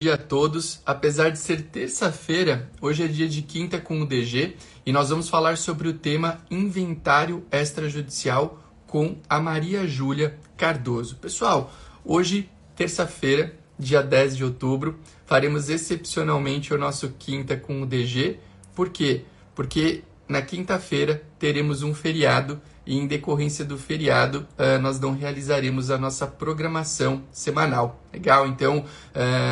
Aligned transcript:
dia 0.00 0.14
a 0.14 0.16
todos. 0.18 0.80
Apesar 0.86 1.30
de 1.30 1.40
ser 1.40 1.60
terça-feira, 1.60 2.70
hoje 2.80 3.02
é 3.02 3.08
dia 3.08 3.28
de 3.28 3.42
quinta 3.42 3.80
com 3.80 4.00
o 4.00 4.06
DG 4.06 4.54
e 4.86 4.92
nós 4.92 5.08
vamos 5.08 5.28
falar 5.28 5.58
sobre 5.58 5.88
o 5.88 5.92
tema 5.92 6.38
inventário 6.48 7.44
extrajudicial 7.50 8.62
com 8.86 9.16
a 9.28 9.40
Maria 9.40 9.88
Júlia 9.88 10.38
Cardoso. 10.56 11.16
Pessoal, 11.16 11.72
hoje, 12.04 12.48
terça-feira, 12.76 13.58
dia 13.76 14.00
10 14.00 14.36
de 14.36 14.44
outubro, 14.44 15.00
faremos 15.26 15.68
excepcionalmente 15.68 16.72
o 16.72 16.78
nosso 16.78 17.08
quinta 17.18 17.56
com 17.56 17.82
o 17.82 17.86
DG. 17.86 18.38
Por 18.76 18.90
quê? 18.90 19.24
Porque 19.52 20.04
na 20.28 20.40
quinta-feira 20.40 21.24
teremos 21.40 21.82
um 21.82 21.92
feriado 21.92 22.62
e 22.88 22.96
em 22.96 23.06
decorrência 23.06 23.66
do 23.66 23.76
feriado 23.76 24.48
uh, 24.58 24.80
nós 24.80 24.98
não 24.98 25.12
realizaremos 25.12 25.90
a 25.90 25.98
nossa 25.98 26.26
programação 26.26 27.22
semanal. 27.30 28.02
Legal? 28.10 28.46
Então, 28.46 28.78
uh, 28.78 28.84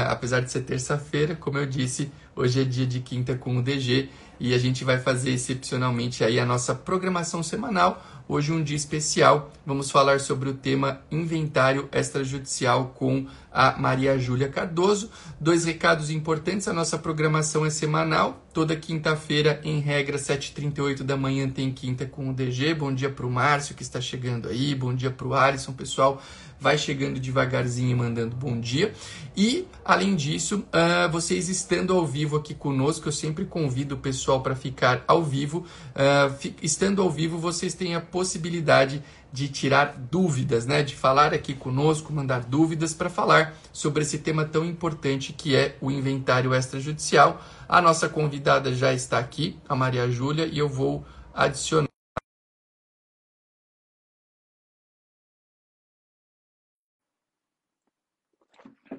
apesar 0.09 0.41
de 0.41 0.51
ser 0.51 0.63
terça-feira, 0.63 1.37
como 1.37 1.59
eu 1.59 1.67
disse, 1.67 2.11
hoje 2.35 2.63
é 2.63 2.65
dia 2.65 2.87
de 2.87 3.01
quinta 3.01 3.37
com 3.37 3.59
o 3.59 3.63
DG 3.63 4.09
e 4.39 4.55
a 4.55 4.59
gente 4.59 4.85
vai 4.85 4.99
fazer 4.99 5.31
excepcionalmente 5.31 6.23
aí 6.25 6.39
a 6.39 6.47
nossa 6.47 6.75
programação 6.75 7.43
semanal. 7.43 8.05
Hoje 8.29 8.53
um 8.53 8.61
dia 8.61 8.77
especial, 8.77 9.53
vamos 9.65 9.89
falar 9.89 10.19
sobre 10.19 10.49
o 10.49 10.55
tema 10.55 11.01
inventário 11.13 11.89
extrajudicial 11.93 12.89
com 12.89 13.25
a 13.53 13.79
Maria 13.79 14.19
Júlia 14.19 14.49
Cardoso. 14.49 15.11
Dois 15.39 15.65
recados 15.65 16.11
importantes, 16.11 16.67
a 16.67 16.73
nossa 16.73 16.99
programação 16.99 17.65
é 17.65 17.71
semanal, 17.71 18.45
toda 18.53 18.75
quinta-feira, 18.75 19.61
em 19.63 19.79
regra, 19.79 20.19
7h38 20.19 21.05
da 21.05 21.17
manhã 21.17 21.49
tem 21.49 21.71
quinta 21.71 22.05
com 22.05 22.29
o 22.29 22.35
DG. 22.35 22.75
Bom 22.75 22.93
dia 22.93 23.11
para 23.11 23.27
o 23.27 23.31
Márcio 23.31 23.77
que 23.77 23.85
está 23.85 24.01
chegando 24.01 24.49
aí, 24.49 24.75
bom 24.75 24.93
dia 24.93 25.13
para 25.13 25.27
o 25.29 25.33
Alisson, 25.33 25.73
pessoal 25.73 26.21
vai 26.61 26.79
chegando 26.79 27.21
devagarzinho 27.21 27.91
e 27.91 27.95
mandando 27.95 28.35
bom 28.37 28.59
dia. 28.59 28.93
E, 29.37 29.67
além 29.85 30.17
disso, 30.17 30.65
uh, 30.67 31.11
vocês 31.11 31.49
estando 31.49 31.93
ao 31.95 32.07
vivo 32.07 32.37
aqui 32.37 32.55
conosco, 32.55 33.09
eu 33.09 33.13
sempre 33.13 33.45
convido 33.45 33.95
o 33.95 33.99
pessoal 33.99 34.41
para 34.41 34.57
ficar 34.57 35.05
ao 35.07 35.23
vivo. 35.23 35.67
Uh, 35.95 36.55
estando 36.63 37.03
ao 37.03 37.11
vivo, 37.11 37.39
vocês 37.39 37.75
têm 37.75 37.95
a 37.95 38.01
possibilidade 38.01 39.03
de 39.33 39.49
tirar 39.49 39.97
dúvidas, 40.11 40.65
né? 40.67 40.83
De 40.83 40.95
falar 40.97 41.35
aqui 41.35 41.53
conosco, 41.53 42.13
mandar 42.13 42.45
dúvidas 42.45 42.95
para 42.95 43.11
falar 43.11 43.55
sobre 43.73 44.03
esse 44.03 44.19
tema 44.19 44.45
tão 44.47 44.65
importante 44.65 45.33
que 45.33 45.55
é 45.55 45.77
o 45.81 45.91
inventário 45.91 46.55
extrajudicial. 46.55 47.43
A 47.69 47.83
nossa 47.83 48.09
convidada 48.09 48.73
já 48.75 48.95
está 48.95 49.19
aqui, 49.19 49.59
a 49.69 49.77
Maria 49.77 50.11
Júlia, 50.11 50.47
e 50.47 50.59
eu 50.59 50.69
vou 50.69 51.05
adicionar 51.35 51.86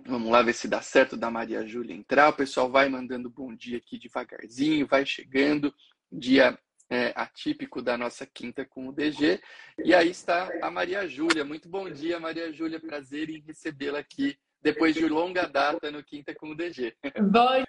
Vamos 0.06 0.32
lá 0.32 0.42
ver 0.42 0.54
se 0.54 0.68
dá 0.68 0.82
certo 0.82 1.18
da 1.18 1.30
Maria 1.30 1.66
Júlia 1.66 1.96
entrar. 1.96 2.30
O 2.30 2.34
pessoal 2.34 2.70
vai 2.70 2.90
mandando 2.90 3.30
bom 3.30 3.54
dia 3.54 3.78
aqui 3.78 3.98
devagarzinho, 3.98 4.88
vai 4.88 5.06
chegando. 5.06 5.74
Dia 6.12 6.58
é, 6.90 7.12
atípico 7.16 7.82
da 7.82 7.98
nossa 7.98 8.26
quinta 8.26 8.66
com 8.66 8.88
o 8.88 8.94
DG. 8.94 9.42
E 9.84 9.94
aí 9.94 10.10
está 10.10 10.50
a 10.62 10.72
Maria 10.72 11.08
Júlia. 11.08 11.44
Muito 11.44 11.68
bom 11.68 11.90
dia, 11.90 12.20
Maria 12.20 12.52
Júlia. 12.52 12.80
Prazer 12.80 13.30
em 13.30 13.42
recebê-la 13.42 14.00
aqui 14.00 14.38
depois 14.62 14.96
de 14.96 15.08
longa 15.08 15.48
data 15.48 15.92
no 15.92 16.04
Quinta 16.04 16.34
com 16.34 16.50
o 16.50 16.56
DG. 16.56 16.96
Bom 17.20 17.64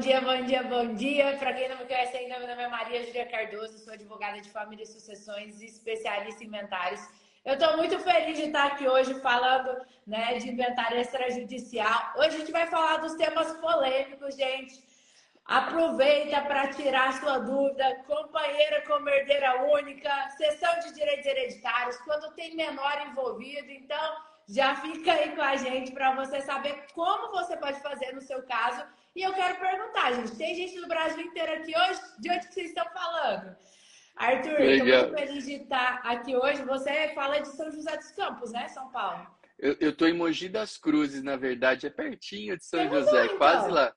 dia, 0.00 0.20
bom 0.20 0.44
dia, 0.44 0.62
bom 0.62 0.94
dia. 0.94 1.36
Para 1.36 1.52
quem 1.52 1.68
não 1.68 1.78
me 1.78 1.84
conhece 1.84 2.16
ainda, 2.16 2.38
meu 2.38 2.48
nome 2.48 2.62
é 2.62 2.68
Maria 2.68 3.04
Júlia 3.04 3.26
Cardoso, 3.26 3.78
sou 3.78 3.92
advogada 3.92 4.40
de 4.40 4.48
família 4.50 4.84
e 4.84 4.86
sucessões 4.86 5.60
e 5.60 5.66
especialista 5.66 6.44
em 6.44 6.46
inventários. 6.46 7.00
Eu 7.42 7.54
estou 7.54 7.74
muito 7.78 7.98
feliz 8.00 8.36
de 8.36 8.44
estar 8.44 8.66
aqui 8.66 8.86
hoje 8.86 9.18
falando 9.20 9.74
né, 10.06 10.34
de 10.34 10.50
inventário 10.50 11.00
extrajudicial. 11.00 12.12
Hoje 12.16 12.36
a 12.36 12.38
gente 12.40 12.52
vai 12.52 12.66
falar 12.66 12.98
dos 12.98 13.14
temas 13.14 13.50
polêmicos, 13.58 14.36
gente. 14.36 14.84
Aproveita 15.46 16.42
para 16.42 16.68
tirar 16.68 17.14
sua 17.14 17.38
dúvida. 17.38 18.04
Companheira 18.06 18.82
como 18.86 19.08
herdeira 19.08 19.62
única, 19.72 20.28
sessão 20.36 20.80
de 20.80 20.92
direitos 20.92 21.24
hereditários, 21.24 21.96
quando 22.02 22.34
tem 22.34 22.54
menor 22.54 23.06
envolvido. 23.08 23.70
Então, 23.70 24.16
já 24.46 24.76
fica 24.76 25.10
aí 25.10 25.34
com 25.34 25.42
a 25.42 25.56
gente 25.56 25.92
para 25.92 26.14
você 26.14 26.42
saber 26.42 26.88
como 26.92 27.32
você 27.32 27.56
pode 27.56 27.80
fazer 27.80 28.12
no 28.12 28.20
seu 28.20 28.42
caso. 28.42 28.84
E 29.16 29.22
eu 29.22 29.32
quero 29.32 29.58
perguntar, 29.58 30.12
gente, 30.12 30.36
tem 30.36 30.54
gente 30.54 30.78
do 30.78 30.88
Brasil 30.88 31.22
inteiro 31.22 31.54
aqui 31.54 31.74
hoje? 31.74 32.00
De 32.18 32.30
onde 32.30 32.52
vocês 32.52 32.68
estão 32.68 32.84
falando? 32.90 33.56
Arthur, 34.20 34.60
estou 34.60 34.86
muito 34.86 35.14
feliz 35.14 35.46
de 35.46 35.54
estar 35.54 36.02
aqui 36.04 36.36
hoje. 36.36 36.62
Você 36.64 37.08
fala 37.14 37.40
de 37.40 37.48
São 37.48 37.72
José 37.72 37.96
dos 37.96 38.10
Campos, 38.10 38.52
né, 38.52 38.68
São 38.68 38.90
Paulo? 38.90 39.26
Eu, 39.58 39.90
estou 39.90 40.06
em 40.06 40.12
Mogi 40.12 40.46
das 40.46 40.76
Cruzes, 40.76 41.22
na 41.22 41.36
verdade, 41.36 41.86
é 41.86 41.90
pertinho 41.90 42.56
de 42.56 42.64
São 42.64 42.86
José, 42.86 43.24
então? 43.24 43.38
quase 43.38 43.70
lá. 43.70 43.94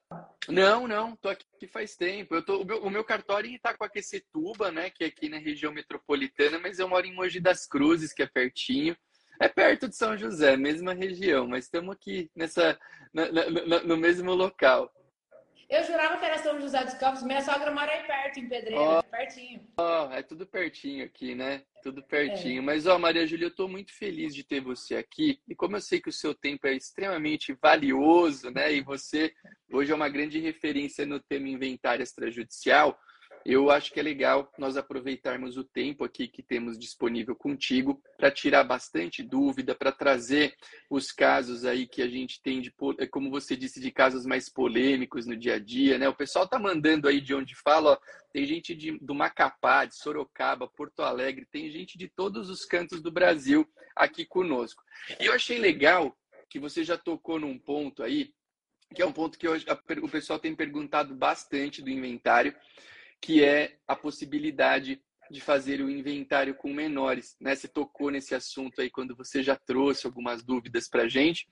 Não, 0.48 0.88
não, 0.88 1.14
tô 1.16 1.28
aqui 1.28 1.66
faz 1.70 1.94
tempo. 1.94 2.34
Eu 2.34 2.42
tô, 2.42 2.62
o, 2.62 2.64
meu, 2.64 2.82
o 2.84 2.90
meu 2.90 3.04
cartório 3.04 3.54
está 3.54 3.74
com 3.74 3.84
Aquecetuba, 3.84 4.72
né, 4.72 4.88
que 4.88 5.04
é 5.04 5.08
aqui 5.08 5.28
na 5.28 5.38
região 5.38 5.72
metropolitana, 5.72 6.58
mas 6.58 6.78
eu 6.78 6.88
moro 6.88 7.06
em 7.06 7.14
Mogi 7.14 7.38
das 7.38 7.66
Cruzes, 7.66 8.14
que 8.14 8.22
é 8.22 8.26
pertinho. 8.26 8.96
É 9.38 9.48
perto 9.48 9.88
de 9.88 9.96
São 9.96 10.16
José, 10.16 10.56
mesma 10.56 10.94
região, 10.94 11.46
mas 11.46 11.64
estamos 11.64 11.94
aqui 11.94 12.30
nessa, 12.34 12.78
na, 13.12 13.30
na, 13.30 13.82
no 13.82 13.96
mesmo 13.96 14.32
local. 14.32 14.90
Eu 15.68 15.82
jurava 15.84 16.16
que 16.18 16.24
era 16.24 16.38
São 16.38 16.60
José 16.60 16.84
dos 16.84 16.94
Campos. 16.94 17.22
Minha 17.22 17.42
sogra 17.42 17.70
mora 17.70 17.90
aí 17.90 18.02
perto, 18.04 18.38
em 18.38 18.48
Pedreira, 18.48 18.98
oh, 18.98 19.02
pertinho. 19.02 19.60
Oh, 19.78 20.12
é 20.12 20.22
tudo 20.22 20.46
pertinho 20.46 21.04
aqui, 21.04 21.34
né? 21.34 21.62
Tudo 21.82 22.02
pertinho. 22.02 22.58
É. 22.58 22.64
Mas, 22.64 22.86
ó, 22.86 22.98
Maria 22.98 23.26
Júlia, 23.26 23.46
eu 23.46 23.50
estou 23.50 23.68
muito 23.68 23.92
feliz 23.92 24.34
de 24.34 24.44
ter 24.44 24.60
você 24.60 24.96
aqui. 24.96 25.40
E 25.48 25.54
como 25.54 25.76
eu 25.76 25.80
sei 25.80 26.00
que 26.00 26.08
o 26.08 26.12
seu 26.12 26.34
tempo 26.34 26.66
é 26.66 26.74
extremamente 26.74 27.56
valioso, 27.60 28.50
né? 28.50 28.72
E 28.72 28.80
você 28.80 29.32
hoje 29.72 29.92
é 29.92 29.94
uma 29.94 30.08
grande 30.08 30.38
referência 30.38 31.04
no 31.06 31.20
tema 31.20 31.48
inventário 31.48 32.02
extrajudicial, 32.02 32.98
eu 33.44 33.70
acho 33.70 33.92
que 33.92 34.00
é 34.00 34.02
legal 34.02 34.50
nós 34.56 34.76
aproveitarmos 34.76 35.56
o 35.56 35.64
tempo 35.64 36.02
aqui 36.02 36.26
que 36.26 36.42
temos 36.42 36.78
disponível 36.78 37.36
contigo 37.36 38.02
para 38.16 38.30
tirar 38.30 38.64
bastante 38.64 39.22
dúvida, 39.22 39.74
para 39.74 39.92
trazer 39.92 40.56
os 40.88 41.12
casos 41.12 41.64
aí 41.64 41.86
que 41.86 42.00
a 42.00 42.08
gente 42.08 42.40
tem 42.40 42.60
de, 42.60 42.72
é, 42.98 43.06
como 43.06 43.30
você 43.30 43.54
disse, 43.54 43.80
de 43.80 43.90
casos 43.90 44.24
mais 44.24 44.48
polêmicos 44.48 45.26
no 45.26 45.36
dia 45.36 45.56
a 45.56 45.58
dia, 45.58 45.98
né? 45.98 46.08
O 46.08 46.14
pessoal 46.14 46.48
tá 46.48 46.58
mandando 46.58 47.06
aí 47.06 47.20
de 47.20 47.34
onde 47.34 47.54
fala, 47.54 47.92
ó, 47.92 47.98
tem 48.32 48.46
gente 48.46 48.74
de, 48.74 48.98
do 48.98 49.14
Macapá, 49.14 49.84
de 49.84 49.96
Sorocaba, 49.96 50.66
Porto 50.66 51.02
Alegre, 51.02 51.46
tem 51.50 51.70
gente 51.70 51.98
de 51.98 52.08
todos 52.08 52.48
os 52.48 52.64
cantos 52.64 53.02
do 53.02 53.12
Brasil 53.12 53.68
aqui 53.94 54.24
conosco. 54.24 54.82
E 55.20 55.26
eu 55.26 55.34
achei 55.34 55.58
legal 55.58 56.16
que 56.48 56.58
você 56.58 56.82
já 56.82 56.96
tocou 56.96 57.38
num 57.38 57.58
ponto 57.58 58.02
aí, 58.02 58.32
que 58.94 59.02
é 59.02 59.06
um 59.06 59.12
ponto 59.12 59.38
que 59.38 59.48
hoje 59.48 59.66
o 60.02 60.08
pessoal 60.08 60.38
tem 60.38 60.54
perguntado 60.54 61.14
bastante 61.14 61.82
do 61.82 61.90
inventário, 61.90 62.54
que 63.24 63.42
é 63.42 63.78
a 63.88 63.96
possibilidade 63.96 65.00
de 65.30 65.40
fazer 65.40 65.80
o 65.80 65.90
inventário 65.90 66.54
com 66.54 66.70
menores. 66.70 67.34
Né? 67.40 67.54
Você 67.54 67.66
tocou 67.66 68.10
nesse 68.10 68.34
assunto 68.34 68.82
aí 68.82 68.90
quando 68.90 69.16
você 69.16 69.42
já 69.42 69.56
trouxe 69.56 70.06
algumas 70.06 70.44
dúvidas 70.44 70.90
para 70.90 71.04
a 71.04 71.08
gente. 71.08 71.48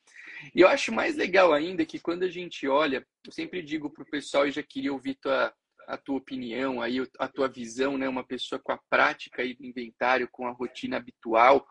E 0.54 0.60
eu 0.60 0.68
acho 0.68 0.92
mais 0.92 1.16
legal 1.16 1.50
ainda 1.50 1.86
que 1.86 1.98
quando 1.98 2.24
a 2.24 2.28
gente 2.28 2.68
olha, 2.68 3.02
eu 3.24 3.32
sempre 3.32 3.62
digo 3.62 3.88
para 3.88 4.02
o 4.02 4.10
pessoal, 4.10 4.46
e 4.46 4.50
já 4.50 4.62
queria 4.62 4.92
ouvir 4.92 5.14
tua, 5.14 5.50
a 5.86 5.96
tua 5.96 6.18
opinião, 6.18 6.82
aí, 6.82 6.98
a 7.18 7.26
tua 7.26 7.48
visão, 7.48 7.96
né? 7.96 8.06
uma 8.06 8.22
pessoa 8.22 8.60
com 8.62 8.72
a 8.72 8.80
prática 8.90 9.40
aí 9.40 9.54
do 9.54 9.64
inventário, 9.64 10.28
com 10.30 10.46
a 10.46 10.52
rotina 10.52 10.98
habitual, 10.98 11.66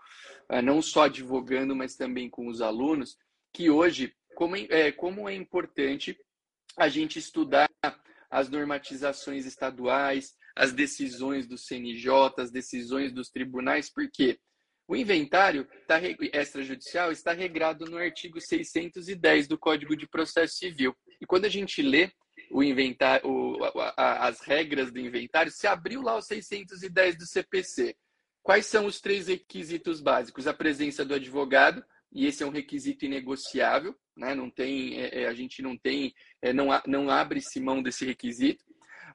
ah, 0.50 0.63
não 0.63 0.81
só 0.81 1.03
advogando, 1.03 1.75
mas 1.75 1.95
também 1.95 2.28
com 2.28 2.47
os 2.47 2.59
alunos, 2.59 3.18
que 3.53 3.69
hoje, 3.69 4.16
como 4.33 4.56
é, 4.56 4.91
como 4.91 5.29
é 5.29 5.35
importante 5.35 6.18
a 6.75 6.88
gente 6.88 7.19
estudar 7.19 7.69
as 8.31 8.50
normatizações 8.50 9.46
estaduais, 9.46 10.34
as 10.56 10.72
decisões 10.72 11.46
do 11.46 11.58
CNJ, 11.58 12.09
as 12.38 12.50
decisões 12.50 13.12
dos 13.12 13.30
tribunais, 13.30 13.92
porque 13.94 14.40
o 14.88 14.96
inventário 14.96 15.68
tá, 15.88 16.00
extrajudicial 16.34 17.12
está 17.12 17.34
regrado 17.34 17.86
no 17.86 17.97
artigo 17.97 18.40
610 18.40 19.47
do 19.47 19.58
Código 19.58 19.96
de 19.96 20.08
Processo 20.08 20.56
Civil. 20.56 20.96
E 21.22 21.25
quando 21.25 21.46
a 21.46 21.50
gente 21.50 21.81
lê 21.81 22.12
o 22.51 22.63
inventário, 22.63 23.57
as 23.95 24.42
regras 24.42 24.92
do 24.92 25.00
inventário, 25.00 25.51
se 25.51 25.68
abriu 25.68 26.01
lá 26.01 26.16
o 26.16 26.22
610 26.22 27.18
do 27.18 27.25
CPC. 27.25 27.95
Quais 28.44 28.66
são 28.66 28.86
os 28.86 29.00
três 29.00 29.27
requisitos 29.27 30.01
básicos? 30.01 30.48
A 30.48 30.54
presença 30.54 31.06
do 31.06 31.13
advogado, 31.13 31.84
e 32.12 32.25
esse 32.25 32.44
é 32.44 32.46
um 32.46 32.52
requisito 32.52 33.06
inegociável, 33.06 33.96
né? 34.16 34.36
Não 34.36 34.50
tem, 34.50 35.00
é, 35.00 35.22
é, 35.22 35.28
a 35.28 35.34
gente 35.34 35.62
não 35.62 35.78
tem, 35.78 36.13
é, 36.42 36.52
não, 36.52 36.68
não 36.86 37.10
abre-se 37.10 37.60
mão 37.60 37.81
desse 37.81 38.06
requisito. 38.06 38.66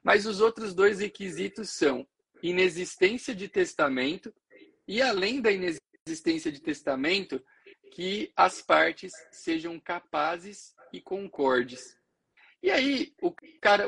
Mas 0.03 0.25
os 0.25 0.41
outros 0.41 0.73
dois 0.73 0.99
requisitos 0.99 1.69
são 1.69 2.07
inexistência 2.41 3.35
de 3.35 3.47
testamento 3.47 4.33
e, 4.87 5.01
além 5.01 5.41
da 5.41 5.51
inexistência 5.51 6.51
de 6.51 6.59
testamento, 6.59 7.43
que 7.91 8.31
as 8.35 8.61
partes 8.61 9.11
sejam 9.31 9.79
capazes 9.79 10.73
e 10.91 11.01
concordes. 11.01 11.97
E 12.61 12.71
aí, 12.71 13.13
o 13.21 13.31
cara, 13.61 13.85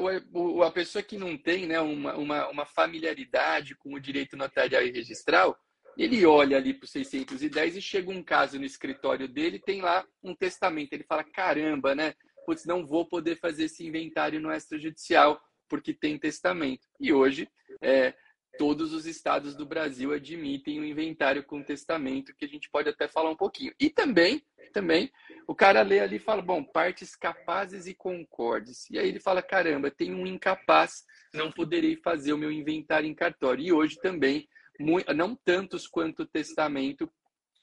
a 0.66 0.72
pessoa 0.72 1.02
que 1.02 1.18
não 1.18 1.38
tem 1.38 1.66
né, 1.66 1.80
uma, 1.80 2.16
uma, 2.16 2.48
uma 2.50 2.66
familiaridade 2.66 3.76
com 3.76 3.94
o 3.94 4.00
direito 4.00 4.38
notarial 4.38 4.84
e 4.84 4.92
registral, 4.92 5.60
ele 6.04 6.26
olha 6.26 6.58
ali 6.58 6.74
para 6.74 6.86
o 6.86 6.88
610 6.88 7.76
e 7.76 7.82
chega 7.82 8.10
um 8.10 8.24
caso 8.24 8.58
no 8.58 8.66
escritório 8.66 9.28
dele, 9.28 9.60
tem 9.60 9.82
lá 9.82 10.06
um 10.24 10.36
testamento. 10.36 10.94
Ele 10.94 11.04
fala: 11.04 11.24
caramba, 11.24 11.94
né? 11.94 12.14
putz, 12.50 12.66
não 12.66 12.84
vou 12.84 13.06
poder 13.06 13.36
fazer 13.36 13.66
esse 13.66 13.86
inventário 13.86 14.40
no 14.40 14.52
extrajudicial 14.52 15.40
porque 15.70 15.94
tem 15.94 16.18
testamento. 16.18 16.88
E 17.00 17.14
hoje, 17.14 17.48
é, 17.80 18.16
todos 18.58 18.92
os 18.92 19.06
estados 19.06 19.56
do 19.56 19.68
Brasil 19.68 20.12
admitem 20.12 20.80
o 20.80 20.84
inventário 20.84 21.44
com 21.44 21.62
testamento, 21.62 22.34
que 22.36 22.46
a 22.46 22.48
gente 22.48 22.68
pode 22.72 22.90
até 22.90 23.08
falar 23.08 23.30
um 23.30 23.36
pouquinho. 23.36 23.72
E 23.80 23.88
também, 23.88 24.42
também, 24.74 25.12
o 25.48 25.54
cara 25.54 25.84
lê 25.84 26.00
ali 26.00 26.16
e 26.16 26.20
fala, 26.20 26.42
bom, 26.42 26.64
partes 26.64 27.16
capazes 27.16 27.86
e 27.86 27.94
concordes. 27.94 28.90
E 28.90 28.98
aí 28.98 29.08
ele 29.08 29.20
fala, 29.20 29.44
caramba, 29.44 29.92
tem 29.92 30.16
um 30.16 30.26
incapaz, 30.26 31.04
não 31.32 31.52
poderei 31.52 31.98
fazer 31.98 32.34
o 32.34 32.38
meu 32.38 32.52
inventário 32.52 33.08
em 33.08 33.14
cartório. 33.14 33.64
E 33.64 33.72
hoje 33.72 33.96
também, 34.02 34.50
não 34.80 35.36
tantos 35.36 35.88
quanto 35.88 36.24
o 36.24 36.26
testamento, 36.26 37.10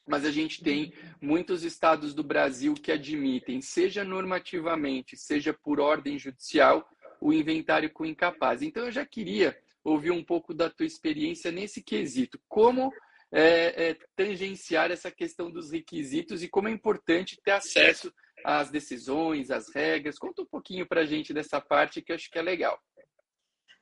mas 0.06 0.24
a 0.24 0.30
gente 0.30 0.62
tem 0.62 0.92
muitos 1.20 1.64
estados 1.64 2.14
do 2.14 2.22
Brasil 2.22 2.74
que 2.74 2.92
admitem, 2.92 3.60
seja 3.60 4.04
normativamente, 4.04 5.16
seja 5.16 5.52
por 5.52 5.80
ordem 5.80 6.18
judicial, 6.18 6.88
o 7.20 7.32
inventário 7.32 7.90
com 7.90 8.04
incapaz. 8.04 8.62
Então, 8.62 8.84
eu 8.84 8.92
já 8.92 9.04
queria 9.04 9.58
ouvir 9.82 10.10
um 10.10 10.22
pouco 10.22 10.54
da 10.54 10.70
tua 10.70 10.86
experiência 10.86 11.50
nesse 11.50 11.82
quesito. 11.82 12.38
Como 12.48 12.92
é, 13.32 13.88
é, 13.88 13.96
tangenciar 14.14 14.90
essa 14.90 15.10
questão 15.10 15.50
dos 15.50 15.70
requisitos 15.70 16.42
e 16.42 16.48
como 16.48 16.68
é 16.68 16.70
importante 16.70 17.40
ter 17.42 17.52
acesso 17.52 18.12
às 18.44 18.70
decisões, 18.70 19.50
às 19.50 19.74
regras. 19.74 20.18
Conta 20.18 20.42
um 20.42 20.46
pouquinho 20.46 20.86
para 20.86 21.00
a 21.00 21.06
gente 21.06 21.34
dessa 21.34 21.60
parte 21.60 22.00
que 22.00 22.12
eu 22.12 22.16
acho 22.16 22.30
que 22.30 22.38
é 22.38 22.42
legal. 22.42 22.80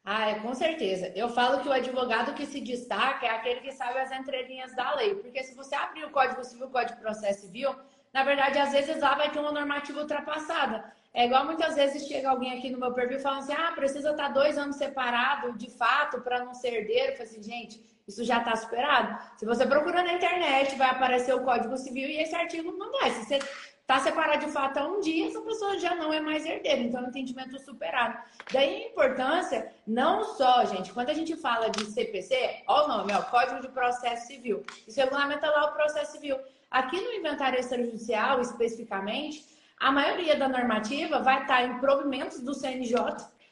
Ah, 0.05 0.29
é, 0.29 0.35
com 0.41 0.55
certeza. 0.55 1.11
Eu 1.17 1.31
falo 1.31 1.61
que 1.63 1.69
o 1.69 1.73
advogado 1.73 2.35
que 2.35 2.45
se 2.45 2.61
destaca 2.61 3.25
é 3.25 3.31
aquele 3.31 3.61
que 3.61 3.73
sabe 3.73 3.99
as 3.99 4.13
entrelinhas 4.13 4.75
da 4.77 4.95
lei. 4.97 5.15
Porque 5.15 5.43
se 5.43 5.55
você 5.55 5.75
abrir 5.75 6.05
o 6.05 6.11
Código 6.11 6.45
Civil, 6.45 6.67
o 6.67 6.71
Código 6.71 6.97
de 6.97 7.01
Processo 7.01 7.41
Civil, 7.47 7.75
na 8.13 8.23
verdade, 8.23 8.59
às 8.59 8.71
vezes 8.71 9.01
lá 9.01 9.15
vai 9.15 9.31
ter 9.31 9.39
uma 9.39 9.51
normativa 9.51 10.01
ultrapassada. 10.01 10.85
É 11.15 11.25
igual 11.25 11.47
muitas 11.47 11.75
vezes 11.75 12.07
chega 12.07 12.29
alguém 12.29 12.59
aqui 12.59 12.71
no 12.71 12.79
meu 12.79 12.93
perfil 12.93 13.19
falando 13.19 13.45
assim: 13.45 13.55
ah, 13.55 13.73
precisa 13.73 14.11
estar 14.11 14.29
dois 14.29 14.59
anos 14.59 14.77
separado 14.77 15.57
de 15.57 15.71
fato 15.71 16.21
para 16.21 16.45
não 16.45 16.53
ser 16.53 16.75
herdeiro. 16.75 17.15
Eu 17.17 17.23
assim, 17.23 17.43
gente, 17.43 17.81
isso 18.07 18.23
já 18.25 18.39
está 18.39 18.55
superado. 18.57 19.19
Se 19.39 19.47
você 19.47 19.65
procura 19.65 20.03
na 20.03 20.13
internet, 20.13 20.77
vai 20.77 20.91
aparecer 20.91 21.35
o 21.35 21.45
Código 21.45 21.77
Civil 21.79 22.09
e 22.11 22.21
esse 22.21 22.35
artigo 22.35 22.73
não 22.73 22.93
vai. 22.93 23.11
Se 23.11 23.25
você 23.25 23.39
está 23.85 24.01
separado 24.01 24.47
de 24.47 24.51
fato 24.51 24.79
há 24.79 24.87
um 24.87 25.01
dia, 25.01 25.29
essa 25.29 25.43
pessoa 25.43 25.79
já 25.79 25.95
não 25.95 26.11
é 26.11 26.19
mais 26.19 26.45
herdeira. 26.47 26.81
Então, 26.81 27.03
é 27.03 27.05
um 27.05 27.09
entendimento 27.09 27.59
superado. 27.61 28.19
Daí 28.51 28.83
a 28.83 28.89
importância, 28.89 29.73
não 29.87 30.25
só, 30.25 30.65
gente, 30.65 30.91
quando 30.91 31.11
a 31.11 31.15
gente 31.15 31.37
fala 31.37 31.69
de 31.69 31.85
CPC, 31.85 32.63
olha 32.67 32.85
o 32.85 32.89
nome, 32.89 33.13
ó, 33.13 33.23
Código 33.25 33.61
de 33.61 33.69
Processo 33.69 34.27
Civil. 34.27 34.65
Isso 34.89 34.99
regulamenta 34.99 35.51
lá 35.51 35.67
o 35.67 35.75
processo 35.75 36.13
civil. 36.13 36.39
Aqui 36.71 36.99
no 36.99 37.13
inventário 37.13 37.61
extrajudicial, 37.61 38.41
especificamente, 38.41 39.45
a 39.79 39.93
maioria 39.93 40.35
da 40.35 40.49
normativa 40.49 41.21
vai 41.21 41.43
estar 41.43 41.63
em 41.63 41.79
provimentos 41.79 42.41
do 42.41 42.55
CNJ 42.55 42.97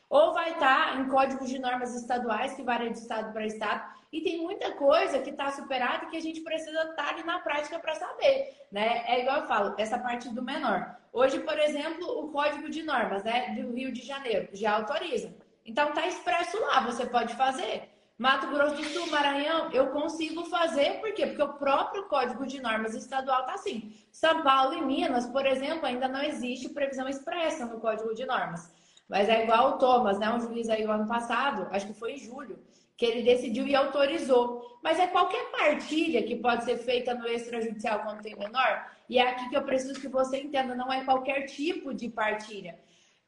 ou 0.08 0.32
vai 0.32 0.52
estar 0.52 0.98
em 0.98 1.08
códigos 1.08 1.50
de 1.50 1.58
normas 1.58 1.94
estaduais, 1.94 2.54
que 2.54 2.62
varia 2.62 2.90
de 2.90 2.98
estado 2.98 3.32
para 3.34 3.44
estado. 3.44 3.82
E 4.12 4.20
tem 4.20 4.42
muita 4.42 4.72
coisa 4.72 5.20
que 5.20 5.30
está 5.30 5.50
superada 5.50 6.04
e 6.04 6.10
que 6.10 6.16
a 6.18 6.20
gente 6.20 6.42
precisa 6.42 6.82
estar 6.82 7.08
ali 7.08 7.22
na 7.22 7.38
prática 7.38 7.78
para 7.78 7.94
saber. 7.94 8.54
Né? 8.70 9.04
É 9.06 9.20
igual 9.22 9.38
eu 9.38 9.46
falo, 9.46 9.74
essa 9.78 9.98
parte 9.98 10.28
do 10.28 10.42
menor. 10.42 10.94
Hoje, 11.10 11.40
por 11.40 11.58
exemplo, 11.58 12.06
o 12.22 12.28
Código 12.28 12.68
de 12.68 12.82
Normas 12.82 13.24
né, 13.24 13.54
do 13.54 13.72
Rio 13.72 13.90
de 13.90 14.02
Janeiro 14.02 14.50
já 14.52 14.72
autoriza. 14.76 15.34
Então, 15.64 15.88
está 15.88 16.06
expresso 16.06 16.60
lá, 16.60 16.80
você 16.80 17.06
pode 17.06 17.34
fazer. 17.34 17.88
Mato 18.18 18.48
Grosso 18.48 18.76
do 18.76 18.84
Sul, 18.84 19.06
Maranhão, 19.06 19.70
eu 19.72 19.88
consigo 19.88 20.44
fazer, 20.44 21.00
por 21.00 21.12
quê? 21.14 21.26
Porque 21.26 21.42
o 21.42 21.54
próprio 21.54 22.04
Código 22.04 22.46
de 22.46 22.60
Normas 22.60 22.94
Estadual 22.94 23.40
está 23.40 23.54
assim. 23.54 23.96
São 24.12 24.42
Paulo 24.42 24.74
e 24.74 24.82
Minas, 24.82 25.26
por 25.26 25.46
exemplo, 25.46 25.86
ainda 25.86 26.06
não 26.06 26.22
existe 26.22 26.68
previsão 26.68 27.08
expressa 27.08 27.64
no 27.64 27.80
Código 27.80 28.14
de 28.14 28.26
Normas. 28.26 28.70
Mas 29.08 29.28
é 29.28 29.42
igual 29.42 29.70
o 29.70 29.78
Thomas, 29.78 30.18
né? 30.18 30.32
Um 30.32 30.40
juiz 30.40 30.68
aí 30.68 30.86
o 30.86 30.90
ano 30.90 31.06
passado, 31.08 31.66
acho 31.70 31.86
que 31.86 31.94
foi 31.94 32.12
em 32.12 32.18
julho, 32.18 32.58
que 33.02 33.06
ele 33.06 33.22
decidiu 33.22 33.66
e 33.66 33.74
autorizou. 33.74 34.78
Mas 34.80 34.96
é 35.00 35.08
qualquer 35.08 35.50
partilha 35.50 36.22
que 36.22 36.36
pode 36.36 36.62
ser 36.62 36.76
feita 36.76 37.12
no 37.12 37.26
extrajudicial 37.26 37.98
quando 38.04 38.22
tem 38.22 38.36
menor. 38.36 38.88
E 39.08 39.18
é 39.18 39.28
aqui 39.28 39.48
que 39.48 39.56
eu 39.56 39.64
preciso 39.64 40.00
que 40.00 40.06
você 40.06 40.40
entenda, 40.40 40.76
não 40.76 40.92
é 40.92 41.04
qualquer 41.04 41.46
tipo 41.46 41.92
de 41.92 42.08
partilha. 42.08 42.78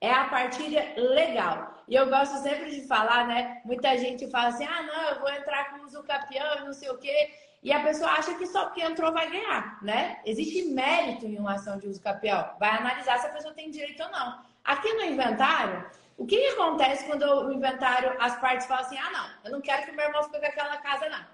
É 0.00 0.12
a 0.12 0.26
partilha 0.26 0.94
legal. 0.96 1.82
E 1.88 1.94
eu 1.96 2.08
gosto 2.08 2.36
sempre 2.40 2.70
de 2.70 2.86
falar, 2.86 3.26
né? 3.26 3.62
Muita 3.64 3.98
gente 3.98 4.30
fala 4.30 4.50
assim: 4.50 4.64
ah, 4.64 4.82
não, 4.82 5.02
eu 5.10 5.18
vou 5.18 5.30
entrar 5.30 5.70
com 5.70 5.84
o 5.84 6.02
campeão, 6.04 6.66
não 6.66 6.72
sei 6.72 6.90
o 6.90 6.98
quê. 6.98 7.34
E 7.60 7.72
a 7.72 7.82
pessoa 7.82 8.10
acha 8.10 8.32
que 8.34 8.46
só 8.46 8.66
porque 8.66 8.80
entrou 8.80 9.12
vai 9.12 9.28
ganhar, 9.28 9.82
né? 9.82 10.20
Existe 10.24 10.70
mérito 10.70 11.26
em 11.26 11.36
uma 11.36 11.54
ação 11.54 11.78
de 11.78 11.88
uso 11.88 12.00
capião. 12.00 12.48
Vai 12.60 12.70
analisar 12.70 13.18
se 13.18 13.26
a 13.26 13.30
pessoa 13.30 13.54
tem 13.54 13.72
direito 13.72 14.04
ou 14.04 14.10
não. 14.10 14.40
Aqui 14.62 14.92
no 14.92 15.02
inventário, 15.02 15.84
o 16.16 16.26
que, 16.26 16.36
que 16.36 16.48
acontece 16.48 17.04
quando 17.06 17.22
o 17.22 17.52
inventário, 17.52 18.16
as 18.20 18.38
partes 18.40 18.66
falam 18.66 18.84
assim: 18.84 18.98
ah, 18.98 19.10
não, 19.10 19.30
eu 19.44 19.52
não 19.52 19.60
quero 19.60 19.84
que 19.84 19.92
meu 19.92 20.06
irmão 20.06 20.22
fique 20.24 20.40
com 20.40 20.46
aquela 20.46 20.76
casa, 20.78 21.08
não. 21.08 21.24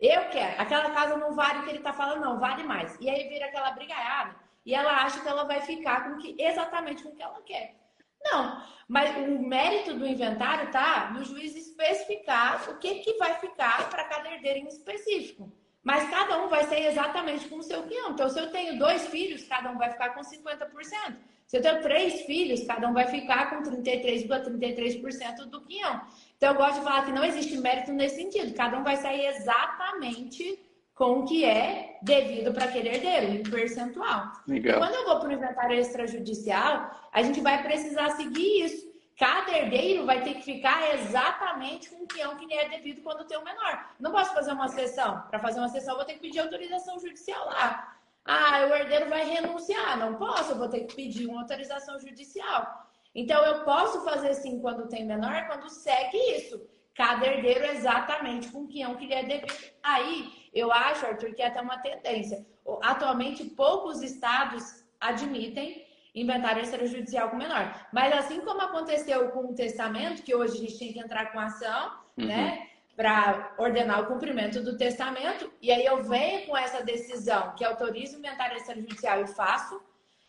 Eu 0.00 0.30
quero. 0.30 0.60
Aquela 0.60 0.90
casa 0.90 1.16
não 1.16 1.34
vale 1.34 1.58
o 1.58 1.62
que 1.64 1.70
ele 1.70 1.78
está 1.78 1.92
falando, 1.92 2.22
não, 2.22 2.38
vale 2.38 2.62
mais. 2.62 2.96
E 3.00 3.10
aí 3.10 3.28
vira 3.28 3.46
aquela 3.46 3.70
brigaiada 3.72 4.34
e 4.64 4.74
ela 4.74 5.02
acha 5.04 5.20
que 5.20 5.28
ela 5.28 5.44
vai 5.44 5.60
ficar 5.60 6.04
com 6.04 6.16
que, 6.18 6.36
exatamente 6.38 7.02
com 7.02 7.10
o 7.10 7.16
que 7.16 7.22
ela 7.22 7.40
quer. 7.42 7.76
Não, 8.22 8.62
mas 8.86 9.16
o 9.16 9.38
mérito 9.40 9.94
do 9.94 10.06
inventário 10.06 10.70
tá 10.70 11.10
no 11.10 11.24
juiz 11.24 11.56
especificar 11.56 12.68
o 12.70 12.78
que, 12.78 12.96
que 12.96 13.14
vai 13.14 13.34
ficar 13.40 13.88
para 13.88 14.04
cada 14.04 14.30
herdeiro 14.30 14.60
em 14.60 14.68
específico. 14.68 15.50
Mas 15.82 16.08
cada 16.10 16.42
um 16.42 16.48
vai 16.48 16.64
ser 16.64 16.80
exatamente 16.86 17.48
com 17.48 17.56
o 17.56 17.62
seu 17.62 17.82
quinhão. 17.84 18.10
Então, 18.10 18.28
se 18.28 18.38
eu 18.38 18.50
tenho 18.50 18.78
dois 18.78 19.06
filhos, 19.08 19.44
cada 19.44 19.70
um 19.70 19.78
vai 19.78 19.90
ficar 19.90 20.10
com 20.10 20.20
50%. 20.20 21.16
Se 21.50 21.56
eu 21.56 21.62
tenho 21.62 21.82
três 21.82 22.20
filhos, 22.20 22.62
cada 22.62 22.86
um 22.86 22.92
vai 22.92 23.08
ficar 23.08 23.50
com 23.50 23.60
33,33% 23.60 25.02
,33 25.02 25.46
do 25.46 25.60
quinhão. 25.62 26.00
Então, 26.36 26.52
eu 26.52 26.54
gosto 26.54 26.78
de 26.78 26.84
falar 26.84 27.04
que 27.04 27.10
não 27.10 27.24
existe 27.24 27.56
mérito 27.56 27.92
nesse 27.92 28.14
sentido. 28.22 28.54
Cada 28.54 28.78
um 28.78 28.84
vai 28.84 28.96
sair 28.96 29.26
exatamente 29.26 30.60
com 30.94 31.18
o 31.18 31.24
que 31.24 31.44
é 31.44 31.98
devido 32.02 32.52
para 32.52 32.66
aquele 32.66 32.90
herdeiro, 32.90 33.32
em 33.32 33.42
percentual. 33.42 34.30
Legal. 34.46 34.78
quando 34.78 34.94
eu 34.94 35.04
vou 35.04 35.18
para 35.18 35.28
o 35.28 35.32
inventário 35.32 35.76
extrajudicial, 35.76 36.88
a 37.12 37.20
gente 37.20 37.40
vai 37.40 37.60
precisar 37.64 38.10
seguir 38.10 38.66
isso. 38.66 38.88
Cada 39.18 39.50
herdeiro 39.50 40.06
vai 40.06 40.22
ter 40.22 40.34
que 40.34 40.42
ficar 40.42 40.94
exatamente 40.94 41.90
com 41.90 42.04
o 42.04 42.06
que 42.06 42.20
é 42.20 42.28
o 42.28 42.36
que 42.36 42.46
lhe 42.46 42.54
é 42.54 42.68
devido 42.68 43.02
quando 43.02 43.26
tem 43.26 43.36
o 43.36 43.44
menor. 43.44 43.90
Não 43.98 44.12
posso 44.12 44.32
fazer 44.32 44.52
uma 44.52 44.68
sessão. 44.68 45.20
Para 45.28 45.40
fazer 45.40 45.58
uma 45.58 45.68
sessão, 45.68 45.94
eu 45.94 45.96
vou 45.96 46.06
ter 46.06 46.12
que 46.12 46.20
pedir 46.20 46.38
autorização 46.38 46.96
judicial 47.00 47.44
lá. 47.46 47.99
Ah, 48.24 48.66
o 48.70 48.74
herdeiro 48.74 49.08
vai 49.08 49.24
renunciar. 49.24 49.98
Não 49.98 50.16
posso, 50.16 50.52
eu 50.52 50.58
vou 50.58 50.68
ter 50.68 50.80
que 50.80 50.94
pedir 50.94 51.26
uma 51.26 51.40
autorização 51.40 51.98
judicial. 51.98 52.88
Então, 53.14 53.44
eu 53.44 53.64
posso 53.64 54.04
fazer 54.04 54.34
sim 54.34 54.60
quando 54.60 54.88
tem 54.88 55.04
menor, 55.04 55.46
quando 55.46 55.68
segue 55.68 56.16
isso. 56.36 56.60
Cada 56.94 57.26
herdeiro 57.26 57.64
exatamente 57.64 58.48
com 58.48 58.68
é 58.76 58.88
o 58.88 58.96
que 58.96 59.06
lhe 59.06 59.14
é 59.14 59.24
devido. 59.24 59.52
Aí, 59.82 60.50
eu 60.52 60.72
acho, 60.72 61.06
Arthur, 61.06 61.34
que 61.34 61.42
é 61.42 61.46
até 61.46 61.60
uma 61.60 61.78
tendência. 61.78 62.46
Atualmente, 62.82 63.44
poucos 63.44 64.02
estados 64.02 64.84
admitem 65.00 65.86
inventário 66.14 66.62
extrajudicial 66.62 67.30
com 67.30 67.36
menor. 67.36 67.88
Mas 67.92 68.12
assim 68.12 68.40
como 68.40 68.60
aconteceu 68.60 69.30
com 69.30 69.50
o 69.50 69.54
testamento, 69.54 70.22
que 70.22 70.34
hoje 70.34 70.54
a 70.54 70.60
gente 70.60 70.78
tem 70.78 70.92
que 70.92 70.98
entrar 70.98 71.32
com 71.32 71.38
ação, 71.38 71.92
uhum. 72.16 72.26
né? 72.26 72.69
Para 73.00 73.54
ordenar 73.56 74.02
o 74.02 74.06
cumprimento 74.08 74.62
do 74.62 74.76
testamento, 74.76 75.50
e 75.62 75.72
aí 75.72 75.86
eu 75.86 76.02
venho 76.02 76.46
com 76.46 76.54
essa 76.54 76.84
decisão 76.84 77.54
que 77.56 77.64
autoriza 77.64 78.14
o 78.14 78.18
inventário 78.18 78.58
extrajudicial 78.58 79.22
e 79.22 79.26
faço, 79.26 79.80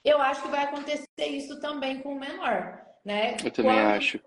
eu 0.06 0.22
acho 0.22 0.42
que 0.42 0.48
vai 0.48 0.64
acontecer 0.64 1.06
isso 1.20 1.60
também 1.60 2.00
com 2.00 2.16
o 2.16 2.20
menor, 2.20 2.80
né? 3.04 3.36
Eu 3.44 3.52
também 3.52 3.74
Quando... 3.74 3.88
acho. 3.88 4.22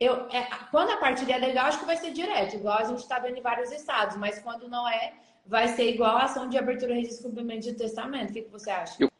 Eu, 0.00 0.28
é, 0.30 0.48
quando 0.70 0.90
a 0.90 0.98
partilha 0.98 1.34
é 1.34 1.38
legal, 1.38 1.66
acho 1.66 1.80
que 1.80 1.84
vai 1.84 1.96
ser 1.96 2.12
direto, 2.12 2.54
igual 2.54 2.78
a 2.78 2.84
gente 2.84 3.00
está 3.00 3.18
vendo 3.18 3.38
em 3.38 3.42
vários 3.42 3.72
estados, 3.72 4.16
mas 4.16 4.38
quando 4.38 4.68
não 4.68 4.88
é, 4.88 5.12
vai 5.44 5.66
ser 5.66 5.92
igual 5.92 6.16
a 6.16 6.26
ação 6.26 6.48
de 6.48 6.56
abertura 6.56 6.96
e 6.96 7.02
descumprimento 7.02 7.62
de 7.62 7.74
testamento. 7.74 8.30
O 8.30 8.32
que, 8.32 8.42
que 8.42 8.50
você 8.52 8.70
acha? 8.70 8.94
Eu 9.00 9.10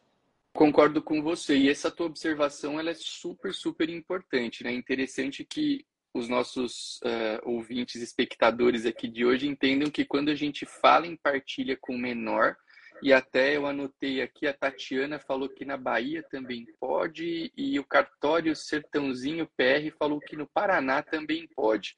concordo 0.53 1.01
com 1.01 1.21
você. 1.21 1.57
E 1.57 1.69
essa 1.69 1.91
tua 1.91 2.05
observação 2.05 2.79
ela 2.79 2.91
é 2.91 2.95
super, 2.95 3.53
super 3.53 3.89
importante. 3.89 4.63
Né? 4.63 4.71
Interessante 4.71 5.43
que 5.43 5.85
os 6.13 6.27
nossos 6.27 6.99
uh, 7.03 7.49
ouvintes, 7.49 8.01
espectadores 8.01 8.85
aqui 8.85 9.07
de 9.07 9.25
hoje 9.25 9.47
entendam 9.47 9.89
que 9.89 10.05
quando 10.05 10.29
a 10.29 10.35
gente 10.35 10.65
fala 10.65 11.07
em 11.07 11.15
partilha 11.15 11.77
com 11.79 11.97
menor, 11.97 12.55
e 13.01 13.11
até 13.11 13.55
eu 13.55 13.65
anotei 13.65 14.21
aqui, 14.21 14.45
a 14.45 14.53
Tatiana 14.53 15.19
falou 15.19 15.49
que 15.49 15.65
na 15.65 15.75
Bahia 15.75 16.23
também 16.29 16.65
pode, 16.79 17.51
e 17.57 17.79
o 17.79 17.83
cartório 17.83 18.55
Sertãozinho 18.55 19.49
PR 19.57 19.95
falou 19.97 20.19
que 20.19 20.35
no 20.35 20.47
Paraná 20.47 21.01
também 21.01 21.47
pode. 21.55 21.95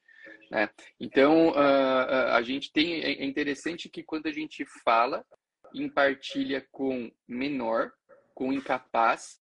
Né? 0.50 0.68
Então, 0.98 1.50
uh, 1.50 2.32
a 2.32 2.42
gente 2.42 2.72
tem. 2.72 3.02
É, 3.02 3.22
é 3.22 3.24
interessante 3.24 3.88
que 3.88 4.02
quando 4.02 4.26
a 4.26 4.32
gente 4.32 4.64
fala 4.82 5.24
em 5.74 5.88
partilha 5.88 6.66
com 6.70 7.10
menor, 7.28 7.92
com 8.34 8.52
incapaz, 8.52 9.38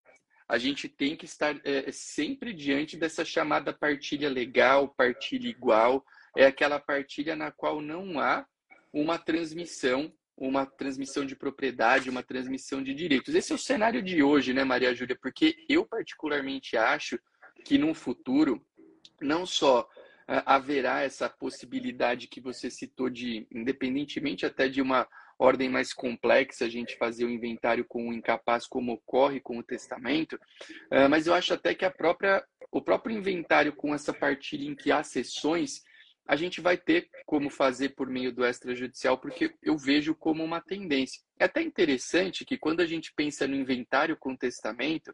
a 0.49 0.57
gente 0.57 0.89
tem 0.89 1.15
que 1.15 1.25
estar 1.25 1.55
é, 1.63 1.91
sempre 1.91 2.51
diante 2.51 2.97
dessa 2.97 3.23
chamada 3.23 3.71
partilha 3.71 4.27
legal, 4.27 4.89
partilha 4.89 5.47
igual. 5.47 6.03
É 6.35 6.47
aquela 6.47 6.79
partilha 6.79 7.35
na 7.35 7.51
qual 7.51 7.79
não 7.79 8.19
há 8.19 8.45
uma 8.91 9.19
transmissão 9.19 10.11
uma 10.39 10.65
transmissão 10.65 11.25
de 11.25 11.35
propriedade, 11.35 12.09
uma 12.09 12.23
transmissão 12.23 12.81
de 12.81 12.93
direitos. 12.93 13.35
Esse 13.35 13.51
é 13.51 13.55
o 13.55 13.57
cenário 13.57 14.01
de 14.01 14.23
hoje, 14.23 14.53
né, 14.53 14.63
Maria 14.63 14.95
Júlia? 14.95 15.17
Porque 15.21 15.65
eu 15.67 15.85
particularmente 15.85 16.77
acho 16.77 17.19
que 17.65 17.77
no 17.77 17.93
futuro 17.93 18.65
não 19.21 19.45
só 19.45 19.81
uh, 19.81 19.87
haverá 20.45 21.01
essa 21.01 21.27
possibilidade 21.27 22.27
que 22.27 22.39
você 22.39 22.71
citou 22.71 23.09
de, 23.09 23.45
independentemente 23.51 24.45
até 24.45 24.69
de 24.69 24.81
uma 24.81 25.05
ordem 25.39 25.69
mais 25.69 25.93
complexa, 25.93 26.65
a 26.65 26.69
gente 26.69 26.97
fazer 26.97 27.23
o 27.23 27.29
inventário 27.29 27.85
com 27.85 28.09
o 28.09 28.13
incapaz, 28.13 28.67
como 28.67 28.91
ocorre 28.91 29.39
com 29.39 29.57
o 29.57 29.63
testamento, 29.63 30.33
uh, 30.33 31.09
mas 31.09 31.25
eu 31.25 31.33
acho 31.33 31.53
até 31.53 31.73
que 31.73 31.85
a 31.85 31.89
própria, 31.89 32.43
o 32.71 32.81
próprio 32.81 33.17
inventário 33.17 33.73
com 33.73 33.95
essa 33.95 34.13
partilha 34.13 34.69
em 34.69 34.75
que 34.75 34.91
há 34.91 35.01
sessões, 35.01 35.81
a 36.27 36.35
gente 36.35 36.61
vai 36.61 36.77
ter 36.77 37.09
como 37.25 37.49
fazer 37.49 37.89
por 37.95 38.07
meio 38.07 38.31
do 38.31 38.45
extrajudicial, 38.45 39.17
porque 39.17 39.55
eu 39.63 39.75
vejo 39.75 40.13
como 40.13 40.43
uma 40.43 40.61
tendência. 40.61 41.19
É 41.39 41.45
até 41.45 41.61
interessante 41.61 42.45
que 42.45 42.55
quando 42.55 42.81
a 42.81 42.85
gente 42.85 43.11
pensa 43.15 43.47
no 43.47 43.55
inventário 43.55 44.15
com 44.15 44.35
testamento, 44.35 45.11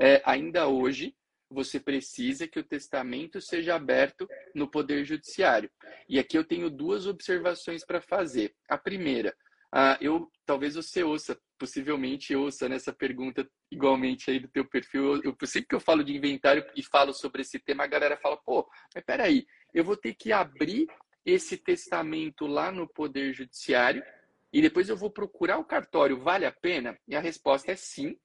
é, 0.00 0.20
ainda 0.24 0.66
hoje 0.66 1.14
você 1.48 1.78
precisa 1.78 2.48
que 2.48 2.58
o 2.58 2.64
testamento 2.64 3.40
seja 3.40 3.76
aberto 3.76 4.28
no 4.54 4.68
Poder 4.68 5.04
Judiciário. 5.04 5.70
E 6.08 6.18
aqui 6.18 6.36
eu 6.36 6.44
tenho 6.44 6.68
duas 6.68 7.06
observações 7.06 7.84
para 7.84 8.00
fazer. 8.00 8.52
A 8.68 8.76
primeira, 8.76 9.32
uh, 9.74 9.96
eu 10.00 10.30
talvez 10.44 10.74
você 10.74 11.02
ouça, 11.02 11.38
possivelmente 11.58 12.34
ouça 12.34 12.68
nessa 12.68 12.92
pergunta 12.92 13.48
igualmente 13.70 14.30
aí 14.30 14.38
do 14.38 14.48
teu 14.48 14.64
perfil. 14.64 15.16
Eu, 15.16 15.34
eu, 15.40 15.46
sempre 15.46 15.68
que 15.68 15.74
eu 15.74 15.80
falo 15.80 16.04
de 16.04 16.16
inventário 16.16 16.64
e 16.76 16.82
falo 16.82 17.12
sobre 17.12 17.42
esse 17.42 17.58
tema, 17.58 17.84
a 17.84 17.88
galera 17.88 18.16
fala, 18.16 18.36
pô, 18.36 18.68
mas 18.94 19.04
peraí, 19.04 19.46
eu 19.74 19.84
vou 19.84 19.96
ter 19.96 20.14
que 20.14 20.32
abrir 20.32 20.86
esse 21.24 21.56
testamento 21.56 22.46
lá 22.46 22.70
no 22.70 22.88
Poder 22.88 23.32
Judiciário 23.32 24.02
e 24.52 24.62
depois 24.62 24.88
eu 24.88 24.96
vou 24.96 25.10
procurar 25.10 25.58
o 25.58 25.64
cartório, 25.64 26.20
vale 26.20 26.46
a 26.46 26.52
pena? 26.52 26.96
E 27.06 27.16
a 27.16 27.20
resposta 27.20 27.72
é 27.72 27.76
sim, 27.76 28.16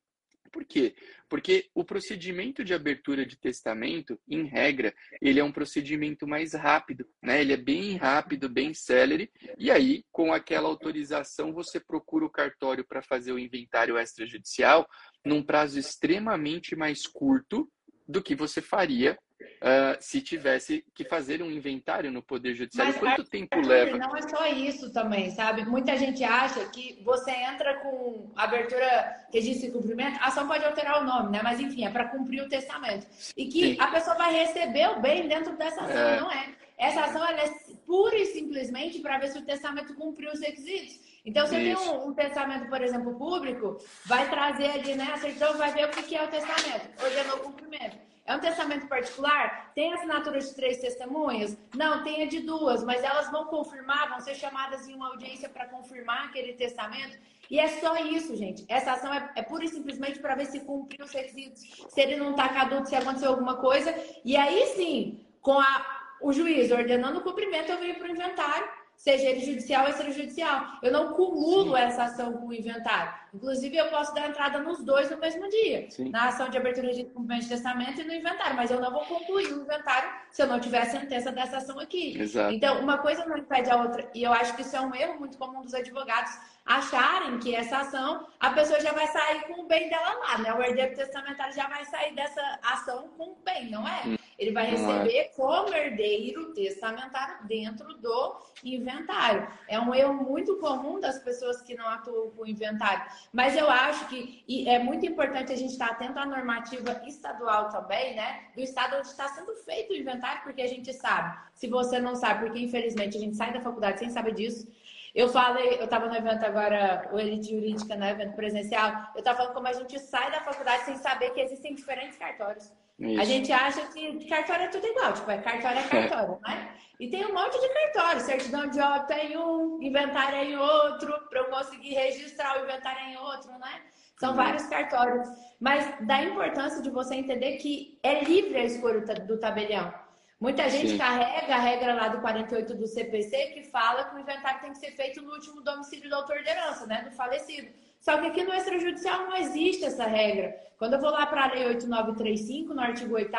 por 0.51 0.65
quê? 0.65 0.95
Porque 1.29 1.69
o 1.73 1.83
procedimento 1.83 2.63
de 2.63 2.73
abertura 2.73 3.25
de 3.25 3.37
testamento, 3.37 4.19
em 4.27 4.43
regra, 4.43 4.93
ele 5.21 5.39
é 5.39 5.43
um 5.43 5.51
procedimento 5.51 6.27
mais 6.27 6.53
rápido, 6.53 7.07
né? 7.21 7.41
Ele 7.41 7.53
é 7.53 7.57
bem 7.57 7.95
rápido, 7.95 8.49
bem 8.49 8.73
célere, 8.73 9.31
e 9.57 9.71
aí, 9.71 10.03
com 10.11 10.33
aquela 10.33 10.67
autorização, 10.67 11.53
você 11.53 11.79
procura 11.79 12.25
o 12.25 12.29
cartório 12.29 12.85
para 12.85 13.01
fazer 13.01 13.31
o 13.31 13.39
inventário 13.39 13.97
extrajudicial 13.97 14.87
num 15.25 15.41
prazo 15.41 15.79
extremamente 15.79 16.75
mais 16.75 17.07
curto 17.07 17.71
do 18.07 18.21
que 18.21 18.35
você 18.35 18.61
faria 18.61 19.17
uh, 19.41 19.97
se 19.99 20.21
tivesse 20.21 20.85
que 20.93 21.03
fazer 21.03 21.41
um 21.41 21.51
inventário 21.51 22.11
no 22.11 22.21
Poder 22.21 22.53
Judiciário. 22.53 22.93
Mas, 22.93 23.01
Quanto 23.01 23.29
tempo 23.29 23.59
leva? 23.59 23.97
Não 23.97 24.15
é 24.15 24.21
só 24.21 24.47
isso 24.47 24.91
também, 24.91 25.31
sabe? 25.31 25.65
Muita 25.65 25.95
gente 25.97 26.23
acha 26.23 26.65
que 26.69 27.01
você 27.03 27.31
entra 27.31 27.79
com 27.79 28.31
abertura, 28.35 29.25
registro 29.33 29.69
e 29.69 29.71
cumprimento, 29.71 30.19
a 30.21 30.27
ação 30.27 30.47
pode 30.47 30.65
alterar 30.65 31.01
o 31.01 31.05
nome, 31.05 31.31
né? 31.31 31.41
Mas 31.43 31.59
enfim, 31.59 31.85
é 31.85 31.89
para 31.89 32.09
cumprir 32.09 32.41
o 32.41 32.49
testamento. 32.49 33.07
E 33.35 33.45
que 33.45 33.75
Sim. 33.75 33.77
a 33.79 33.87
pessoa 33.87 34.15
vai 34.15 34.33
receber 34.33 34.89
o 34.89 35.01
bem 35.01 35.27
dentro 35.27 35.55
dessa 35.57 35.81
ação, 35.81 36.09
é. 36.09 36.19
não 36.19 36.31
é? 36.31 36.49
Essa 36.77 37.05
ação 37.05 37.23
ela 37.23 37.41
é 37.41 37.49
pura 37.85 38.17
e 38.17 38.25
simplesmente 38.25 38.99
para 38.99 39.19
ver 39.19 39.27
se 39.27 39.37
o 39.37 39.45
testamento 39.45 39.93
cumpriu 39.93 40.31
os 40.31 40.39
requisitos. 40.39 40.99
Então, 41.23 41.45
você 41.45 41.55
tem 41.55 41.75
um, 41.75 42.07
um, 42.07 42.13
testamento, 42.13 42.67
por 42.67 42.81
exemplo, 42.81 43.15
público, 43.15 43.77
vai 44.05 44.27
trazer 44.27 44.71
ali, 44.71 44.95
né? 44.95 45.13
Então, 45.25 45.55
vai 45.55 45.71
ver 45.71 45.85
o 45.85 45.89
que 45.89 46.15
é 46.15 46.23
o 46.23 46.27
testamento, 46.27 46.89
ordenou 47.03 47.37
o 47.37 47.39
cumprimento. 47.41 48.10
É 48.25 48.35
um 48.35 48.39
testamento 48.39 48.87
particular? 48.87 49.71
Tem 49.73 49.93
assinatura 49.93 50.39
de 50.39 50.53
três 50.53 50.77
testemunhas? 50.77 51.57
Não, 51.75 52.03
tem 52.03 52.23
a 52.23 52.27
de 52.27 52.41
duas, 52.41 52.83
mas 52.83 53.03
elas 53.03 53.31
vão 53.31 53.45
confirmar, 53.45 54.09
vão 54.09 54.19
ser 54.19 54.35
chamadas 54.35 54.87
em 54.87 54.93
uma 54.93 55.07
audiência 55.07 55.49
para 55.49 55.67
confirmar 55.67 56.25
aquele 56.25 56.53
testamento. 56.53 57.17
E 57.49 57.59
é 57.59 57.67
só 57.67 57.95
isso, 57.97 58.35
gente. 58.35 58.63
Essa 58.69 58.93
ação 58.93 59.13
é, 59.13 59.31
é 59.35 59.41
pura 59.41 59.65
e 59.65 59.67
simplesmente 59.67 60.19
para 60.19 60.35
ver 60.35 60.45
se 60.45 60.61
cumpriu 60.61 61.03
os 61.03 61.11
requisitos, 61.11 61.61
se 61.89 62.01
ele 62.01 62.15
não 62.15 62.31
está 62.31 62.47
caduco, 62.49 62.85
se 62.85 62.95
aconteceu 62.95 63.29
alguma 63.29 63.57
coisa. 63.57 63.93
E 64.23 64.37
aí 64.37 64.67
sim, 64.75 65.25
com 65.41 65.59
a, 65.59 66.01
o 66.21 66.31
juiz 66.31 66.71
ordenando 66.71 67.19
o 67.19 67.23
cumprimento, 67.23 67.71
eu 67.71 67.79
venho 67.79 67.95
para 67.95 68.07
o 68.07 68.11
inventário 68.11 68.80
seja 69.01 69.29
ele 69.29 69.39
judicial 69.39 69.85
ou 69.85 69.89
extrajudicial. 69.89 70.77
Eu 70.83 70.91
não 70.91 71.13
cumulo 71.13 71.75
Sim. 71.75 71.81
essa 71.81 72.03
ação 72.03 72.33
com 72.33 72.47
o 72.47 72.53
inventário. 72.53 73.11
Inclusive, 73.33 73.75
eu 73.75 73.87
posso 73.87 74.13
dar 74.13 74.29
entrada 74.29 74.59
nos 74.59 74.83
dois 74.83 75.09
no 75.09 75.17
mesmo 75.17 75.49
dia, 75.49 75.89
Sim. 75.89 76.09
na 76.09 76.27
ação 76.27 76.49
de 76.49 76.57
abertura 76.57 76.93
de 76.93 77.05
cumprimento 77.05 77.43
de 77.43 77.49
testamento 77.49 77.99
e 77.99 78.03
no 78.03 78.13
inventário, 78.13 78.55
mas 78.55 78.69
eu 78.69 78.79
não 78.79 78.91
vou 78.91 79.03
concluir 79.05 79.53
o 79.53 79.63
inventário 79.63 80.07
se 80.29 80.43
eu 80.43 80.47
não 80.47 80.59
tiver 80.59 80.81
a 80.81 80.85
sentença 80.85 81.31
dessa 81.31 81.57
ação 81.57 81.79
aqui. 81.79 82.15
Exato. 82.19 82.53
Então, 82.53 82.79
uma 82.79 82.99
coisa 82.99 83.25
não 83.25 83.37
impede 83.37 83.71
a 83.71 83.77
outra, 83.77 84.07
e 84.13 84.21
eu 84.21 84.31
acho 84.31 84.55
que 84.55 84.61
isso 84.61 84.75
é 84.75 84.81
um 84.81 84.93
erro 84.93 85.17
muito 85.17 85.35
comum 85.35 85.63
dos 85.63 85.73
advogados 85.73 86.37
acharem 86.63 87.39
que 87.39 87.55
essa 87.55 87.79
ação, 87.79 88.27
a 88.39 88.51
pessoa 88.51 88.79
já 88.79 88.93
vai 88.93 89.07
sair 89.07 89.41
com 89.47 89.63
o 89.63 89.67
bem 89.67 89.89
dela 89.89 90.13
lá, 90.13 90.37
né? 90.37 90.53
O 90.53 90.61
herdeiro 90.61 90.95
testamentário 90.95 91.55
já 91.55 91.67
vai 91.67 91.83
sair 91.85 92.13
dessa 92.13 92.59
ação 92.61 93.09
com 93.17 93.31
o 93.31 93.37
bem, 93.43 93.71
não 93.71 93.87
é? 93.87 94.03
Hum. 94.05 94.17
Ele 94.41 94.51
vai 94.51 94.65
é. 94.65 94.69
receber 94.71 95.31
como 95.35 95.71
herdeiro 95.71 96.51
testamentário 96.51 97.45
dentro 97.45 97.93
do 97.99 98.41
inventário. 98.63 99.47
É 99.67 99.79
um 99.79 99.93
erro 99.93 100.15
muito 100.15 100.57
comum 100.57 100.99
das 100.99 101.19
pessoas 101.19 101.61
que 101.61 101.75
não 101.75 101.87
atuam 101.87 102.31
com 102.31 102.41
o 102.41 102.47
inventário. 102.47 103.05
Mas 103.31 103.55
eu 103.55 103.69
acho 103.69 104.07
que 104.07 104.43
é 104.67 104.79
muito 104.79 105.05
importante 105.05 105.53
a 105.53 105.55
gente 105.55 105.73
estar 105.73 105.91
atento 105.91 106.17
à 106.17 106.25
normativa 106.25 107.03
estadual 107.05 107.69
também, 107.69 108.15
né? 108.15 108.45
Do 108.55 108.61
estado 108.61 108.97
onde 108.97 109.09
está 109.09 109.27
sendo 109.27 109.53
feito 109.57 109.93
o 109.93 109.95
inventário, 109.95 110.41
porque 110.41 110.63
a 110.63 110.67
gente 110.67 110.91
sabe. 110.91 111.37
Se 111.53 111.67
você 111.67 111.99
não 111.99 112.15
sabe, 112.15 112.45
porque 112.45 112.59
infelizmente 112.63 113.17
a 113.17 113.19
gente 113.19 113.37
sai 113.37 113.53
da 113.53 113.61
faculdade 113.61 113.99
sem 113.99 114.09
saber 114.09 114.33
disso, 114.33 114.67
eu 115.13 115.29
falei, 115.29 115.77
eu 115.77 115.85
estava 115.85 116.07
no 116.07 116.15
evento 116.15 116.43
agora, 116.43 117.09
o 117.11 117.19
Elite 117.19 117.53
Jurídica, 117.53 117.95
no 117.95 118.05
evento 118.05 118.33
presencial, 118.33 119.11
eu 119.13 119.19
estava 119.19 119.37
falando 119.37 119.53
como 119.53 119.67
a 119.67 119.73
gente 119.73 119.99
sai 119.99 120.31
da 120.31 120.39
faculdade 120.39 120.85
sem 120.85 120.95
saber 120.95 121.29
que 121.31 121.41
existem 121.41 121.75
diferentes 121.75 122.17
cartórios. 122.17 122.71
Isso. 123.01 123.19
A 123.19 123.23
gente 123.23 123.51
acha 123.51 123.81
que 123.87 124.29
cartório 124.29 124.65
é 124.65 124.67
tudo 124.67 124.85
igual, 124.85 125.13
tipo, 125.13 125.31
é 125.31 125.37
cartório 125.39 125.79
é 125.79 125.83
cartório, 125.89 126.39
é. 126.45 126.49
né? 126.49 126.75
E 126.99 127.09
tem 127.09 127.25
um 127.25 127.33
monte 127.33 127.59
de 127.59 127.67
cartório, 127.67 128.21
certidão 128.21 128.69
de 128.69 128.79
óbito 128.79 129.13
é 129.13 129.25
em 129.25 129.37
um, 129.37 129.81
inventário 129.81 130.37
é 130.37 130.45
em 130.45 130.55
outro, 130.55 131.11
para 131.27 131.39
eu 131.39 131.45
conseguir 131.45 131.95
registrar 131.95 132.59
o 132.59 132.63
inventário 132.63 132.99
é 132.99 133.13
em 133.13 133.17
outro, 133.17 133.51
né? 133.53 133.81
São 134.19 134.29
uhum. 134.29 134.35
vários 134.35 134.67
cartórios. 134.67 135.27
Mas 135.59 136.05
da 136.05 136.21
importância 136.21 136.79
de 136.79 136.91
você 136.91 137.15
entender 137.15 137.57
que 137.57 137.99
é 138.03 138.23
livre 138.23 138.55
a 138.55 138.65
escolha 138.65 139.01
do 139.01 139.39
tabelião. 139.39 139.91
Muita 140.39 140.69
gente 140.69 140.89
Sim. 140.89 140.97
carrega 140.97 141.55
a 141.55 141.59
regra 141.59 141.95
lá 141.95 142.07
do 142.07 142.21
48 142.21 142.75
do 142.75 142.87
CPC 142.87 143.51
que 143.53 143.63
fala 143.63 144.03
que 144.03 144.15
o 144.15 144.19
inventário 144.19 144.61
tem 144.61 144.71
que 144.71 144.77
ser 144.77 144.91
feito 144.91 145.23
no 145.23 145.33
último 145.33 145.61
domicílio 145.61 146.07
do 146.07 146.15
autor 146.15 146.43
de 146.43 146.49
herança, 146.49 146.85
né, 146.85 147.01
do 147.01 147.15
falecido. 147.15 147.67
Só 148.01 148.17
que 148.17 148.27
aqui 148.27 148.43
no 148.43 148.53
extrajudicial 148.53 149.27
não 149.27 149.37
existe 149.37 149.85
essa 149.85 150.05
regra. 150.05 150.59
Quando 150.77 150.93
eu 150.93 150.99
vou 150.99 151.11
lá 151.11 151.27
para 151.27 151.43
a 151.43 151.53
Lei 151.53 151.67
8935, 151.67 152.73
no 152.73 152.81
artigo 152.81 153.13
8 153.13 153.31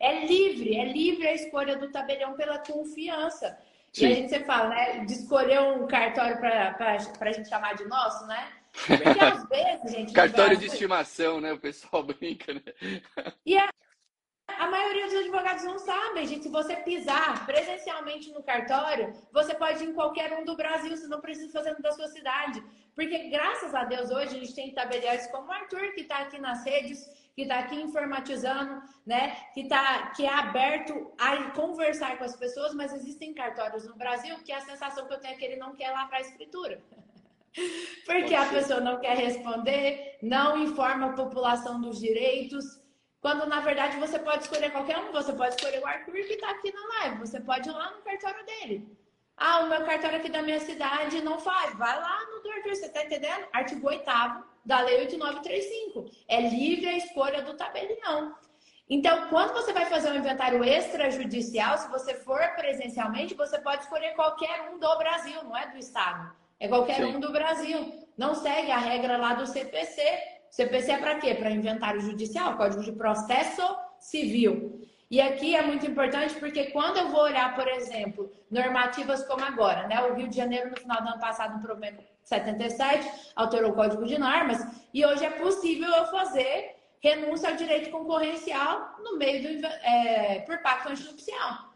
é 0.00 0.26
livre, 0.26 0.74
é 0.74 0.90
livre 0.90 1.28
a 1.28 1.34
escolha 1.34 1.76
do 1.76 1.92
tabelião 1.92 2.32
pela 2.32 2.58
confiança. 2.58 3.58
Sim. 3.92 4.06
E 4.06 4.12
a 4.12 4.14
gente 4.14 4.30
sempre 4.30 4.46
fala, 4.46 4.70
né, 4.70 5.04
de 5.04 5.12
escolher 5.12 5.60
um 5.60 5.86
cartório 5.86 6.38
para 6.38 6.96
a 7.20 7.32
gente 7.32 7.48
chamar 7.48 7.74
de 7.74 7.84
nosso, 7.84 8.26
né? 8.26 8.48
Porque 8.86 9.20
às 9.20 9.48
vezes, 9.48 9.92
gente. 9.92 10.12
Cartório 10.14 10.56
de 10.56 10.66
estimação, 10.66 11.38
né? 11.38 11.52
O 11.52 11.58
pessoal 11.58 12.02
brinca, 12.02 12.54
né? 12.54 12.62
E 13.44 13.58
a, 13.58 13.68
a 14.58 14.70
maioria 14.70 15.06
dos 15.06 15.14
advogados 15.14 15.64
não 15.64 15.78
sabem, 15.78 16.26
gente. 16.26 16.44
Se 16.44 16.48
você 16.48 16.76
pisar 16.76 17.46
presencialmente 17.46 18.30
no 18.32 18.42
cartório, 18.42 19.12
você 19.32 19.54
pode 19.54 19.84
ir 19.84 19.88
em 19.88 19.94
qualquer 19.94 20.32
um 20.38 20.44
do 20.44 20.56
Brasil, 20.56 20.96
você 20.96 21.06
não 21.06 21.20
precisa 21.20 21.52
fazer 21.52 21.74
da 21.80 21.92
sua 21.92 22.08
cidade. 22.08 22.62
Porque, 22.94 23.28
graças 23.28 23.74
a 23.74 23.84
Deus, 23.84 24.10
hoje 24.10 24.36
a 24.36 24.40
gente 24.40 24.54
tem 24.54 24.74
tabeliões 24.74 25.26
como 25.28 25.48
o 25.48 25.52
Arthur, 25.52 25.92
que 25.94 26.02
está 26.02 26.18
aqui 26.18 26.38
nas 26.38 26.64
redes, 26.64 27.08
que 27.34 27.42
está 27.42 27.60
aqui 27.60 27.76
informatizando, 27.76 28.82
né? 29.06 29.36
Que, 29.54 29.68
tá, 29.68 30.08
que 30.14 30.24
é 30.24 30.32
aberto 30.32 31.12
a 31.18 31.50
conversar 31.52 32.18
com 32.18 32.24
as 32.24 32.36
pessoas, 32.36 32.74
mas 32.74 32.92
existem 32.92 33.32
cartórios 33.32 33.86
no 33.86 33.96
Brasil 33.96 34.36
que 34.44 34.52
a 34.52 34.60
sensação 34.60 35.06
que 35.06 35.14
eu 35.14 35.20
tenho 35.20 35.34
é 35.34 35.36
que 35.36 35.44
ele 35.44 35.56
não 35.56 35.74
quer 35.74 35.90
lá 35.90 36.06
para 36.06 36.18
a 36.18 36.22
escritura. 36.22 36.82
Porque 38.06 38.34
a 38.34 38.46
pessoa 38.46 38.80
não 38.80 39.00
quer 39.00 39.16
responder, 39.16 40.18
não 40.22 40.58
informa 40.58 41.06
a 41.06 41.12
população 41.12 41.80
dos 41.80 41.98
direitos, 41.98 42.79
quando 43.20 43.46
na 43.46 43.60
verdade 43.60 43.98
você 43.98 44.18
pode 44.18 44.44
escolher 44.44 44.70
qualquer 44.70 44.98
um, 44.98 45.12
você 45.12 45.32
pode 45.32 45.54
escolher 45.54 45.80
o 45.80 45.86
Arthur 45.86 46.12
que 46.12 46.34
está 46.34 46.50
aqui 46.50 46.72
na 46.72 46.86
live, 46.98 47.18
você 47.18 47.40
pode 47.40 47.68
ir 47.68 47.72
lá 47.72 47.90
no 47.92 48.02
cartório 48.02 48.44
dele. 48.46 48.96
Ah, 49.36 49.60
o 49.60 49.68
meu 49.68 49.84
cartório 49.86 50.18
aqui 50.18 50.28
da 50.28 50.42
minha 50.42 50.60
cidade 50.60 51.22
não 51.22 51.38
faz. 51.38 51.74
Vai 51.76 51.98
lá 51.98 52.26
no 52.26 52.42
do 52.42 52.50
Arthur, 52.50 52.76
você 52.76 52.86
está 52.86 53.04
entendendo? 53.04 53.46
Artigo 53.54 53.86
8 53.86 54.04
da 54.64 54.80
Lei 54.80 55.00
8935. 55.00 56.10
É 56.28 56.42
livre 56.42 56.88
a 56.88 56.96
escolha 56.98 57.42
do 57.42 57.54
tabelião. 57.54 58.34
Então, 58.86 59.28
quando 59.28 59.52
você 59.52 59.72
vai 59.72 59.86
fazer 59.86 60.10
um 60.10 60.16
inventário 60.16 60.62
extrajudicial, 60.62 61.78
se 61.78 61.88
você 61.88 62.14
for 62.14 62.40
presencialmente, 62.56 63.34
você 63.34 63.58
pode 63.60 63.84
escolher 63.84 64.14
qualquer 64.14 64.68
um 64.68 64.78
do 64.78 64.98
Brasil, 64.98 65.42
não 65.44 65.56
é 65.56 65.68
do 65.68 65.78
Estado. 65.78 66.34
É 66.58 66.68
qualquer 66.68 66.96
Sim. 66.96 67.16
um 67.16 67.20
do 67.20 67.32
Brasil. 67.32 68.06
Não 68.18 68.34
segue 68.34 68.70
a 68.70 68.78
regra 68.78 69.16
lá 69.16 69.32
do 69.32 69.46
CPC, 69.46 70.02
CPC 70.50 70.92
é 70.92 70.98
para 70.98 71.18
quê? 71.18 71.34
Para 71.34 71.50
inventário 71.50 72.00
judicial, 72.00 72.56
Código 72.56 72.82
de 72.82 72.92
Processo 72.92 73.62
Civil. 73.98 74.80
E 75.10 75.20
aqui 75.20 75.56
é 75.56 75.62
muito 75.62 75.86
importante 75.86 76.34
porque 76.34 76.66
quando 76.66 76.98
eu 76.98 77.08
vou 77.08 77.22
olhar, 77.22 77.54
por 77.56 77.66
exemplo, 77.66 78.30
normativas 78.50 79.26
como 79.26 79.44
agora, 79.44 79.88
né? 79.88 80.00
O 80.02 80.14
Rio 80.14 80.28
de 80.28 80.36
Janeiro, 80.36 80.70
no 80.70 80.76
final 80.76 81.02
do 81.02 81.08
ano 81.08 81.20
passado, 81.20 81.56
no 81.56 81.62
provimento 81.62 82.02
77, 82.22 83.32
alterou 83.34 83.72
o 83.72 83.74
Código 83.74 84.06
de 84.06 84.18
Normas, 84.18 84.58
e 84.94 85.04
hoje 85.04 85.24
é 85.24 85.30
possível 85.30 85.88
eu 85.88 86.06
fazer 86.06 86.76
renúncia 87.02 87.48
ao 87.48 87.56
direito 87.56 87.90
concorrencial 87.90 88.96
no 89.02 89.16
meio 89.16 89.60
do, 89.60 89.66
é, 89.66 90.40
por 90.46 90.58
pacto 90.58 90.90
antinupcial. 90.90 91.70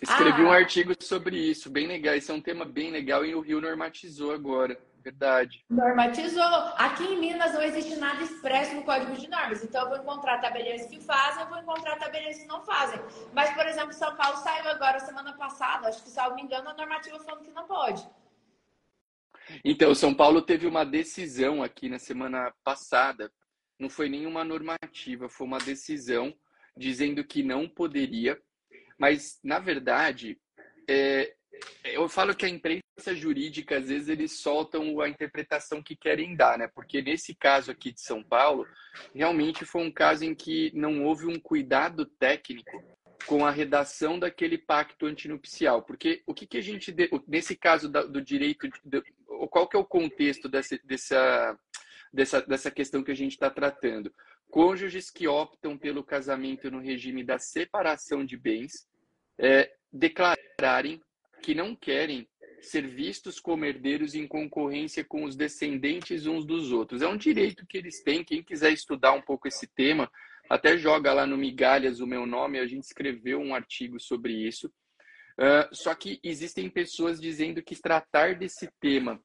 Escrevi 0.00 0.42
ah, 0.42 0.44
um 0.44 0.52
artigo 0.52 0.92
sobre 1.00 1.36
isso, 1.36 1.70
bem 1.70 1.86
legal. 1.86 2.14
Esse 2.14 2.30
é 2.30 2.34
um 2.34 2.40
tema 2.40 2.64
bem 2.64 2.90
legal 2.90 3.24
e 3.24 3.34
o 3.34 3.40
Rio 3.40 3.60
normatizou 3.60 4.32
agora. 4.32 4.78
Verdade. 5.04 5.62
Normatizou. 5.68 6.42
Aqui 6.76 7.04
em 7.04 7.20
Minas 7.20 7.52
não 7.52 7.60
existe 7.60 7.94
nada 7.96 8.22
expresso 8.22 8.74
no 8.74 8.84
Código 8.84 9.14
de 9.14 9.28
Normas. 9.28 9.62
Então, 9.62 9.82
eu 9.82 9.88
vou 9.90 9.98
encontrar 9.98 10.40
tabeliões 10.40 10.86
que 10.86 10.98
fazem, 10.98 11.42
eu 11.42 11.48
vou 11.50 11.58
encontrar 11.58 11.98
tabeliões 11.98 12.38
que 12.38 12.46
não 12.46 12.64
fazem. 12.64 12.98
Mas, 13.34 13.52
por 13.52 13.66
exemplo, 13.66 13.92
São 13.92 14.16
Paulo 14.16 14.38
saiu 14.38 14.66
agora, 14.70 14.98
semana 15.00 15.34
passada, 15.34 15.88
acho 15.88 16.02
que, 16.02 16.08
se 16.08 16.18
eu 16.18 16.34
me 16.34 16.40
engano, 16.40 16.70
a 16.70 16.74
normativa 16.74 17.20
falando 17.20 17.44
que 17.44 17.52
não 17.52 17.66
pode. 17.66 18.08
Então, 19.62 19.94
São 19.94 20.14
Paulo 20.14 20.40
teve 20.40 20.66
uma 20.66 20.86
decisão 20.86 21.62
aqui 21.62 21.90
na 21.90 21.98
semana 21.98 22.50
passada. 22.64 23.30
Não 23.78 23.90
foi 23.90 24.08
nenhuma 24.08 24.42
normativa, 24.42 25.28
foi 25.28 25.46
uma 25.46 25.58
decisão 25.58 26.34
dizendo 26.74 27.22
que 27.22 27.42
não 27.42 27.68
poderia. 27.68 28.40
Mas, 28.98 29.38
na 29.44 29.58
verdade, 29.58 30.40
é, 30.88 31.34
eu 31.84 32.08
falo 32.08 32.34
que 32.34 32.46
a 32.46 32.48
imprensa 32.48 33.14
jurídica, 33.14 33.76
às 33.76 33.88
vezes, 33.88 34.08
eles 34.08 34.40
soltam 34.40 35.00
a 35.00 35.08
interpretação 35.08 35.82
que 35.82 35.94
querem 35.94 36.34
dar, 36.34 36.58
né? 36.58 36.68
Porque 36.68 37.02
nesse 37.02 37.34
caso 37.34 37.70
aqui 37.70 37.92
de 37.92 38.00
São 38.00 38.22
Paulo, 38.22 38.66
realmente 39.14 39.64
foi 39.64 39.82
um 39.82 39.92
caso 39.92 40.24
em 40.24 40.34
que 40.34 40.70
não 40.74 41.04
houve 41.04 41.26
um 41.26 41.38
cuidado 41.38 42.06
técnico 42.06 42.82
com 43.26 43.44
a 43.44 43.50
redação 43.50 44.18
daquele 44.18 44.58
pacto 44.58 45.06
antinupcial. 45.06 45.82
Porque 45.82 46.22
o 46.26 46.34
que, 46.34 46.46
que 46.46 46.58
a 46.58 46.62
gente, 46.62 46.94
nesse 47.26 47.56
caso 47.56 47.88
do 47.88 48.20
direito, 48.20 48.68
qual 49.50 49.68
que 49.68 49.76
é 49.76 49.78
o 49.78 49.84
contexto 49.84 50.48
dessa, 50.48 50.78
dessa, 50.84 51.58
dessa, 52.12 52.40
dessa 52.42 52.70
questão 52.70 53.02
que 53.02 53.10
a 53.10 53.16
gente 53.16 53.32
está 53.32 53.50
tratando? 53.50 54.12
Cônjuges 54.50 55.10
que 55.10 55.26
optam 55.26 55.76
pelo 55.76 56.04
casamento 56.04 56.70
no 56.70 56.80
regime 56.80 57.24
da 57.24 57.38
separação 57.38 58.24
de 58.24 58.36
bens 58.36 58.86
é, 59.38 59.72
declararem 59.92 61.02
que 61.44 61.54
não 61.54 61.76
querem 61.76 62.26
ser 62.62 62.86
vistos 62.86 63.38
como 63.38 63.66
herdeiros 63.66 64.14
em 64.14 64.26
concorrência 64.26 65.04
com 65.04 65.24
os 65.24 65.36
descendentes 65.36 66.26
uns 66.26 66.46
dos 66.46 66.72
outros. 66.72 67.02
É 67.02 67.06
um 67.06 67.18
direito 67.18 67.66
que 67.66 67.76
eles 67.76 68.02
têm. 68.02 68.24
Quem 68.24 68.42
quiser 68.42 68.72
estudar 68.72 69.12
um 69.12 69.20
pouco 69.20 69.46
esse 69.46 69.66
tema, 69.66 70.10
até 70.48 70.78
joga 70.78 71.12
lá 71.12 71.26
no 71.26 71.36
Migalhas 71.36 72.00
o 72.00 72.06
meu 72.06 72.24
nome, 72.24 72.58
a 72.58 72.66
gente 72.66 72.84
escreveu 72.84 73.38
um 73.40 73.54
artigo 73.54 74.00
sobre 74.00 74.32
isso. 74.32 74.68
Uh, 75.38 75.74
só 75.74 75.94
que 75.94 76.18
existem 76.22 76.70
pessoas 76.70 77.20
dizendo 77.20 77.62
que 77.62 77.76
tratar 77.76 78.36
desse 78.36 78.70
tema 78.80 79.20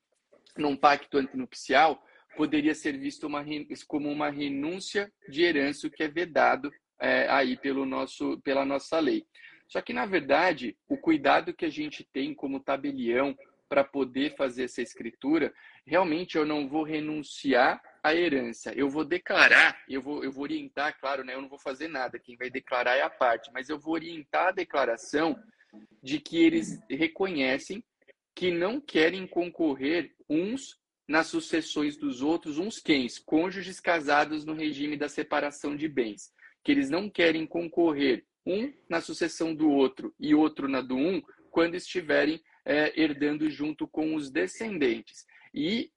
num 0.58 0.76
pacto 0.76 1.18
antinupcial 1.18 2.04
poderia 2.36 2.76
ser 2.76 2.98
visto 2.98 3.28
uma, 3.28 3.46
como 3.88 4.12
uma 4.12 4.30
renúncia 4.30 5.10
de 5.30 5.44
herança, 5.44 5.88
o 5.88 5.92
que 5.92 6.04
é 6.04 6.08
vedado 6.08 6.70
é, 7.00 7.30
aí 7.30 7.56
pelo 7.56 7.86
nosso, 7.86 8.42
pela 8.42 8.66
nossa 8.66 9.00
lei. 9.00 9.26
Só 9.70 9.82
que, 9.82 9.94
na 9.94 10.06
verdade, 10.06 10.76
o 10.90 10.98
cuidado 10.98 11.54
que 11.54 11.64
a 11.64 11.70
gente 11.70 12.04
tem 12.04 12.34
como 12.34 12.60
tabelião 12.60 13.38
para 13.70 13.84
poder 13.84 14.36
fazer 14.36 14.64
essa 14.64 14.82
escritura, 14.82 15.54
realmente 15.86 16.36
eu 16.36 16.44
não 16.44 16.68
vou 16.68 16.82
renunciar 16.82 17.80
à 18.04 18.16
herança. 18.16 18.74
Eu 18.74 18.90
vou 18.90 19.06
declarar, 19.06 19.80
eu 19.88 20.02
vou, 20.02 20.24
eu 20.24 20.32
vou 20.32 20.44
orientar, 20.44 21.00
claro, 21.00 21.24
né? 21.24 21.36
Eu 21.36 21.42
não 21.42 21.48
vou 21.48 21.60
fazer 21.60 21.88
nada, 21.88 22.18
quem 22.18 22.36
vai 22.36 22.50
declarar 22.50 22.96
é 22.96 23.04
a 23.04 23.10
parte, 23.10 23.52
mas 23.54 23.70
eu 23.70 23.80
vou 23.80 23.94
orientar 23.94 24.48
a 24.48 24.52
declaração 24.52 25.40
de 26.02 26.20
que 26.20 26.44
eles 26.44 26.80
reconhecem 26.90 27.84
que 28.34 28.50
não 28.50 28.82
querem 28.82 29.28
concorrer 29.28 30.16
uns 30.28 30.80
nas 31.08 31.28
sucessões 31.28 31.96
dos 31.96 32.22
outros, 32.22 32.58
uns 32.58 32.80
quem? 32.80 33.06
Cônjuges 33.26 33.80
casados 33.80 34.46
no 34.46 34.54
regime 34.54 34.98
da 34.98 35.10
separação 35.10 35.76
de 35.76 35.88
bens. 35.88 36.32
Que 36.64 36.72
eles 36.72 36.90
não 36.90 37.10
querem 37.10 37.46
concorrer 37.46 38.26
um 38.50 38.74
na 38.90 39.02
sucessão 39.02 39.54
do 39.54 39.70
outro 39.70 40.14
e 40.20 40.34
outro 40.34 40.68
na 40.68 40.82
do 40.82 40.96
um, 40.96 41.22
quando 41.52 41.76
estiverem 41.76 42.42
é, 42.66 43.00
herdando 43.00 43.50
junto 43.50 43.88
com 43.88 44.16
os 44.16 44.30
descendentes. 44.30 45.26
E 45.54 45.92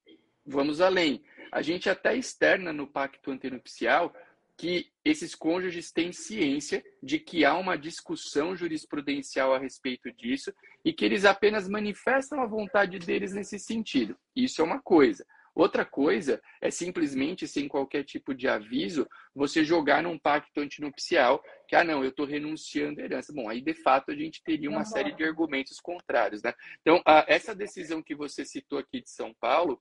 vamos 0.44 0.80
além, 0.80 1.22
a 1.50 1.62
gente 1.62 1.88
até 1.88 2.16
externa 2.16 2.72
no 2.72 2.86
pacto 2.86 3.30
antenupcial 3.30 4.14
que 4.56 4.92
esses 5.04 5.34
cônjuges 5.34 5.90
têm 5.90 6.12
ciência 6.12 6.84
de 7.02 7.18
que 7.18 7.44
há 7.44 7.56
uma 7.56 7.76
discussão 7.76 8.54
jurisprudencial 8.54 9.54
a 9.54 9.58
respeito 9.58 10.12
disso 10.12 10.52
e 10.84 10.92
que 10.92 11.04
eles 11.04 11.24
apenas 11.24 11.68
manifestam 11.68 12.40
a 12.40 12.46
vontade 12.46 12.98
deles 12.98 13.32
nesse 13.32 13.58
sentido. 13.58 14.16
Isso 14.36 14.60
é 14.60 14.64
uma 14.64 14.80
coisa. 14.80 15.26
Outra 15.54 15.84
coisa 15.84 16.40
é 16.60 16.70
simplesmente, 16.70 17.46
sem 17.46 17.68
qualquer 17.68 18.04
tipo 18.04 18.34
de 18.34 18.48
aviso, 18.48 19.06
você 19.34 19.62
jogar 19.62 20.02
num 20.02 20.18
pacto 20.18 20.60
antinupcial 20.60 21.42
que, 21.68 21.76
ah, 21.76 21.84
não, 21.84 22.02
eu 22.02 22.10
estou 22.10 22.24
renunciando 22.24 23.00
à 23.00 23.04
herança. 23.04 23.32
Bom, 23.32 23.48
aí 23.48 23.60
de 23.60 23.74
fato 23.74 24.10
a 24.10 24.14
gente 24.14 24.42
teria 24.42 24.70
uma 24.70 24.78
uhum. 24.78 24.84
série 24.84 25.12
de 25.12 25.22
argumentos 25.22 25.78
contrários, 25.78 26.42
né? 26.42 26.54
Então, 26.80 27.02
a, 27.04 27.24
essa 27.28 27.54
decisão 27.54 28.02
que 28.02 28.14
você 28.14 28.44
citou 28.44 28.78
aqui 28.78 29.02
de 29.02 29.10
São 29.10 29.34
Paulo, 29.40 29.80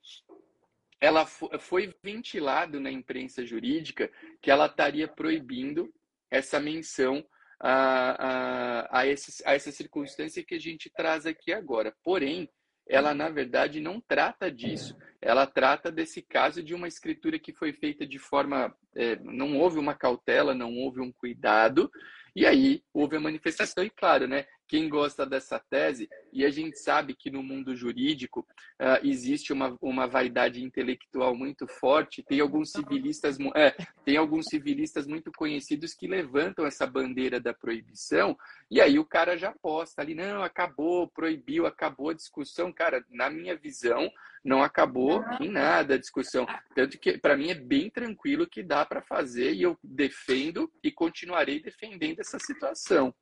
ela 1.00 1.26
foi 1.26 1.94
ventilado 2.04 2.80
na 2.80 2.92
imprensa 2.92 3.46
jurídica 3.46 4.12
que 4.42 4.52
ela 4.52 4.68
estaria 4.68 5.08
proibindo 5.08 5.92
essa 6.30 6.60
menção 6.60 7.26
a, 7.60 8.90
a, 8.90 9.00
a, 9.00 9.08
esse, 9.08 9.44
a 9.46 9.54
essa 9.54 9.72
circunstância 9.72 10.44
que 10.44 10.56
a 10.56 10.60
gente 10.60 10.90
traz 10.90 11.26
aqui 11.26 11.54
agora. 11.54 11.96
Porém, 12.04 12.50
ela 12.88 13.14
na 13.14 13.30
verdade 13.30 13.80
não 13.80 14.00
trata 14.02 14.52
disso. 14.52 14.98
Ela 15.22 15.46
trata 15.46 15.92
desse 15.92 16.22
caso 16.22 16.64
de 16.64 16.74
uma 16.74 16.88
escritura 16.88 17.38
que 17.38 17.54
foi 17.54 17.72
feita 17.74 18.06
de 18.06 18.18
forma. 18.18 18.76
É, 18.96 19.16
não 19.18 19.58
houve 19.58 19.78
uma 19.78 19.94
cautela, 19.94 20.54
não 20.54 20.74
houve 20.76 21.00
um 21.00 21.12
cuidado, 21.12 21.92
e 22.36 22.46
aí 22.46 22.84
houve 22.94 23.18
a 23.18 23.20
manifestação, 23.20 23.84
e 23.84 23.90
claro, 23.90 24.28
né? 24.28 24.46
Quem 24.72 24.88
gosta 24.88 25.26
dessa 25.26 25.60
tese, 25.60 26.10
e 26.32 26.46
a 26.46 26.50
gente 26.50 26.80
sabe 26.80 27.14
que 27.14 27.30
no 27.30 27.44
mundo 27.44 27.76
jurídico 27.76 28.48
uh, 28.82 29.06
existe 29.06 29.52
uma, 29.52 29.78
uma 29.82 30.08
vaidade 30.08 30.64
intelectual 30.64 31.36
muito 31.36 31.68
forte, 31.68 32.24
tem 32.24 32.40
alguns 32.40 32.72
civilistas, 32.72 33.38
é, 33.54 33.76
tem 34.06 34.16
alguns 34.16 34.46
civilistas 34.46 35.06
muito 35.06 35.30
conhecidos 35.30 35.94
que 35.94 36.08
levantam 36.08 36.66
essa 36.66 36.88
bandeira 36.88 37.38
da 37.38 37.54
proibição, 37.54 38.38
e 38.70 38.80
aí 38.80 38.98
o 38.98 39.04
cara 39.04 39.38
já 39.38 39.54
posta 39.62 40.02
ali, 40.02 40.16
não, 40.16 40.42
acabou, 40.42 41.06
proibiu, 41.10 41.66
acabou 41.66 42.12
a 42.12 42.14
discussão. 42.14 42.72
Cara, 42.72 43.04
na 43.10 43.30
minha 43.30 43.58
visão, 43.58 44.10
não 44.42 44.64
acabou 44.64 45.22
em 45.42 45.50
nada 45.50 45.96
a 45.96 46.00
discussão. 46.00 46.48
Tanto 46.74 46.98
que, 46.98 47.18
para 47.18 47.36
mim, 47.36 47.50
é 47.50 47.56
bem 47.56 47.90
tranquilo 47.90 48.48
que 48.48 48.64
dá 48.64 48.86
para 48.86 49.02
fazer 49.02 49.52
e 49.52 49.64
eu 49.64 49.78
defendo 49.84 50.72
e 50.82 50.90
continuarei 50.90 51.62
defendendo 51.62 52.22
essa 52.22 52.40
situação. 52.40 53.14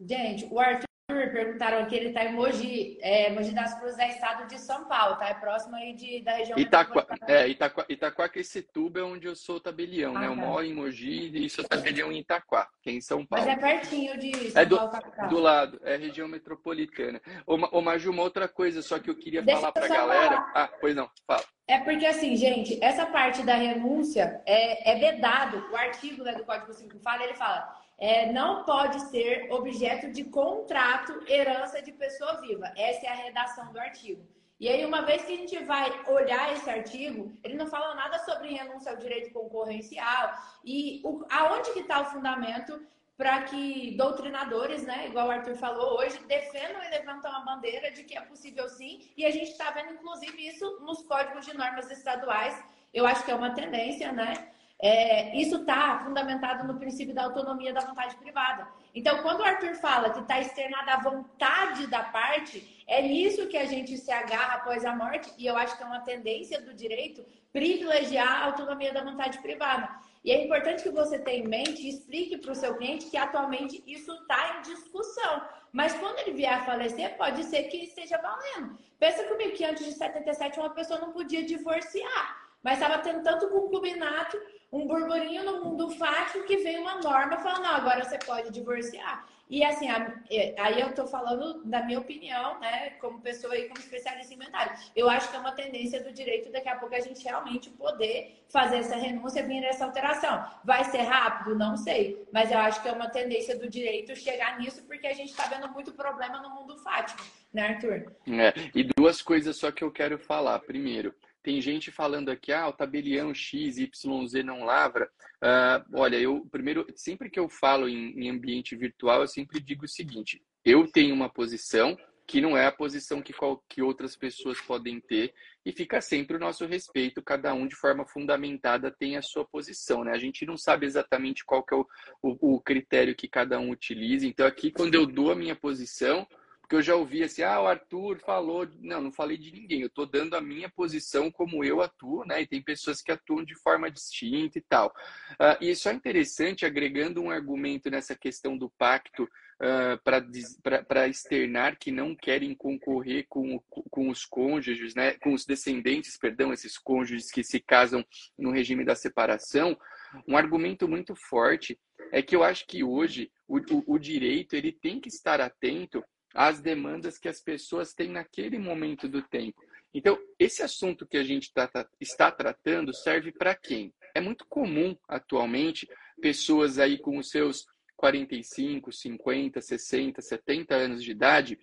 Gente, 0.00 0.46
o 0.50 0.58
Arthur 0.58 0.93
perguntaram 1.34 1.78
aqui, 1.80 1.96
ele 1.96 2.08
está 2.08 2.24
em 2.24 2.32
Mogi, 2.32 2.98
é, 3.02 3.30
Mogi 3.30 3.52
das 3.52 3.78
Cruzes 3.78 3.98
é 3.98 4.08
estado 4.08 4.46
de 4.48 4.58
São 4.58 4.86
Paulo, 4.86 5.16
tá? 5.16 5.28
É 5.28 5.34
próximo 5.34 5.76
aí 5.76 5.92
de, 5.92 6.22
da 6.22 6.32
região 6.32 6.58
Itaqua, 6.58 7.06
é, 7.26 7.48
Itaquá, 7.48 7.84
Itaquaquecetuba 7.88 9.00
é 9.00 9.02
onde 9.02 9.26
eu 9.26 9.36
sou 9.36 9.60
tabelião, 9.60 10.16
ah, 10.16 10.20
né? 10.20 10.26
Eu 10.26 10.36
tá. 10.36 10.40
moro 10.40 10.64
em 10.64 10.72
Mogi 10.72 11.30
e 11.34 11.50
sou 11.50 11.64
tabelião 11.64 12.10
em 12.10 12.20
Itaquá, 12.20 12.68
que 12.80 12.90
é 12.90 12.92
em 12.92 13.00
São 13.00 13.26
Paulo. 13.26 13.44
Mas 13.44 13.58
é 13.58 13.60
pertinho 13.60 14.18
de 14.18 14.50
São 14.50 14.62
é 14.62 14.64
do, 14.64 14.76
Paulo, 14.76 15.28
Do 15.28 15.38
lado, 15.38 15.80
é 15.84 15.96
região 15.96 16.26
metropolitana. 16.26 17.20
Ô, 17.46 17.54
ô 17.54 17.82
Maju, 17.82 18.10
uma 18.10 18.22
outra 18.22 18.48
coisa 18.48 18.80
só 18.80 18.98
que 18.98 19.10
eu 19.10 19.16
queria 19.16 19.42
Deixa 19.42 19.60
falar 19.60 19.72
para 19.72 19.84
a 19.84 19.88
galera. 19.88 20.36
Falar. 20.36 20.52
Ah, 20.54 20.70
pois 20.80 20.94
não, 20.96 21.10
fala. 21.26 21.44
É 21.66 21.80
porque 21.80 22.06
assim, 22.06 22.36
gente, 22.36 22.82
essa 22.82 23.06
parte 23.06 23.42
da 23.42 23.54
renúncia 23.54 24.40
é, 24.46 24.92
é 24.92 24.98
vedado. 24.98 25.66
O 25.70 25.76
artigo 25.76 26.22
né, 26.22 26.34
do 26.34 26.44
Código 26.44 26.72
Civil 26.72 27.00
fala, 27.00 27.24
ele 27.24 27.34
fala 27.34 27.83
é, 27.98 28.32
não 28.32 28.64
pode 28.64 29.00
ser 29.10 29.50
objeto 29.52 30.10
de 30.10 30.24
contrato 30.24 31.12
herança 31.28 31.80
de 31.80 31.92
pessoa 31.92 32.40
viva. 32.40 32.72
Essa 32.76 33.06
é 33.06 33.08
a 33.08 33.14
redação 33.14 33.72
do 33.72 33.78
artigo. 33.78 34.26
E 34.58 34.68
aí, 34.68 34.84
uma 34.84 35.02
vez 35.02 35.24
que 35.24 35.32
a 35.32 35.36
gente 35.36 35.58
vai 35.64 35.90
olhar 36.06 36.52
esse 36.52 36.70
artigo, 36.70 37.32
ele 37.42 37.56
não 37.56 37.66
fala 37.66 37.94
nada 37.94 38.18
sobre 38.20 38.54
renúncia 38.54 38.92
ao 38.92 38.96
direito 38.96 39.32
concorrencial 39.32 40.32
e 40.64 41.02
o, 41.04 41.24
aonde 41.28 41.72
que 41.72 41.80
está 41.80 42.00
o 42.00 42.06
fundamento 42.06 42.80
para 43.16 43.42
que 43.42 43.96
doutrinadores, 43.96 44.84
né, 44.84 45.06
igual 45.06 45.28
o 45.28 45.30
Arthur 45.30 45.54
falou 45.54 45.98
hoje, 45.98 46.18
defendam 46.26 46.82
e 46.82 46.90
levantam 46.90 47.32
a 47.32 47.40
bandeira 47.40 47.90
de 47.90 48.02
que 48.02 48.16
é 48.16 48.20
possível 48.20 48.68
sim. 48.68 49.08
E 49.16 49.24
a 49.24 49.30
gente 49.30 49.50
está 49.50 49.70
vendo, 49.70 49.92
inclusive, 49.92 50.48
isso 50.48 50.80
nos 50.80 51.02
códigos 51.02 51.46
de 51.46 51.56
normas 51.56 51.90
estaduais. 51.90 52.60
Eu 52.92 53.06
acho 53.06 53.24
que 53.24 53.30
é 53.30 53.34
uma 53.34 53.54
tendência, 53.54 54.10
né? 54.12 54.50
É, 54.86 55.34
isso 55.34 55.56
está 55.56 55.98
fundamentado 56.00 56.62
no 56.70 56.78
princípio 56.78 57.14
da 57.14 57.24
autonomia 57.24 57.72
da 57.72 57.80
vontade 57.80 58.14
privada. 58.16 58.68
Então, 58.94 59.22
quando 59.22 59.40
o 59.40 59.42
Arthur 59.42 59.74
fala 59.76 60.10
que 60.10 60.20
está 60.20 60.38
externada 60.38 60.92
a 60.92 61.00
vontade 61.00 61.86
da 61.86 62.02
parte, 62.02 62.84
é 62.86 63.00
nisso 63.00 63.46
que 63.46 63.56
a 63.56 63.64
gente 63.64 63.96
se 63.96 64.12
agarra 64.12 64.56
após 64.56 64.84
a 64.84 64.94
morte, 64.94 65.32
e 65.38 65.46
eu 65.46 65.56
acho 65.56 65.74
que 65.74 65.82
é 65.82 65.86
uma 65.86 66.00
tendência 66.00 66.60
do 66.60 66.74
direito 66.74 67.24
privilegiar 67.50 68.28
a 68.28 68.44
autonomia 68.44 68.92
da 68.92 69.02
vontade 69.02 69.38
privada. 69.38 69.88
E 70.22 70.30
é 70.30 70.44
importante 70.44 70.82
que 70.82 70.90
você 70.90 71.18
tenha 71.18 71.42
em 71.42 71.48
mente 71.48 71.80
e 71.80 71.88
explique 71.88 72.36
para 72.36 72.52
o 72.52 72.54
seu 72.54 72.76
cliente 72.76 73.06
que 73.06 73.16
atualmente 73.16 73.82
isso 73.86 74.12
está 74.12 74.58
em 74.58 74.62
discussão. 74.70 75.48
Mas 75.72 75.94
quando 75.94 76.18
ele 76.18 76.32
vier 76.32 76.52
a 76.52 76.64
falecer, 76.66 77.16
pode 77.16 77.42
ser 77.44 77.62
que 77.64 77.78
esteja 77.78 78.18
valendo. 78.18 78.76
Pensa 78.98 79.24
comigo 79.24 79.56
que 79.56 79.64
antes 79.64 79.86
de 79.86 79.92
77 79.92 80.60
uma 80.60 80.70
pessoa 80.70 81.00
não 81.00 81.10
podia 81.10 81.42
divorciar. 81.42 82.44
Mas 82.64 82.80
estava 82.80 83.02
tendo 83.02 83.22
tanto 83.22 83.46
concubinato, 83.50 84.40
um 84.72 84.86
burburinho 84.86 85.44
no 85.44 85.64
mundo 85.64 85.90
fático 85.90 86.44
que 86.44 86.56
veio 86.58 86.80
uma 86.80 87.00
norma 87.00 87.38
falando, 87.38 87.62
não, 87.62 87.76
agora 87.76 88.04
você 88.04 88.18
pode 88.18 88.50
divorciar. 88.50 89.26
E 89.48 89.62
assim, 89.62 89.86
aí 89.88 90.80
eu 90.80 90.88
estou 90.88 91.06
falando 91.06 91.62
da 91.64 91.82
minha 91.82 91.98
opinião, 91.98 92.58
né, 92.60 92.90
como 93.00 93.20
pessoa 93.20 93.56
e 93.56 93.68
como 93.68 93.78
especialista 93.78 94.32
em 94.32 94.36
inventário. 94.36 94.72
Eu 94.96 95.08
acho 95.08 95.30
que 95.30 95.36
é 95.36 95.38
uma 95.38 95.52
tendência 95.52 96.02
do 96.02 96.12
direito 96.12 96.50
daqui 96.50 96.68
a 96.68 96.76
pouco 96.76 96.94
a 96.94 97.00
gente 97.00 97.22
realmente 97.22 97.68
poder 97.70 98.42
fazer 98.48 98.78
essa 98.78 98.96
renúncia 98.96 99.46
vir 99.46 99.62
essa 99.62 99.84
alteração. 99.84 100.44
Vai 100.64 100.84
ser 100.84 101.02
rápido? 101.02 101.54
Não 101.56 101.76
sei. 101.76 102.26
Mas 102.32 102.50
eu 102.50 102.58
acho 102.58 102.80
que 102.82 102.88
é 102.88 102.92
uma 102.92 103.08
tendência 103.08 103.56
do 103.58 103.68
direito 103.68 104.16
chegar 104.16 104.58
nisso, 104.58 104.82
porque 104.84 105.06
a 105.06 105.14
gente 105.14 105.30
está 105.30 105.46
vendo 105.46 105.68
muito 105.68 105.92
problema 105.92 106.40
no 106.40 106.50
mundo 106.50 106.78
fático, 106.78 107.22
né, 107.52 107.68
Arthur? 107.68 108.12
É, 108.26 108.54
e 108.74 108.88
duas 108.96 109.20
coisas 109.20 109.56
só 109.56 109.70
que 109.70 109.84
eu 109.84 109.92
quero 109.92 110.18
falar. 110.18 110.58
Primeiro, 110.60 111.14
tem 111.44 111.60
gente 111.60 111.92
falando 111.92 112.30
aqui, 112.30 112.50
ah, 112.50 112.66
o 112.66 112.72
tabelião 112.72 113.34
X, 113.34 113.76
Y, 113.76 114.26
Z 114.26 114.42
não 114.42 114.64
lavra. 114.64 115.10
Uh, 115.36 115.98
olha, 116.00 116.16
eu 116.16 116.48
primeiro, 116.50 116.86
sempre 116.96 117.28
que 117.28 117.38
eu 117.38 117.50
falo 117.50 117.86
em, 117.86 118.18
em 118.18 118.30
ambiente 118.30 118.74
virtual, 118.74 119.20
eu 119.20 119.28
sempre 119.28 119.60
digo 119.60 119.84
o 119.84 119.88
seguinte: 119.88 120.42
eu 120.64 120.90
tenho 120.90 121.14
uma 121.14 121.28
posição 121.28 121.96
que 122.26 122.40
não 122.40 122.56
é 122.56 122.64
a 122.64 122.72
posição 122.72 123.20
que, 123.20 123.34
qual, 123.34 123.62
que 123.68 123.82
outras 123.82 124.16
pessoas 124.16 124.58
podem 124.58 124.98
ter 124.98 125.34
e 125.66 125.70
fica 125.70 126.00
sempre 126.00 126.38
o 126.38 126.40
nosso 126.40 126.64
respeito, 126.64 127.22
cada 127.22 127.52
um 127.52 127.66
de 127.66 127.76
forma 127.76 128.06
fundamentada 128.06 128.90
tem 128.90 129.18
a 129.18 129.22
sua 129.22 129.44
posição, 129.44 130.02
né? 130.02 130.12
A 130.12 130.18
gente 130.18 130.46
não 130.46 130.56
sabe 130.56 130.86
exatamente 130.86 131.44
qual 131.44 131.62
que 131.62 131.74
é 131.74 131.76
o, 131.76 131.86
o, 132.22 132.54
o 132.54 132.60
critério 132.60 133.14
que 133.14 133.28
cada 133.28 133.60
um 133.60 133.68
utiliza, 133.68 134.26
então 134.26 134.46
aqui 134.46 134.70
quando 134.70 134.94
eu 134.94 135.04
dou 135.04 135.30
a 135.30 135.36
minha 135.36 135.54
posição, 135.54 136.26
porque 136.64 136.76
eu 136.76 136.82
já 136.82 136.96
ouvi 136.96 137.22
assim, 137.22 137.42
ah, 137.42 137.60
o 137.60 137.66
Arthur 137.66 138.18
falou. 138.20 138.66
Não, 138.80 139.02
não 139.02 139.12
falei 139.12 139.36
de 139.36 139.52
ninguém. 139.52 139.82
Eu 139.82 139.88
estou 139.88 140.06
dando 140.06 140.34
a 140.34 140.40
minha 140.40 140.66
posição 140.70 141.30
como 141.30 141.62
eu 141.62 141.82
atuo, 141.82 142.24
né? 142.24 142.40
E 142.40 142.46
tem 142.46 142.62
pessoas 142.62 143.02
que 143.02 143.12
atuam 143.12 143.44
de 143.44 143.54
forma 143.54 143.90
distinta 143.90 144.56
e 144.56 144.62
tal. 144.62 144.88
Uh, 145.32 145.60
e 145.60 145.70
isso 145.72 145.90
é 145.90 145.92
interessante, 145.92 146.64
agregando 146.64 147.20
um 147.20 147.30
argumento 147.30 147.90
nessa 147.90 148.16
questão 148.16 148.56
do 148.56 148.70
pacto 148.78 149.24
uh, 149.24 150.82
para 150.88 151.06
externar 151.06 151.76
que 151.76 151.92
não 151.92 152.16
querem 152.16 152.54
concorrer 152.54 153.26
com, 153.28 153.60
com 153.68 154.08
os 154.08 154.24
cônjuges, 154.24 154.94
né? 154.94 155.18
Com 155.18 155.34
os 155.34 155.44
descendentes, 155.44 156.16
perdão, 156.16 156.50
esses 156.50 156.78
cônjuges 156.78 157.30
que 157.30 157.44
se 157.44 157.60
casam 157.60 158.02
no 158.38 158.50
regime 158.50 158.86
da 158.86 158.94
separação. 158.94 159.78
Um 160.26 160.34
argumento 160.34 160.88
muito 160.88 161.14
forte 161.14 161.78
é 162.10 162.22
que 162.22 162.34
eu 162.34 162.42
acho 162.42 162.66
que 162.66 162.82
hoje 162.82 163.30
o, 163.46 163.58
o, 163.58 163.84
o 163.86 163.98
direito 163.98 164.56
ele 164.56 164.72
tem 164.72 164.98
que 164.98 165.08
estar 165.08 165.42
atento 165.42 166.02
às 166.34 166.60
demandas 166.60 167.16
que 167.16 167.28
as 167.28 167.40
pessoas 167.40 167.94
têm 167.94 168.08
naquele 168.08 168.58
momento 168.58 169.08
do 169.08 169.22
tempo. 169.22 169.62
Então, 169.94 170.18
esse 170.38 170.62
assunto 170.62 171.06
que 171.06 171.16
a 171.16 171.22
gente 171.22 171.52
tá, 171.52 171.68
tá, 171.68 171.88
está 172.00 172.30
tratando 172.32 172.92
serve 172.92 173.30
para 173.30 173.54
quem? 173.54 173.94
É 174.12 174.20
muito 174.20 174.44
comum 174.46 174.96
atualmente 175.08 175.88
pessoas 176.20 176.80
aí 176.80 176.98
com 176.98 177.16
os 177.16 177.30
seus 177.30 177.64
45, 177.96 178.90
50, 178.92 179.60
60, 179.60 180.20
70 180.20 180.74
anos 180.74 181.02
de 181.02 181.12
idade 181.12 181.58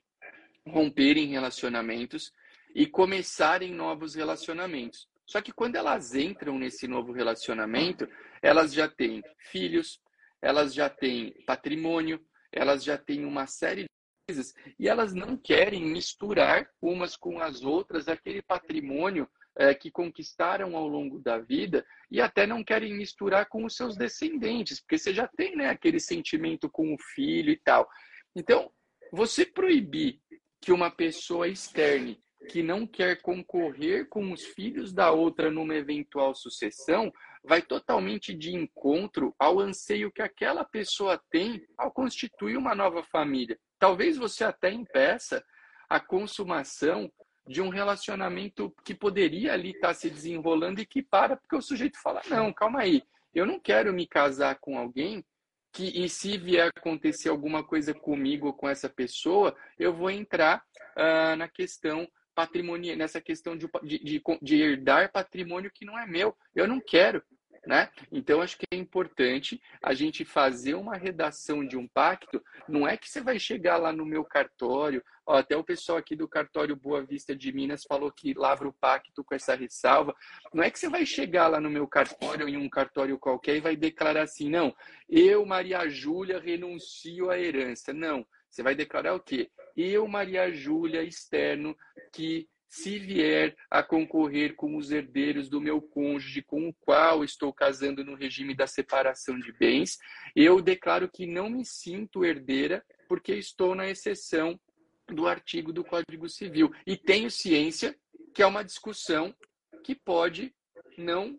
romperem 0.66 1.28
relacionamentos 1.28 2.32
e 2.74 2.88
começarem 2.88 3.74
novos 3.74 4.16
relacionamentos. 4.16 5.10
Só 5.26 5.42
que 5.42 5.52
quando 5.52 5.76
elas 5.76 6.16
entram 6.16 6.58
nesse 6.58 6.88
novo 6.88 7.12
relacionamento, 7.12 8.08
elas 8.42 8.74
já 8.74 8.88
têm 8.88 9.22
filhos, 9.38 10.00
elas 10.42 10.74
já 10.74 10.90
têm 10.90 11.34
patrimônio, 11.46 12.20
elas 12.52 12.84
já 12.84 12.98
têm 12.98 13.26
uma 13.26 13.46
série 13.46 13.90
coisas 14.28 14.54
e 14.80 14.88
elas 14.88 15.14
não 15.14 15.38
querem 15.38 15.84
misturar 15.84 16.68
umas 16.82 17.16
com 17.16 17.40
as 17.40 17.64
outras 17.64 18.08
aquele 18.08 18.42
patrimônio 18.42 19.28
é, 19.58 19.74
que 19.74 19.92
conquistaram 19.92 20.76
ao 20.76 20.88
longo 20.88 21.20
da 21.20 21.38
vida 21.38 21.86
e 22.10 22.22
até 22.22 22.48
não 22.48 22.64
querem 22.64 22.94
misturar 22.94 23.48
com 23.48 23.66
os 23.66 23.76
seus 23.76 23.98
descendentes, 23.98 24.80
porque 24.80 24.98
você 24.98 25.14
já 25.14 25.28
tem 25.28 25.56
né, 25.56 25.70
aquele 25.70 26.00
sentimento 26.00 26.70
com 26.70 26.94
o 26.94 26.98
filho 27.14 27.52
e 27.52 27.58
tal. 27.58 27.88
Então, 28.36 28.72
você 29.12 29.46
proibir 29.46 30.22
que 30.62 30.72
uma 30.72 30.90
pessoa 30.90 31.48
externe 31.48 32.22
que 32.50 32.64
não 32.64 32.88
quer 32.88 33.22
concorrer 33.22 34.08
com 34.10 34.32
os 34.32 34.44
filhos 34.44 34.92
da 34.92 35.12
outra 35.12 35.52
numa 35.52 35.76
eventual 35.76 36.34
sucessão, 36.34 37.12
vai 37.44 37.62
totalmente 37.62 38.34
de 38.34 38.56
encontro 38.56 39.36
ao 39.38 39.60
anseio 39.60 40.12
que 40.12 40.22
aquela 40.22 40.64
pessoa 40.64 41.22
tem 41.30 41.64
ao 41.78 41.92
constituir 41.92 42.58
uma 42.58 42.74
nova 42.74 43.04
família. 43.04 43.60
Talvez 43.82 44.16
você 44.16 44.44
até 44.44 44.72
impeça 44.72 45.44
a 45.90 46.00
consumação 46.00 47.12
de 47.48 47.64
um 47.64 47.70
relacionamento 47.70 48.72
que 48.86 48.94
poderia 48.94 49.54
ali 49.54 49.72
estar 49.72 49.96
se 49.96 50.08
desenrolando 50.08 50.80
e 50.80 50.86
que 50.86 51.02
para, 51.02 51.36
porque 51.36 51.56
o 51.56 51.62
sujeito 51.64 52.00
fala: 52.00 52.22
não, 52.30 52.54
calma 52.54 52.82
aí, 52.82 53.02
eu 53.34 53.44
não 53.44 53.60
quero 53.60 53.92
me 53.92 54.06
casar 54.06 54.60
com 54.60 54.78
alguém 54.78 55.26
que, 55.74 56.04
e 56.04 56.08
se 56.08 56.38
vier 56.38 56.72
acontecer 56.76 57.30
alguma 57.30 57.64
coisa 57.64 57.92
comigo 57.92 58.46
ou 58.46 58.54
com 58.54 58.70
essa 58.70 58.88
pessoa, 58.88 59.56
eu 59.80 59.92
vou 59.92 60.12
entrar 60.12 60.64
uh, 60.96 61.36
na 61.36 61.48
questão 61.48 62.08
patrimonial, 62.36 62.96
nessa 62.96 63.20
questão 63.20 63.58
de, 63.58 63.68
de, 63.82 64.22
de, 64.44 64.62
herdar 64.62 65.12
patrimônio 65.12 65.72
que 65.74 65.86
não 65.86 65.98
é 65.98 66.06
meu. 66.06 66.38
Eu 66.54 66.68
não 66.68 66.80
quero 66.80 67.24
né? 67.66 67.90
Então 68.12 68.42
acho 68.42 68.58
que 68.58 68.66
é 68.72 68.76
importante 68.76 69.62
a 69.82 69.94
gente 69.94 70.26
fazer 70.26 70.74
uma 70.74 70.96
redação 70.96 71.66
de 71.66 71.78
um 71.78 71.88
pacto. 71.88 72.44
Não 72.68 72.88
é 72.88 72.98
que 72.98 73.10
você 73.10 73.22
vai 73.22 73.38
chegar 73.38 73.78
lá 73.78 73.92
no 73.92 74.06
meu 74.06 74.24
cartório, 74.24 75.04
ó, 75.26 75.38
até 75.38 75.56
o 75.56 75.64
pessoal 75.64 75.98
aqui 75.98 76.16
do 76.16 76.28
cartório 76.28 76.76
Boa 76.76 77.04
Vista 77.04 77.36
de 77.36 77.52
Minas 77.52 77.84
falou 77.84 78.12
que 78.12 78.34
lavra 78.34 78.68
o 78.68 78.74
pacto 78.74 79.24
com 79.24 79.36
essa 79.36 79.56
ressalva. 79.56 80.16
Não 80.54 80.64
é 80.64 80.72
que 80.72 80.80
você 80.80 80.90
vai 80.90 81.06
chegar 81.06 81.48
lá 81.48 81.60
no 81.60 81.70
meu 81.70 81.88
cartório 81.88 82.50
em 82.50 82.58
um 82.58 82.70
cartório 82.70 83.20
qualquer 83.20 83.58
e 83.58 83.62
vai 83.62 83.76
declarar 83.76 84.24
assim, 84.24 84.50
não, 84.50 84.76
eu 85.08 85.46
Maria 85.46 85.88
Júlia 85.88 86.40
renuncio 86.40 87.30
à 87.30 87.40
herança. 87.40 87.94
Não, 87.94 88.26
você 88.50 88.64
vai 88.64 88.76
declarar 88.76 89.14
o 89.14 89.20
quê? 89.20 89.50
Eu 89.78 90.08
Maria 90.08 90.52
Júlia 90.52 91.04
externo 91.04 91.78
que 92.12 92.50
se 92.72 92.98
vier 92.98 93.54
a 93.70 93.84
concorrer 93.84 94.56
com 94.56 94.78
os 94.78 94.92
herdeiros 94.92 95.50
do 95.50 95.60
meu 95.60 95.82
cônjuge 95.82 96.42
com 96.42 96.70
o 96.70 96.74
qual 96.74 97.22
estou 97.22 97.52
casando 97.52 98.02
no 98.02 98.16
regime 98.16 98.56
da 98.56 98.66
separação 98.66 99.38
de 99.38 99.52
bens, 99.52 99.98
eu 100.34 100.62
declaro 100.62 101.12
que 101.12 101.28
não 101.28 101.50
me 101.50 101.66
sinto 101.66 102.24
herdeira 102.24 102.82
porque 103.10 103.34
estou 103.34 103.76
na 103.76 103.90
exceção 103.90 104.58
do 105.06 105.28
artigo 105.28 105.74
do 105.74 105.84
Código 105.84 106.30
Civil. 106.30 106.72
E 106.88 106.96
tenho 106.96 107.30
ciência 107.30 107.94
que 108.34 108.42
é 108.42 108.48
uma 108.48 108.64
discussão 108.64 109.36
que 109.84 109.94
pode 109.94 110.56
não 110.98 111.38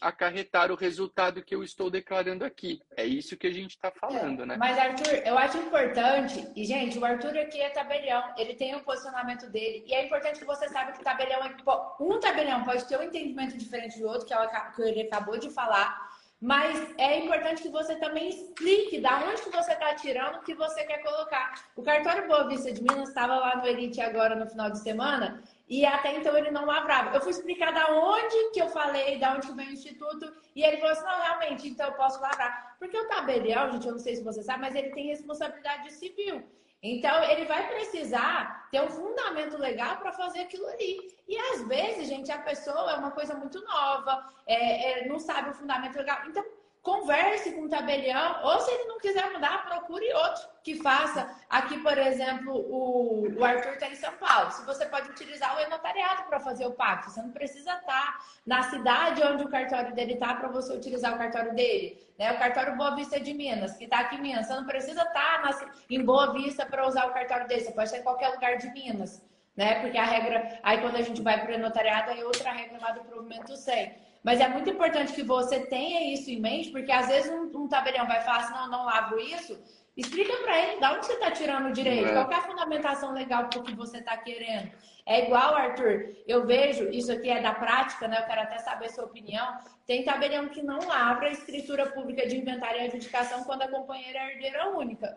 acarretar 0.00 0.70
o 0.70 0.76
resultado 0.76 1.42
que 1.42 1.54
eu 1.54 1.62
estou 1.62 1.90
declarando 1.90 2.44
aqui. 2.44 2.80
É 2.96 3.04
isso 3.04 3.36
que 3.36 3.46
a 3.46 3.52
gente 3.52 3.72
está 3.72 3.90
falando, 3.90 4.44
é, 4.44 4.46
né? 4.46 4.56
Mas, 4.56 4.78
Arthur, 4.78 5.14
eu 5.24 5.36
acho 5.36 5.58
importante, 5.58 6.48
e, 6.54 6.64
gente, 6.64 6.98
o 6.98 7.04
Arthur 7.04 7.36
aqui 7.38 7.60
é 7.60 7.70
tabelião, 7.70 8.22
ele 8.36 8.54
tem 8.54 8.74
o 8.74 8.78
um 8.78 8.82
posicionamento 8.82 9.50
dele, 9.50 9.84
e 9.86 9.94
é 9.94 10.06
importante 10.06 10.38
que 10.38 10.44
você 10.44 10.68
saiba 10.68 10.92
que 10.92 11.02
tabelião 11.02 11.44
é. 11.44 11.56
Um 12.00 12.20
tabelião 12.20 12.64
pode 12.64 12.84
ter 12.86 12.98
um 12.98 13.02
entendimento 13.02 13.56
diferente 13.56 13.98
do 13.98 14.06
outro, 14.06 14.26
que, 14.26 14.32
ela, 14.32 14.46
que 14.46 14.82
ele 14.82 15.02
acabou 15.02 15.38
de 15.38 15.50
falar. 15.50 16.06
Mas 16.40 16.94
é 16.98 17.18
importante 17.18 17.62
que 17.62 17.70
você 17.70 17.96
também 17.96 18.28
explique 18.28 19.00
da 19.00 19.24
onde 19.26 19.40
que 19.40 19.50
você 19.50 19.72
está 19.72 19.94
tirando 19.94 20.36
o 20.36 20.42
que 20.42 20.54
você 20.54 20.84
quer 20.84 21.02
colocar. 21.02 21.54
O 21.74 21.82
cartório 21.82 22.28
Boa 22.28 22.46
Vista 22.46 22.70
de 22.70 22.82
Minas 22.82 23.08
estava 23.08 23.36
lá 23.36 23.56
no 23.56 23.66
Elite 23.66 24.02
agora 24.02 24.36
no 24.36 24.46
final 24.46 24.70
de 24.70 24.78
semana 24.78 25.42
e 25.68 25.84
até 25.84 26.16
então 26.16 26.36
ele 26.36 26.50
não 26.50 26.64
lavrava. 26.64 27.14
Eu 27.14 27.20
fui 27.20 27.30
explicar 27.30 27.72
da 27.72 27.92
onde 27.92 28.50
que 28.52 28.60
eu 28.60 28.68
falei, 28.68 29.18
da 29.18 29.34
onde 29.34 29.48
que 29.48 29.54
veio 29.54 29.70
o 29.70 29.72
instituto, 29.72 30.32
e 30.54 30.62
ele 30.62 30.76
falou 30.76 30.92
assim: 30.92 31.04
não, 31.04 31.22
realmente, 31.22 31.68
então 31.68 31.86
eu 31.88 31.94
posso 31.94 32.20
lavrar. 32.20 32.76
Porque 32.78 32.96
o 32.96 33.08
tabelião, 33.08 33.70
gente, 33.72 33.86
eu 33.86 33.92
não 33.92 33.98
sei 33.98 34.16
se 34.16 34.22
você 34.22 34.42
sabe, 34.42 34.60
mas 34.60 34.74
ele 34.74 34.90
tem 34.90 35.06
responsabilidade 35.06 35.92
civil. 35.92 36.44
Então, 36.82 37.24
ele 37.24 37.46
vai 37.46 37.66
precisar 37.68 38.68
ter 38.70 38.80
um 38.80 38.88
fundamento 38.88 39.56
legal 39.56 39.96
para 39.96 40.12
fazer 40.12 40.40
aquilo 40.40 40.66
ali. 40.68 40.98
E 41.26 41.36
às 41.36 41.66
vezes, 41.66 42.06
gente, 42.06 42.30
a 42.30 42.38
pessoa 42.38 42.92
é 42.92 42.96
uma 42.96 43.10
coisa 43.10 43.34
muito 43.34 43.60
nova, 43.64 44.24
é, 44.46 45.02
é, 45.02 45.08
não 45.08 45.18
sabe 45.18 45.50
o 45.50 45.54
fundamento 45.54 45.96
legal. 45.96 46.20
Então, 46.28 46.44
converse 46.86 47.50
com 47.50 47.62
o 47.62 47.68
tabelião, 47.68 48.44
ou 48.44 48.60
se 48.60 48.70
ele 48.70 48.84
não 48.84 49.00
quiser 49.00 49.28
mudar, 49.32 49.66
procure 49.66 50.08
outro 50.12 50.48
que 50.62 50.76
faça. 50.76 51.28
Aqui, 51.50 51.78
por 51.78 51.98
exemplo, 51.98 52.54
o, 52.54 53.26
o 53.36 53.44
Arthur 53.44 53.72
está 53.72 53.88
em 53.88 53.96
São 53.96 54.12
Paulo. 54.12 54.52
Se 54.52 54.64
você 54.64 54.86
pode 54.86 55.10
utilizar 55.10 55.56
o 55.56 55.60
e-notariado 55.60 56.22
para 56.28 56.38
fazer 56.38 56.64
o 56.64 56.70
pacto, 56.70 57.10
você 57.10 57.20
não 57.20 57.32
precisa 57.32 57.72
estar 57.72 57.82
tá 57.84 58.18
na 58.46 58.62
cidade 58.62 59.20
onde 59.24 59.42
o 59.42 59.48
cartório 59.48 59.92
dele 59.96 60.14
está 60.14 60.32
para 60.34 60.46
você 60.46 60.72
utilizar 60.74 61.12
o 61.12 61.18
cartório 61.18 61.56
dele. 61.56 62.00
Né? 62.16 62.30
O 62.30 62.38
cartório 62.38 62.76
Boa 62.76 62.94
Vista 62.94 63.18
de 63.18 63.34
Minas, 63.34 63.76
que 63.76 63.84
está 63.84 63.98
aqui 63.98 64.14
em 64.14 64.22
Minas, 64.22 64.46
você 64.46 64.54
não 64.54 64.64
precisa 64.64 65.02
estar 65.02 65.42
tá 65.42 65.66
em 65.90 66.04
Boa 66.04 66.32
Vista 66.32 66.64
para 66.64 66.86
usar 66.86 67.06
o 67.06 67.12
cartório 67.12 67.48
dele, 67.48 67.62
você 67.62 67.72
pode 67.72 67.86
estar 67.86 67.98
em 67.98 68.04
qualquer 68.04 68.28
lugar 68.28 68.58
de 68.58 68.70
Minas. 68.70 69.20
Né? 69.56 69.80
Porque 69.80 69.98
a 69.98 70.04
regra, 70.04 70.60
aí 70.62 70.80
quando 70.80 70.96
a 70.96 71.02
gente 71.02 71.20
vai 71.20 71.44
para 71.44 71.56
o 71.56 71.58
notariado, 71.58 72.12
aí 72.12 72.22
outra 72.22 72.52
regra 72.52 72.78
lá 72.78 72.92
do 72.92 73.00
provimento 73.00 73.56
100. 73.56 74.05
Mas 74.26 74.40
é 74.40 74.48
muito 74.48 74.68
importante 74.68 75.12
que 75.12 75.22
você 75.22 75.60
tenha 75.60 76.12
isso 76.12 76.28
em 76.28 76.40
mente, 76.40 76.72
porque 76.72 76.90
às 76.90 77.06
vezes 77.06 77.30
um, 77.30 77.44
um 77.62 77.68
tabelião 77.68 78.08
vai 78.08 78.20
falar 78.22 78.38
assim, 78.38 78.54
não, 78.54 78.68
não 78.68 78.84
lavo 78.84 79.20
isso. 79.20 79.56
Explica 79.96 80.36
para 80.38 80.60
ele, 80.60 80.80
da 80.80 80.94
onde 80.94 81.06
você 81.06 81.12
está 81.12 81.30
tirando 81.30 81.66
o 81.66 81.72
direito? 81.72 82.08
É. 82.08 82.12
Qual 82.12 82.32
é 82.32 82.34
a 82.34 82.42
fundamentação 82.42 83.12
legal 83.12 83.48
para 83.48 83.60
o 83.60 83.62
que 83.62 83.76
você 83.76 83.98
está 83.98 84.16
querendo? 84.16 84.72
É 85.06 85.26
igual, 85.26 85.54
Arthur, 85.54 86.16
eu 86.26 86.44
vejo, 86.44 86.88
isso 86.88 87.12
aqui 87.12 87.30
é 87.30 87.40
da 87.40 87.54
prática, 87.54 88.08
né? 88.08 88.18
Eu 88.18 88.26
quero 88.26 88.40
até 88.40 88.58
saber 88.58 88.86
a 88.86 88.88
sua 88.88 89.04
opinião. 89.04 89.46
Tem 89.86 90.02
tabelião 90.02 90.48
que 90.48 90.60
não 90.60 90.80
lavra 90.88 91.28
a 91.28 91.30
escritura 91.30 91.86
pública 91.86 92.26
de 92.26 92.36
inventário 92.36 92.80
e 92.80 92.86
adjudicação 92.86 93.44
quando 93.44 93.62
a 93.62 93.68
companheira 93.68 94.18
é 94.18 94.32
herdeira 94.32 94.76
única. 94.76 95.16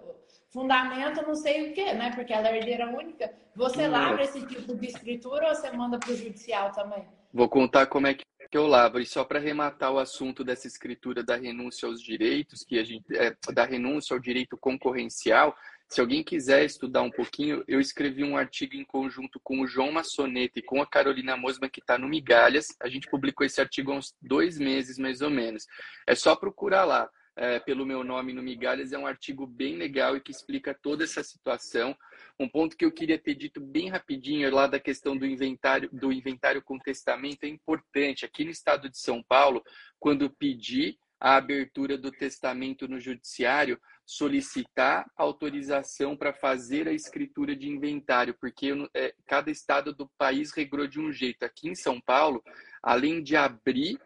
Fundamento 0.51 1.25
não 1.25 1.33
sei 1.33 1.71
o 1.71 1.73
que, 1.73 1.93
né? 1.93 2.11
Porque 2.13 2.31
ela 2.31 2.47
é 2.47 2.57
herdeira 2.57 2.87
única. 2.87 3.33
Você 3.55 3.87
hum. 3.87 3.91
lavra 3.91 4.21
esse 4.21 4.45
tipo 4.45 4.75
de 4.75 4.85
escritura 4.85 5.47
ou 5.47 5.55
você 5.55 5.71
manda 5.71 5.97
para 5.97 6.11
o 6.11 6.15
judicial 6.15 6.71
também? 6.73 7.07
Vou 7.33 7.49
contar 7.49 7.87
como 7.87 8.05
é 8.05 8.13
que 8.13 8.23
eu 8.57 8.67
lavro. 8.67 8.99
E 8.99 9.05
só 9.05 9.23
para 9.23 9.39
arrematar 9.39 9.91
o 9.91 9.99
assunto 9.99 10.43
dessa 10.43 10.67
escritura 10.67 11.23
da 11.23 11.35
renúncia 11.35 11.87
aos 11.87 12.01
direitos, 12.01 12.63
que 12.63 12.79
a 12.79 12.83
gente 12.83 13.05
é, 13.15 13.35
da 13.51 13.65
renúncia 13.65 14.13
ao 14.13 14.19
direito 14.19 14.57
concorrencial, 14.57 15.55
se 15.89 15.99
alguém 15.99 16.23
quiser 16.23 16.63
estudar 16.63 17.01
um 17.01 17.09
pouquinho, 17.09 17.63
eu 17.67 17.79
escrevi 17.79 18.23
um 18.23 18.37
artigo 18.37 18.75
em 18.75 18.85
conjunto 18.85 19.39
com 19.43 19.61
o 19.61 19.67
João 19.67 19.91
Massoneta 19.91 20.59
e 20.59 20.61
com 20.61 20.81
a 20.81 20.85
Carolina 20.85 21.35
Mosma, 21.35 21.67
que 21.67 21.79
está 21.79 21.97
no 21.97 22.07
Migalhas. 22.07 22.67
A 22.79 22.87
gente 22.87 23.09
publicou 23.09 23.43
esse 23.43 23.59
artigo 23.59 23.91
há 23.91 23.95
uns 23.95 24.15
dois 24.21 24.59
meses, 24.59 24.99
mais 24.99 25.21
ou 25.21 25.31
menos. 25.31 25.65
É 26.05 26.13
só 26.13 26.35
procurar 26.35 26.85
lá. 26.85 27.09
É, 27.35 27.57
pelo 27.57 27.85
meu 27.85 28.03
nome 28.03 28.33
no 28.33 28.43
Migalhas, 28.43 28.91
é 28.91 28.97
um 28.97 29.07
artigo 29.07 29.47
bem 29.47 29.77
legal 29.77 30.17
e 30.17 30.19
que 30.19 30.29
explica 30.29 30.73
toda 30.73 31.05
essa 31.05 31.23
situação. 31.23 31.95
Um 32.39 32.47
ponto 32.47 32.77
que 32.77 32.85
eu 32.85 32.91
queria 32.91 33.19
ter 33.19 33.35
dito 33.35 33.59
bem 33.59 33.89
rapidinho 33.89 34.49
lá 34.53 34.65
da 34.65 34.79
questão 34.79 35.17
do 35.17 35.25
inventário, 35.25 35.89
do 35.91 36.11
inventário 36.11 36.61
com 36.61 36.79
testamento 36.79 37.43
é 37.43 37.47
importante. 37.47 38.25
Aqui 38.25 38.45
no 38.45 38.51
estado 38.51 38.89
de 38.89 38.97
São 38.97 39.21
Paulo, 39.21 39.61
quando 39.99 40.29
pedi 40.29 40.97
a 41.19 41.35
abertura 41.35 41.97
do 41.97 42.11
testamento 42.11 42.87
no 42.87 42.97
judiciário, 42.97 43.77
solicitar 44.05 45.05
autorização 45.17 46.15
para 46.15 46.33
fazer 46.33 46.87
a 46.87 46.93
escritura 46.93 47.55
de 47.55 47.67
inventário, 47.67 48.33
porque 48.39 48.71
é, 48.95 49.13
cada 49.27 49.51
estado 49.51 49.93
do 49.93 50.09
país 50.17 50.51
regrou 50.53 50.87
de 50.87 50.99
um 50.99 51.11
jeito. 51.11 51.43
Aqui 51.43 51.67
em 51.67 51.75
São 51.75 51.99
Paulo, 51.99 52.41
além 52.81 53.21
de 53.21 53.35
abrir 53.35 53.99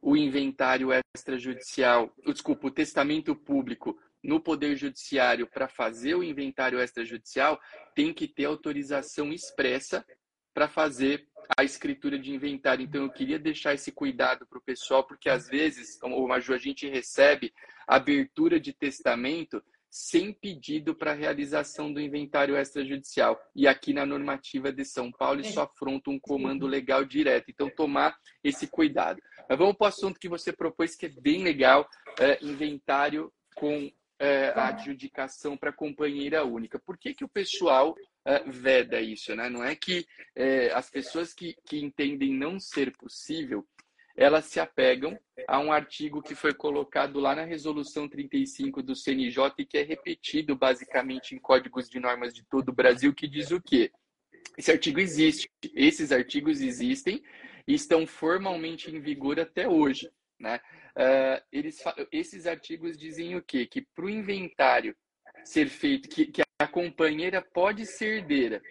o 0.00 0.16
inventário 0.16 0.90
extrajudicial, 1.14 2.14
desculpa, 2.24 2.68
o 2.68 2.70
testamento 2.70 3.34
público 3.34 3.98
no 4.22 4.40
Poder 4.40 4.76
Judiciário 4.76 5.46
para 5.46 5.68
fazer 5.68 6.14
o 6.14 6.22
inventário 6.22 6.80
extrajudicial, 6.80 7.60
tem 7.94 8.12
que 8.12 8.28
ter 8.28 8.44
autorização 8.44 9.32
expressa 9.32 10.04
para 10.52 10.68
fazer 10.68 11.26
a 11.56 11.64
escritura 11.64 12.18
de 12.18 12.32
inventário. 12.32 12.84
Então, 12.84 13.02
eu 13.02 13.10
queria 13.10 13.38
deixar 13.38 13.74
esse 13.74 13.92
cuidado 13.92 14.46
para 14.46 14.58
o 14.58 14.62
pessoal, 14.62 15.04
porque 15.06 15.28
às 15.28 15.48
vezes, 15.48 15.98
como 15.98 16.32
a 16.32 16.40
gente 16.58 16.88
recebe 16.88 17.52
abertura 17.86 18.60
de 18.60 18.72
testamento 18.72 19.62
sem 19.90 20.32
pedido 20.32 20.94
para 20.94 21.12
realização 21.12 21.92
do 21.92 22.00
inventário 22.00 22.56
extrajudicial. 22.56 23.40
E 23.56 23.66
aqui 23.66 23.92
na 23.92 24.06
normativa 24.06 24.72
de 24.72 24.84
São 24.84 25.10
Paulo, 25.10 25.40
isso 25.40 25.60
afronta 25.60 26.10
um 26.10 26.20
comando 26.20 26.66
legal 26.66 27.04
direto. 27.04 27.50
Então, 27.50 27.68
tomar 27.68 28.16
esse 28.44 28.68
cuidado. 28.68 29.20
Mas 29.48 29.58
vamos 29.58 29.76
para 29.76 29.86
o 29.86 29.88
assunto 29.88 30.20
que 30.20 30.28
você 30.28 30.52
propôs, 30.52 30.94
que 30.94 31.06
é 31.06 31.08
bem 31.08 31.42
legal: 31.42 31.88
é, 32.20 32.38
inventário 32.44 33.32
com 33.56 33.90
é, 34.20 34.52
a 34.54 34.68
adjudicação 34.68 35.56
para 35.56 35.72
companheira 35.72 36.44
única. 36.44 36.78
Por 36.78 36.98
que, 36.98 37.14
que 37.14 37.24
o 37.24 37.28
pessoal 37.28 37.96
é, 38.24 38.40
veda 38.44 39.00
isso? 39.00 39.34
Né? 39.34 39.48
Não 39.48 39.64
é 39.64 39.74
que 39.74 40.06
é, 40.36 40.70
as 40.72 40.90
pessoas 40.90 41.32
que, 41.32 41.56
que 41.64 41.82
entendem 41.82 42.34
não 42.34 42.60
ser 42.60 42.94
possível 42.96 43.66
elas 44.16 44.44
se 44.44 44.60
apegam 44.60 45.18
a 45.48 45.58
um 45.58 45.72
artigo 45.72 46.20
que 46.20 46.34
foi 46.34 46.52
colocado 46.52 47.18
lá 47.18 47.34
na 47.34 47.44
resolução 47.44 48.06
35 48.06 48.82
do 48.82 48.94
CNJ 48.94 49.54
e 49.56 49.64
que 49.64 49.78
é 49.78 49.82
repetido 49.82 50.54
basicamente 50.54 51.34
em 51.34 51.38
códigos 51.38 51.88
de 51.88 51.98
normas 51.98 52.34
de 52.34 52.42
todo 52.44 52.68
o 52.68 52.74
Brasil, 52.74 53.14
que 53.14 53.26
diz 53.26 53.50
o 53.50 53.62
quê? 53.62 53.90
Esse 54.58 54.70
artigo 54.70 55.00
existe, 55.00 55.50
esses 55.74 56.12
artigos 56.12 56.60
existem 56.60 57.22
e 57.66 57.72
estão 57.72 58.06
formalmente 58.06 58.94
em 58.94 59.00
vigor 59.00 59.40
até 59.40 59.66
hoje. 59.66 60.10
Né? 60.40 60.58
Uh, 60.96 61.44
eles, 61.52 61.76
esses 62.10 62.46
artigos 62.46 62.96
dizem 62.96 63.36
o 63.36 63.42
quê? 63.42 63.66
Que 63.66 63.82
para 63.94 64.06
o 64.06 64.10
inventário 64.10 64.96
ser 65.44 65.68
feito, 65.68 66.08
que, 66.08 66.26
que 66.26 66.42
a 66.58 66.66
companheira 66.66 67.42
pode 67.42 67.84
ser 67.84 68.18
herdeira, 68.18 68.62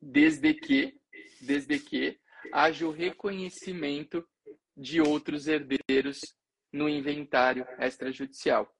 desde 0.00 0.54
que, 0.54 0.98
desde 1.42 1.78
que 1.78 2.18
haja 2.52 2.86
o 2.86 2.90
reconhecimento 2.90 4.26
de 4.74 5.00
outros 5.00 5.46
herdeiros 5.46 6.18
no 6.72 6.88
inventário 6.88 7.66
extrajudicial. 7.78 8.72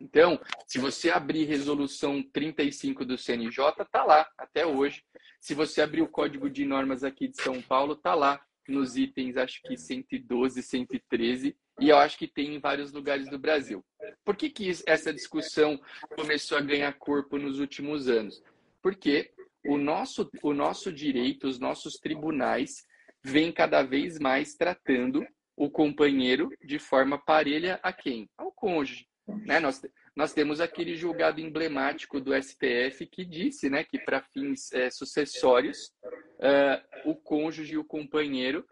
Então, 0.00 0.40
se 0.66 0.78
você 0.78 1.10
abrir 1.10 1.44
resolução 1.44 2.22
35 2.22 3.04
do 3.04 3.18
CNJ, 3.18 3.84
tá 3.90 4.04
lá 4.04 4.26
até 4.38 4.64
hoje. 4.64 5.02
Se 5.40 5.54
você 5.54 5.82
abrir 5.82 6.00
o 6.00 6.08
Código 6.08 6.48
de 6.48 6.64
Normas 6.64 7.04
aqui 7.04 7.28
de 7.28 7.42
São 7.42 7.60
Paulo, 7.60 7.96
tá 7.96 8.14
lá 8.14 8.40
nos 8.68 8.96
itens, 8.96 9.36
acho 9.36 9.60
que 9.62 9.76
112, 9.76 10.62
113, 10.62 11.56
e 11.80 11.88
eu 11.88 11.96
acho 11.96 12.18
que 12.18 12.28
tem 12.28 12.54
em 12.54 12.60
vários 12.60 12.92
lugares 12.92 13.28
do 13.28 13.38
Brasil. 13.38 13.84
Por 14.24 14.36
que, 14.36 14.50
que 14.50 14.70
essa 14.86 15.12
discussão 15.12 15.80
começou 16.14 16.58
a 16.58 16.62
ganhar 16.62 16.92
corpo 16.98 17.38
nos 17.38 17.58
últimos 17.58 18.08
anos? 18.08 18.42
Porque 18.82 19.32
o 19.64 19.76
nosso, 19.76 20.30
o 20.42 20.52
nosso 20.52 20.92
direito, 20.92 21.48
os 21.48 21.58
nossos 21.58 21.94
tribunais, 21.94 22.86
vêm 23.22 23.50
cada 23.50 23.82
vez 23.82 24.18
mais 24.18 24.54
tratando 24.54 25.26
o 25.56 25.70
companheiro 25.70 26.50
de 26.64 26.78
forma 26.78 27.18
parelha 27.18 27.78
a 27.82 27.92
quem? 27.92 28.28
Ao 28.36 28.50
cônjuge. 28.52 29.06
Né? 29.26 29.60
Nós, 29.60 29.82
nós 30.16 30.32
temos 30.32 30.60
aquele 30.60 30.96
julgado 30.96 31.40
emblemático 31.40 32.20
do 32.20 32.32
STF 32.34 33.06
que 33.06 33.24
disse 33.24 33.68
né, 33.68 33.84
que, 33.84 33.98
para 33.98 34.22
fins 34.22 34.72
é, 34.72 34.90
sucessórios, 34.90 35.92
uh, 36.38 37.10
o 37.10 37.14
cônjuge 37.14 37.74
e 37.74 37.78
o 37.78 37.84
companheiro 37.84 38.64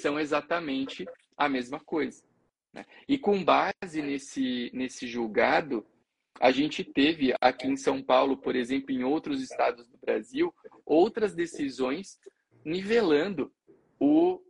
são 0.00 0.18
exatamente 0.18 1.06
a 1.36 1.48
mesma 1.48 1.80
coisa. 1.80 2.22
Né? 2.74 2.84
E 3.08 3.16
com 3.16 3.42
base 3.42 4.02
nesse, 4.02 4.70
nesse 4.74 5.06
julgado, 5.06 5.86
a 6.40 6.50
gente 6.50 6.82
teve 6.82 7.32
aqui 7.40 7.68
em 7.68 7.76
São 7.76 8.02
Paulo, 8.02 8.36
por 8.36 8.56
exemplo, 8.56 8.90
em 8.90 9.04
outros 9.04 9.40
estados 9.40 9.86
do 9.86 9.96
Brasil, 9.98 10.52
outras 10.84 11.34
decisões 11.34 12.18
nivelando 12.64 13.52
o 14.00 14.42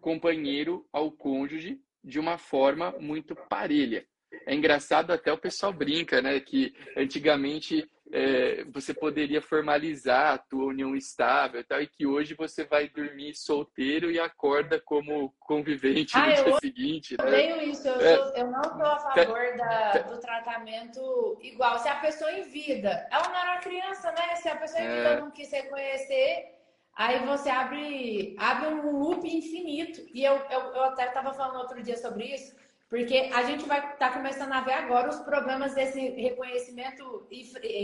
companheiro 0.00 0.86
ao 0.92 1.10
cônjuge 1.10 1.80
de 2.04 2.20
uma 2.20 2.36
forma 2.36 2.92
muito 3.00 3.34
parelha. 3.34 4.06
É 4.46 4.54
engraçado 4.54 5.12
até 5.12 5.32
o 5.32 5.38
pessoal 5.38 5.72
brinca, 5.72 6.20
né, 6.20 6.38
que 6.40 6.74
antigamente 6.96 7.88
é, 8.12 8.64
você 8.64 8.92
poderia 8.92 9.40
formalizar 9.40 10.34
a 10.34 10.38
tua 10.38 10.66
união 10.66 10.94
estável 10.94 11.60
e 11.60 11.64
tal, 11.64 11.80
e 11.80 11.86
que 11.86 12.06
hoje 12.06 12.34
você 12.34 12.62
vai 12.62 12.86
dormir 12.86 13.34
solteiro 13.34 14.10
e 14.10 14.20
acorda 14.20 14.78
como 14.78 15.34
convivente 15.40 16.14
ah, 16.14 16.26
no 16.26 16.34
dia 16.34 16.58
seguinte. 16.60 17.16
Eu 17.18 17.30
né? 17.30 17.64
isso, 17.64 17.88
eu, 17.88 18.00
é, 18.00 18.16
sou, 18.16 18.36
eu 18.36 18.50
não 18.50 18.62
sou 18.62 18.84
a 18.84 18.98
favor 18.98 19.56
da, 19.56 19.92
do 20.02 20.20
tratamento 20.20 21.38
igual. 21.40 21.78
Se 21.78 21.88
a 21.88 21.96
pessoa 21.96 22.30
em 22.32 22.42
vida, 22.42 23.08
ela 23.10 23.28
não 23.28 23.36
era 23.36 23.60
criança, 23.60 24.12
né? 24.12 24.36
Se 24.36 24.48
a 24.48 24.56
pessoa 24.56 24.82
em 24.82 24.88
vida 24.88 25.08
é. 25.08 25.20
não 25.20 25.30
quis 25.30 25.50
reconhecer, 25.50 26.52
Aí 26.94 27.24
você 27.24 27.48
abre, 27.48 28.36
abre 28.38 28.66
um 28.66 28.98
loop 28.98 29.26
infinito. 29.26 30.04
E 30.12 30.22
eu, 30.22 30.36
eu, 30.50 30.60
eu 30.60 30.84
até 30.84 31.06
estava 31.06 31.32
falando 31.32 31.60
outro 31.60 31.82
dia 31.82 31.96
sobre 31.96 32.26
isso, 32.26 32.54
porque 32.92 33.30
a 33.32 33.42
gente 33.44 33.66
vai 33.66 33.78
estar 33.78 33.96
tá 33.96 34.10
começando 34.10 34.52
a 34.52 34.60
ver 34.60 34.74
agora 34.74 35.08
os 35.08 35.18
problemas 35.20 35.72
desse 35.72 35.98
reconhecimento 36.10 37.26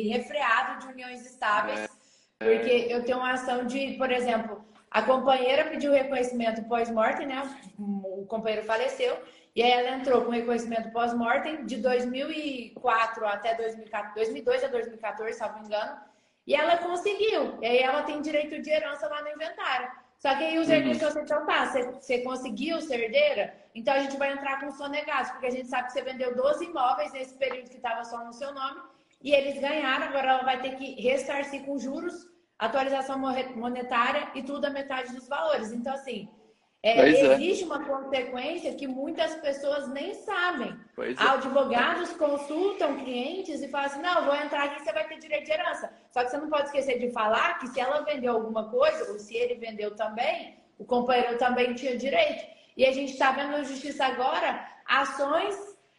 refreado 0.07 0.81
de 0.81 0.93
uniões 0.93 1.25
estáveis. 1.25 1.89
É. 2.39 2.45
Porque 2.45 2.87
eu 2.91 3.03
tenho 3.03 3.17
uma 3.17 3.33
ação 3.33 3.65
de, 3.65 3.95
por 3.95 4.13
exemplo, 4.13 4.63
a 4.91 5.01
companheira 5.01 5.65
pediu 5.65 5.93
reconhecimento 5.93 6.63
pós-mortem, 6.65 7.27
né? 7.27 7.43
O 7.79 8.27
companheiro 8.29 8.67
faleceu. 8.67 9.19
E 9.57 9.63
aí 9.63 9.71
ela 9.71 9.97
entrou 9.97 10.27
com 10.27 10.31
reconhecimento 10.31 10.93
pós-mortem 10.93 11.65
de 11.65 11.79
2004 11.79 13.27
até 13.27 13.55
2014, 13.55 14.15
2002 14.15 14.65
a 14.65 14.69
2014, 14.69 15.33
se 15.33 15.41
não 15.41 15.55
me 15.55 15.65
engano. 15.65 16.01
E 16.47 16.55
ela 16.55 16.77
conseguiu. 16.77 17.59
E 17.63 17.67
aí 17.67 17.79
ela 17.79 18.03
tem 18.03 18.21
direito 18.21 18.61
de 18.61 18.69
herança 18.69 19.09
lá 19.09 19.23
no 19.23 19.31
inventário. 19.31 19.91
Só 20.19 20.35
que 20.35 20.45
aí 20.45 20.59
os 20.59 20.69
herdeiros 20.69 21.01
uhum. 21.15 21.23
então 21.23 21.47
tá, 21.47 21.67
você, 21.67 21.85
você 21.85 22.19
conseguiu 22.23 22.81
ser 22.81 23.01
herdeira, 23.01 23.55
então 23.73 23.95
a 23.95 24.01
gente 24.01 24.17
vai 24.17 24.33
entrar 24.33 24.61
com 24.61 24.73
sonegados, 24.73 25.31
porque 25.31 25.47
a 25.47 25.51
gente 25.51 25.69
sabe 25.69 25.87
que 25.87 25.93
você 25.93 26.03
vendeu 26.03 26.35
12 26.35 26.65
imóveis 26.65 27.13
nesse 27.13 27.35
período 27.37 27.71
que 27.71 27.77
estava 27.77 28.03
só 28.05 28.25
no 28.25 28.33
seu 28.33 28.53
nome, 28.53 28.81
e 29.23 29.33
eles 29.33 29.61
ganharam, 29.61 30.07
agora 30.07 30.31
ela 30.31 30.43
vai 30.43 30.61
ter 30.61 30.77
que 30.77 31.01
ressarcir 31.01 31.65
com 31.65 31.79
juros, 31.79 32.27
atualização 32.59 33.19
monetária 33.55 34.29
e 34.35 34.43
tudo 34.43 34.65
a 34.65 34.71
metade 34.71 35.15
dos 35.15 35.29
valores. 35.29 35.73
Então, 35.73 35.95
assim, 35.95 36.29
é, 36.81 37.01
é, 37.01 37.09
existe 37.11 37.65
é. 37.65 37.67
uma 37.67 37.85
consequência 37.85 38.75
que 38.75 38.87
muitas 38.87 39.35
pessoas 39.37 39.89
nem 39.89 40.15
sabem. 40.15 40.79
Pois 40.95 41.19
é. 41.19 41.23
Advogados 41.23 42.13
consultam 42.13 42.97
clientes 42.99 43.61
e 43.61 43.69
falam 43.69 43.87
assim: 43.87 44.01
não, 44.01 44.25
vou 44.25 44.35
entrar 44.35 44.65
aqui, 44.65 44.83
você 44.83 44.93
vai 44.93 45.07
ter 45.09 45.19
direito 45.19 45.47
de 45.47 45.53
herança. 45.53 45.93
Só 46.13 46.23
que 46.23 46.31
você 46.31 46.37
não 46.37 46.49
pode 46.49 46.67
esquecer 46.67 47.01
de 47.01 47.11
falar 47.11 47.59
que 47.59 47.67
se 47.69 47.81
ela 47.81 48.03
vendeu 48.03 48.35
alguma 48.35 48.71
coisa, 48.71 49.11
ou 49.11 49.19
se 49.19 49.37
ele 49.37 49.57
vendeu 49.57 49.97
também, 49.97 50.57
o 50.79 50.85
companheiro 50.85 51.37
também 51.37 51.75
tinha 51.75 51.97
direito. 51.97 52.47
E 52.77 52.87
a 52.87 52.93
gente 52.93 53.13
está 53.13 53.33
vendo 53.33 53.51
na 53.51 53.65
justiça 53.65 54.07
agora 54.07 54.65
ações 54.87 55.57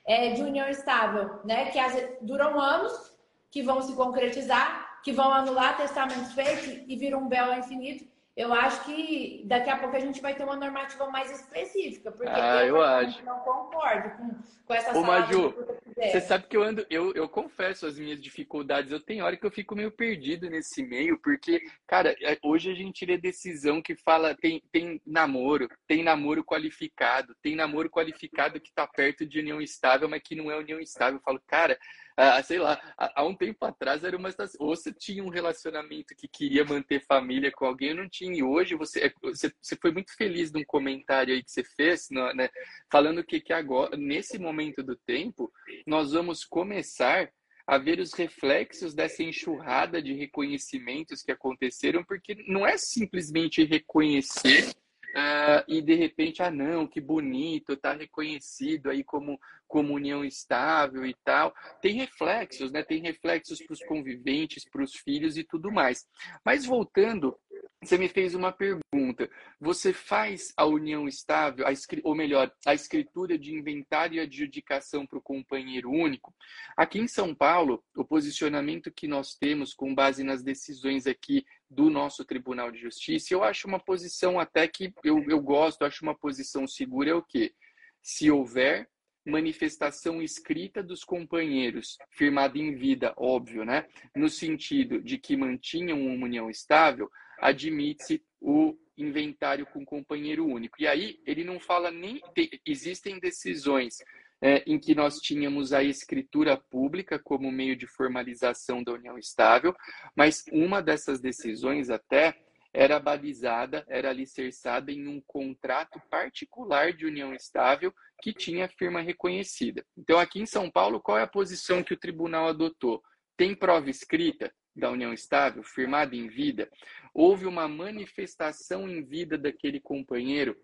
é, 0.08 0.30
de 0.30 0.42
união 0.42 0.70
estável, 0.70 1.42
né? 1.44 1.72
Que 1.72 1.78
as, 1.80 1.94
duram 2.22 2.58
anos, 2.58 3.13
que 3.52 3.62
vão 3.62 3.82
se 3.82 3.94
concretizar, 3.96 5.02
que 5.04 5.12
vão 5.12 5.30
anular 5.34 5.76
testamentos 5.76 6.32
feitos 6.32 6.68
e 6.88 6.96
viram 6.96 7.24
um 7.24 7.28
véu 7.28 7.54
infinito 7.54 8.09
eu 8.39 8.54
acho 8.54 8.86
que 8.86 9.41
daqui 9.43 9.69
a 9.69 9.78
pouco 9.78 9.97
a 9.97 9.99
gente 9.99 10.21
vai 10.21 10.34
ter 10.34 10.45
uma 10.45 10.56
normativa 10.56 11.06
mais 11.10 11.30
específica, 11.30 12.10
porque 12.10 12.32
ah, 12.34 12.63
eu, 12.63 12.78
eu 12.78 12.82
acho. 12.82 13.25
não 13.25 13.38
concordo 13.39 14.12
com, 14.12 14.30
com 14.65 14.73
essa 14.73 14.97
Ô, 14.97 15.04
Maju, 15.04 15.54
você 15.93 16.21
sabe 16.21 16.47
que 16.47 16.56
eu 16.56 16.63
ando, 16.63 16.88
eu, 16.89 17.12
eu 17.15 17.28
confesso 17.28 17.86
as 17.86 17.99
minhas 17.99 18.21
dificuldades, 18.21 18.93
eu 18.93 18.99
tenho 19.02 19.25
hora 19.25 19.36
que 19.36 19.45
eu 19.45 19.52
fico 19.52 19.75
meio 19.75 19.91
perdido 19.91 20.49
nesse 20.49 20.82
meio, 20.82 21.19
porque, 21.21 21.62
cara, 21.86 22.15
é, 22.21 22.38
hoje 22.41 22.71
a 22.71 22.73
gente 22.73 23.06
lê 23.06 23.17
decisão 23.17 23.82
que 23.82 23.93
fala, 23.97 24.34
tem, 24.34 24.63
tem 24.71 25.02
namoro, 25.06 25.67
tem 25.86 26.02
namoro 26.02 26.41
qualificado, 26.41 27.36
tem 27.41 27.58
namoro 27.58 27.89
qualificado 27.89 28.62
que 28.62 28.71
tá 28.73 28.88
perto 28.88 29.25
de 29.25 29.41
união 29.41 29.60
estável, 29.60 30.08
mas 30.08 30.21
que 30.23 30.34
não 30.34 30.49
é 30.49 30.56
união 30.56 30.80
estável. 30.80 31.17
Eu 31.17 31.23
falo, 31.23 31.41
cara, 31.45 31.78
ah, 32.17 32.41
sei 32.43 32.60
lá, 32.60 32.80
há, 32.98 33.24
um 33.26 33.36
tempo 33.36 33.65
atrás 33.65 34.04
era 34.04 34.17
uma 34.17 34.30
estação. 34.30 34.65
Ou 34.65 34.76
você 34.76 34.91
tinha 34.91 35.24
um 35.24 35.30
relacionamento 35.30 36.15
que 36.15 36.28
queria 36.28 36.65
manter 36.65 37.00
família 37.06 37.52
com 37.52 37.65
alguém, 37.65 37.93
não 37.93 38.10
tinha. 38.10 38.38
E 38.38 38.43
hoje 38.43 38.76
você, 38.76 39.06
é, 39.06 39.13
você, 39.22 39.52
você 39.62 39.76
foi 39.76 39.91
muito 39.91 40.15
feliz 40.15 40.52
num 40.52 40.63
comentário 40.65 41.34
aí 41.34 41.43
que 41.43 41.52
você 41.52 41.63
fez, 41.63 42.10
né? 42.10 42.50
Falando 42.91 43.24
que, 43.24 43.39
que 43.39 43.54
agora, 43.54 43.95
nesse 43.95 44.38
momento 44.38 44.84
do 44.84 44.95
tempo, 44.95 45.52
nós 45.88 46.12
vamos 46.12 46.43
começar 46.43 47.32
a 47.65 47.78
ver 47.78 48.00
os 48.00 48.13
reflexos 48.13 48.95
dessa 48.95 49.22
enxurrada 49.22 50.02
de 50.02 50.13
reconhecimentos 50.13 51.22
que 51.22 51.32
aconteceram, 51.32 52.04
porque 52.04 52.36
não 52.48 52.65
é 52.65 52.78
simplesmente 52.78 53.63
reconhecer 53.63 54.74
Uh, 55.10 55.63
e 55.67 55.82
de 55.82 55.95
repente, 55.95 56.43
ah, 56.43 56.52
não, 56.52 56.88
que 56.88 57.02
bonito, 57.02 57.76
tá 57.76 57.93
reconhecido 57.93 58.89
aí 58.89 59.04
como 59.04 59.39
comunhão 59.67 60.24
estável 60.24 61.06
e 61.06 61.15
tal. 61.24 61.54
Tem 61.82 61.93
reflexos, 61.93 62.72
né? 62.72 62.84
Tem 62.84 63.02
reflexos 63.02 63.62
para 63.62 63.74
os 63.74 63.84
conviventes, 63.86 64.67
para 64.69 64.84
os 64.84 64.95
filhos 64.95 65.38
e 65.38 65.43
tudo 65.43 65.72
mais. 65.72 66.08
Mas 66.45 66.65
voltando, 66.65 67.36
você 67.82 67.97
me 67.97 68.10
fez 68.10 68.36
uma 68.36 68.51
pergunta. 68.51 69.29
Você 69.60 69.93
faz 69.93 70.51
a 70.58 70.65
união 70.65 71.08
estável, 71.08 71.65
a, 71.65 71.71
ou 72.03 72.13
melhor, 72.13 72.51
a 72.65 72.73
escritura 72.73 73.38
de 73.38 73.53
inventário 73.53 74.17
e 74.17 74.19
adjudicação 74.19 75.05
para 75.05 75.17
o 75.17 75.21
companheiro 75.21 75.89
único? 75.89 76.36
Aqui 76.75 76.99
em 76.99 77.08
São 77.08 77.34
Paulo, 77.34 77.82
o 77.95 78.03
posicionamento 78.03 78.91
que 78.91 79.08
nós 79.08 79.34
temos 79.34 79.73
com 79.73 79.95
base 79.95 80.23
nas 80.23 80.43
decisões 80.43 81.08
aqui 81.08 81.45
do 81.69 81.89
nosso 81.89 82.25
Tribunal 82.25 82.69
de 82.69 82.79
Justiça, 82.79 83.34
eu 83.34 83.43
acho 83.43 83.67
uma 83.67 83.79
posição 83.79 84.39
até 84.39 84.67
que 84.67 84.93
eu, 85.03 85.23
eu 85.29 85.41
gosto, 85.41 85.86
acho 85.86 86.03
uma 86.03 86.15
posição 86.15 86.67
segura, 86.67 87.12
é 87.12 87.15
o 87.15 87.23
quê? 87.23 87.53
Se 88.01 88.29
houver 88.29 88.89
manifestação 89.25 90.21
escrita 90.21 90.84
dos 90.84 91.03
companheiros, 91.03 91.97
firmada 92.10 92.58
em 92.58 92.73
vida, 92.75 93.13
óbvio, 93.15 93.63
né? 93.63 93.86
No 94.15 94.27
sentido 94.27 95.01
de 95.01 95.17
que 95.17 95.38
mantinham 95.38 96.01
uma 96.01 96.25
união 96.25 96.49
estável, 96.49 97.10
admite-se 97.41 98.23
o 98.41 98.78
inventário 98.97 99.65
com 99.65 99.86
companheiro 99.86 100.45
único. 100.45 100.75
E 100.80 100.88
aí 100.88 101.19
ele 101.25 101.43
não 101.43 101.60
fala 101.60 101.89
nem. 101.89 102.21
Existem 102.65 103.19
decisões 103.19 103.97
é, 104.41 104.63
em 104.65 104.80
que 104.80 104.95
nós 104.95 105.17
tínhamos 105.17 105.73
a 105.73 105.84
escritura 105.84 106.58
pública 106.58 107.19
como 107.19 107.52
meio 107.52 107.75
de 107.75 107.88
formalização 107.88 108.84
da 108.84 108.93
união 108.93 109.17
estável, 109.17 109.75
mas 110.15 110.43
uma 110.52 110.82
dessas 110.82 111.19
decisões 111.19 111.89
até 111.89 112.38
era 112.73 112.99
balizada, 112.99 113.84
era 113.88 114.10
alicerçada 114.10 114.91
em 114.91 115.08
um 115.08 115.21
contrato 115.25 115.99
particular 116.10 116.93
de 116.93 117.06
união 117.06 117.34
estável 117.34 117.91
que 118.21 118.32
tinha 118.32 118.69
firma 118.69 119.02
reconhecida. 119.02 119.84
Então, 119.97 120.19
aqui 120.19 120.39
em 120.39 120.45
São 120.45 120.69
Paulo, 120.69 121.02
qual 121.02 121.17
é 121.17 121.23
a 121.23 121.28
posição 121.28 121.84
que 121.84 121.93
o 121.93 121.99
tribunal 121.99 122.47
adotou? 122.47 123.02
Tem 123.36 123.56
prova 123.56 123.89
escrita 123.89 124.54
da 124.80 124.89
união 124.89 125.13
estável, 125.13 125.62
firmada 125.63 126.15
em 126.15 126.28
vida? 126.28 126.70
Houve 127.13 127.46
uma 127.46 127.68
manifestação 127.68 128.89
em 128.89 129.04
vida 129.04 129.38
daquele 129.38 129.80
companheiro 129.80 130.58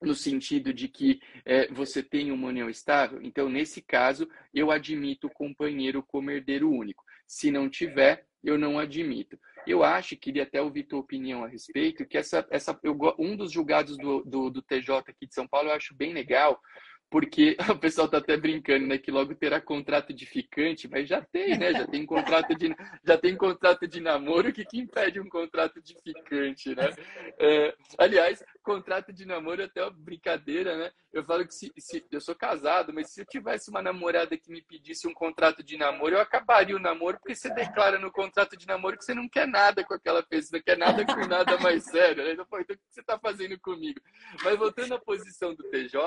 no 0.00 0.14
sentido 0.14 0.72
de 0.72 0.88
que 0.88 1.20
é, 1.44 1.72
você 1.72 2.02
tem 2.02 2.30
uma 2.30 2.48
união 2.48 2.68
estável? 2.68 3.20
Então, 3.22 3.48
nesse 3.48 3.80
caso, 3.80 4.28
eu 4.54 4.70
admito 4.70 5.26
o 5.26 5.32
companheiro 5.32 6.02
como 6.02 6.30
herdeiro 6.30 6.70
único. 6.70 7.04
Se 7.26 7.50
não 7.50 7.68
tiver, 7.68 8.26
eu 8.44 8.56
não 8.56 8.78
admito. 8.78 9.38
Eu 9.66 9.82
acho, 9.82 10.16
queria 10.16 10.44
até 10.44 10.62
ouvir 10.62 10.84
tua 10.84 11.00
opinião 11.00 11.44
a 11.44 11.48
respeito, 11.48 12.06
que 12.06 12.16
essa, 12.16 12.46
essa, 12.50 12.78
eu, 12.84 12.96
um 13.18 13.36
dos 13.36 13.50
julgados 13.50 13.96
do, 13.96 14.22
do, 14.22 14.50
do 14.50 14.62
TJ 14.62 14.98
aqui 15.08 15.26
de 15.26 15.34
São 15.34 15.48
Paulo 15.48 15.68
eu 15.68 15.74
acho 15.74 15.94
bem 15.94 16.12
legal, 16.12 16.60
porque 17.10 17.56
o 17.70 17.78
pessoal 17.78 18.06
está 18.06 18.18
até 18.18 18.36
brincando, 18.36 18.86
né, 18.86 18.98
que 18.98 19.10
logo 19.10 19.34
terá 19.34 19.60
contrato 19.60 20.12
de 20.12 20.26
ficante, 20.26 20.88
mas 20.88 21.08
já 21.08 21.20
tem, 21.20 21.56
né? 21.58 21.72
Já 21.72 21.86
tem 21.86 22.04
contrato 22.04 22.54
de, 22.54 22.68
já 23.04 23.16
tem 23.16 23.36
contrato 23.36 23.86
de 23.86 24.00
namoro, 24.00 24.52
que 24.52 24.64
que 24.64 24.78
impede 24.78 25.20
um 25.20 25.28
contrato 25.28 25.80
de 25.80 25.94
ficante, 26.02 26.74
né? 26.74 26.90
É, 27.38 27.74
aliás, 27.98 28.44
contrato 28.66 29.12
de 29.12 29.24
namoro 29.24 29.62
é 29.62 29.66
até 29.66 29.80
uma 29.80 29.92
brincadeira, 29.92 30.76
né? 30.76 30.90
Eu 31.12 31.24
falo 31.24 31.46
que 31.46 31.54
se, 31.54 31.72
se, 31.78 32.04
eu 32.10 32.20
sou 32.20 32.34
casado, 32.34 32.92
mas 32.92 33.10
se 33.10 33.20
eu 33.20 33.24
tivesse 33.24 33.70
uma 33.70 33.80
namorada 33.80 34.36
que 34.36 34.50
me 34.50 34.60
pedisse 34.60 35.06
um 35.06 35.14
contrato 35.14 35.62
de 35.62 35.76
namoro, 35.76 36.16
eu 36.16 36.20
acabaria 36.20 36.74
o 36.74 36.80
namoro, 36.80 37.16
porque 37.18 37.36
você 37.36 37.48
declara 37.54 37.96
no 37.96 38.10
contrato 38.10 38.56
de 38.56 38.66
namoro 38.66 38.98
que 38.98 39.04
você 39.04 39.14
não 39.14 39.28
quer 39.28 39.46
nada 39.46 39.84
com 39.84 39.94
aquela 39.94 40.20
pessoa, 40.20 40.58
não 40.58 40.64
quer 40.64 40.76
nada 40.76 41.06
com 41.06 41.26
nada 41.28 41.56
mais 41.58 41.84
sério. 41.84 42.24
Né? 42.24 42.32
Então, 42.32 42.44
então, 42.58 42.74
o 42.74 42.78
que 42.78 42.84
você 42.90 43.00
está 43.00 43.16
fazendo 43.16 43.56
comigo? 43.60 44.00
Mas 44.42 44.58
voltando 44.58 44.94
à 44.94 44.98
posição 44.98 45.54
do 45.54 45.62
TJ, 45.70 46.00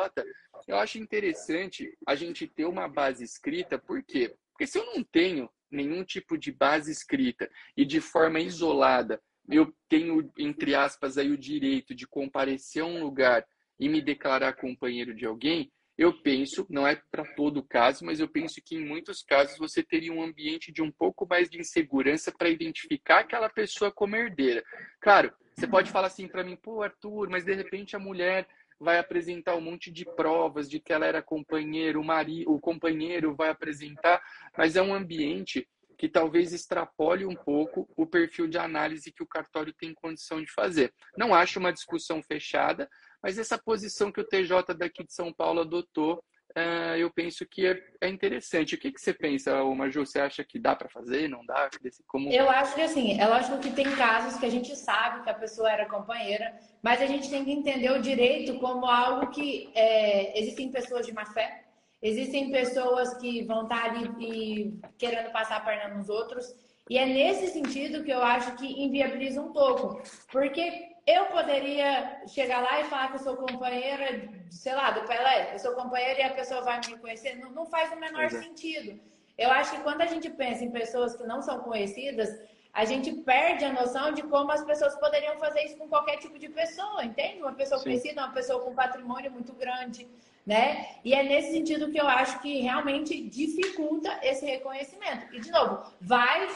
eu 0.68 0.78
acho 0.78 0.98
interessante 0.98 1.98
a 2.06 2.14
gente 2.14 2.46
ter 2.46 2.66
uma 2.66 2.90
base 2.90 3.24
escrita, 3.24 3.80
por 3.80 4.04
quê? 4.04 4.36
Porque 4.52 4.68
se 4.68 4.78
eu 4.78 4.86
não 4.86 5.02
tenho 5.02 5.50
nenhum 5.72 6.04
tipo 6.04 6.38
de 6.38 6.52
base 6.52 6.92
escrita 6.92 7.50
e 7.78 7.86
de 7.86 8.02
forma 8.02 8.42
isolada 8.42 9.22
eu 9.48 9.74
tenho, 9.88 10.32
entre 10.38 10.76
aspas, 10.76 11.18
aí 11.18 11.32
o 11.32 11.38
direito 11.38 11.96
de 11.96 12.08
comparecer 12.08 12.84
a 12.84 12.86
um 12.86 13.04
lugar 13.04 13.46
e 13.80 13.88
me 13.88 14.02
declarar 14.02 14.54
companheiro 14.54 15.16
de 15.16 15.26
alguém, 15.26 15.72
eu 15.98 16.14
penso, 16.14 16.66
não 16.70 16.88
é 16.88 17.02
para 17.12 17.26
todo 17.36 17.62
caso, 17.62 18.06
mas 18.06 18.22
eu 18.22 18.28
penso 18.28 18.62
que 18.64 18.76
em 18.76 18.86
muitos 18.86 19.22
casos 19.22 19.58
você 19.58 19.84
teria 19.84 20.14
um 20.14 20.24
ambiente 20.24 20.72
de 20.72 20.82
um 20.82 20.90
pouco 20.90 21.28
mais 21.28 21.50
de 21.50 21.60
insegurança 21.60 22.32
para 22.32 22.50
identificar 22.50 23.20
aquela 23.20 23.50
pessoa 23.50 23.92
como 23.92 24.16
herdeira. 24.16 24.64
Claro, 25.02 25.34
você 25.54 25.68
pode 25.68 25.92
falar 25.92 26.08
assim 26.08 26.26
para 26.26 26.44
mim, 26.44 26.56
pô, 26.56 26.82
Arthur, 26.82 27.30
mas 27.30 27.44
de 27.44 27.54
repente 27.54 27.98
a 27.98 28.00
mulher 28.00 28.48
vai 28.80 28.98
apresentar 28.98 29.56
um 29.56 29.62
monte 29.62 29.92
de 29.92 30.06
provas 30.06 30.70
de 30.70 30.80
que 30.80 30.94
ela 30.94 31.06
era 31.06 31.22
companheiro, 31.22 32.00
o, 32.00 32.04
marido, 32.04 32.50
o 32.50 32.62
companheiro 32.62 33.36
vai 33.36 33.50
apresentar, 33.50 34.24
mas 34.58 34.78
é 34.78 34.82
um 34.82 34.94
ambiente 34.94 35.68
que 36.00 36.08
talvez 36.08 36.54
extrapole 36.54 37.26
um 37.26 37.36
pouco 37.36 37.86
o 37.98 38.08
perfil 38.08 38.48
de 38.48 38.58
análise 38.58 39.12
que 39.12 39.22
o 39.22 39.28
cartório 39.28 39.74
tem 39.74 39.94
condição 39.94 40.42
de 40.42 40.50
fazer. 40.50 40.94
Não 41.18 41.36
acho 41.36 41.60
uma 41.60 41.74
discussão 41.74 42.24
fechada, 42.24 42.90
mas 43.22 43.38
essa 43.38 43.58
posição 43.58 44.10
que 44.10 44.22
o 44.22 44.24
TJ 44.24 44.74
daqui 44.78 45.04
de 45.04 45.14
São 45.14 45.34
Paulo 45.34 45.60
adotou, 45.60 46.24
uh, 46.58 46.96
eu 46.98 47.12
penso 47.12 47.46
que 47.46 47.68
é, 47.68 47.78
é, 48.00 48.08
interessante. 48.08 48.76
O 48.76 48.78
que, 48.78 48.94
que 48.94 49.02
você 49.02 49.14
pensa, 49.14 49.62
Maju? 49.62 50.06
Você 50.06 50.22
acha 50.22 50.42
que 50.42 50.58
dá 50.58 50.74
para 50.74 50.88
fazer? 50.88 51.28
Não 51.28 51.46
dá? 51.46 51.70
Como... 52.08 52.32
Eu 52.32 52.50
acho 52.50 52.76
que 52.76 52.82
assim, 52.82 53.20
é 53.20 53.28
lógico 53.28 53.60
que 53.60 53.72
tem 53.72 53.94
casos 53.98 54.40
que 54.40 54.46
a 54.46 54.50
gente 54.50 54.74
sabe 54.78 55.26
que 55.26 55.30
a 55.30 55.34
pessoa 55.34 55.70
era 55.70 55.86
companheira, 55.86 56.58
mas 56.82 57.02
a 57.02 57.08
gente 57.08 57.30
tem 57.30 57.44
que 57.44 57.52
entender 57.52 57.92
o 57.92 58.02
direito 58.02 58.58
como 58.60 58.86
algo 58.86 59.32
que 59.32 59.70
é, 59.76 60.40
existem 60.40 60.72
pessoas 60.72 61.06
de 61.06 61.12
má 61.12 61.26
fé 61.26 61.66
Existem 62.02 62.50
pessoas 62.52 63.14
que 63.16 63.44
vão 63.44 63.64
estar 63.64 63.86
ali 63.86 64.10
e 64.20 64.80
querendo 64.98 65.32
passar 65.32 65.58
a 65.58 65.62
perna 65.62 65.96
nos 65.96 66.10
outros. 66.10 66.56
E 66.90 66.98
é 66.98 67.06
nesse 67.06 67.48
sentido 67.48 68.04
que 68.04 68.12
eu 68.12 68.24
acho 68.24 68.56
que 68.56 68.66
inviabiliza 68.82 69.42
um 69.42 69.52
pouco. 69.52 70.02
Porque 70.32 70.96
eu 71.06 71.26
poderia 71.26 72.22
chegar 72.28 72.62
lá 72.62 72.80
e 72.80 72.86
falar 72.86 73.10
que 73.10 73.16
eu 73.16 73.20
sou 73.20 73.36
companheira, 73.36 74.30
sei 74.50 74.74
lá, 74.74 74.92
do 74.92 75.06
Pelé. 75.08 75.54
Eu 75.54 75.60
sou 75.60 75.74
companheira 75.74 76.20
e 76.20 76.24
a 76.24 76.34
pessoa 76.34 76.62
vai 76.62 76.80
me 76.80 76.98
conhecer. 76.98 77.36
Não, 77.36 77.52
não 77.52 77.66
faz 77.66 77.92
o 77.92 78.00
menor 78.00 78.24
é. 78.24 78.30
sentido. 78.30 79.00
Eu 79.38 79.52
acho 79.52 79.72
que 79.72 79.84
quando 79.84 80.02
a 80.02 80.06
gente 80.06 80.30
pensa 80.30 80.64
em 80.64 80.72
pessoas 80.72 81.16
que 81.16 81.24
não 81.24 81.42
são 81.42 81.60
conhecidas, 81.60 82.30
a 82.74 82.86
gente 82.86 83.12
perde 83.12 83.66
a 83.66 83.74
noção 83.74 84.12
de 84.14 84.24
como 84.24 84.52
as 84.52 84.64
pessoas 84.64 84.96
poderiam 84.96 85.38
fazer 85.38 85.64
isso 85.66 85.78
com 85.78 85.88
qualquer 85.88 86.18
tipo 86.18 86.40
de 86.40 86.48
pessoa, 86.50 87.04
entende? 87.04 87.42
Uma 87.42 87.54
pessoa 87.54 87.80
Sim. 87.80 87.86
conhecida, 87.86 88.22
uma 88.22 88.34
pessoa 88.34 88.64
com 88.64 88.74
patrimônio 88.74 89.32
muito 89.32 89.54
grande 89.54 90.08
né? 90.50 90.96
E 91.06 91.14
é 91.14 91.22
nesse 91.22 91.52
sentido 91.52 91.92
que 91.92 92.02
eu 92.02 92.08
acho 92.08 92.42
que 92.42 92.60
realmente 92.60 93.22
dificulta 93.30 94.20
esse 94.24 94.44
reconhecimento. 94.44 95.28
E, 95.32 95.40
de 95.40 95.52
novo, 95.52 95.84
vai 96.02 96.48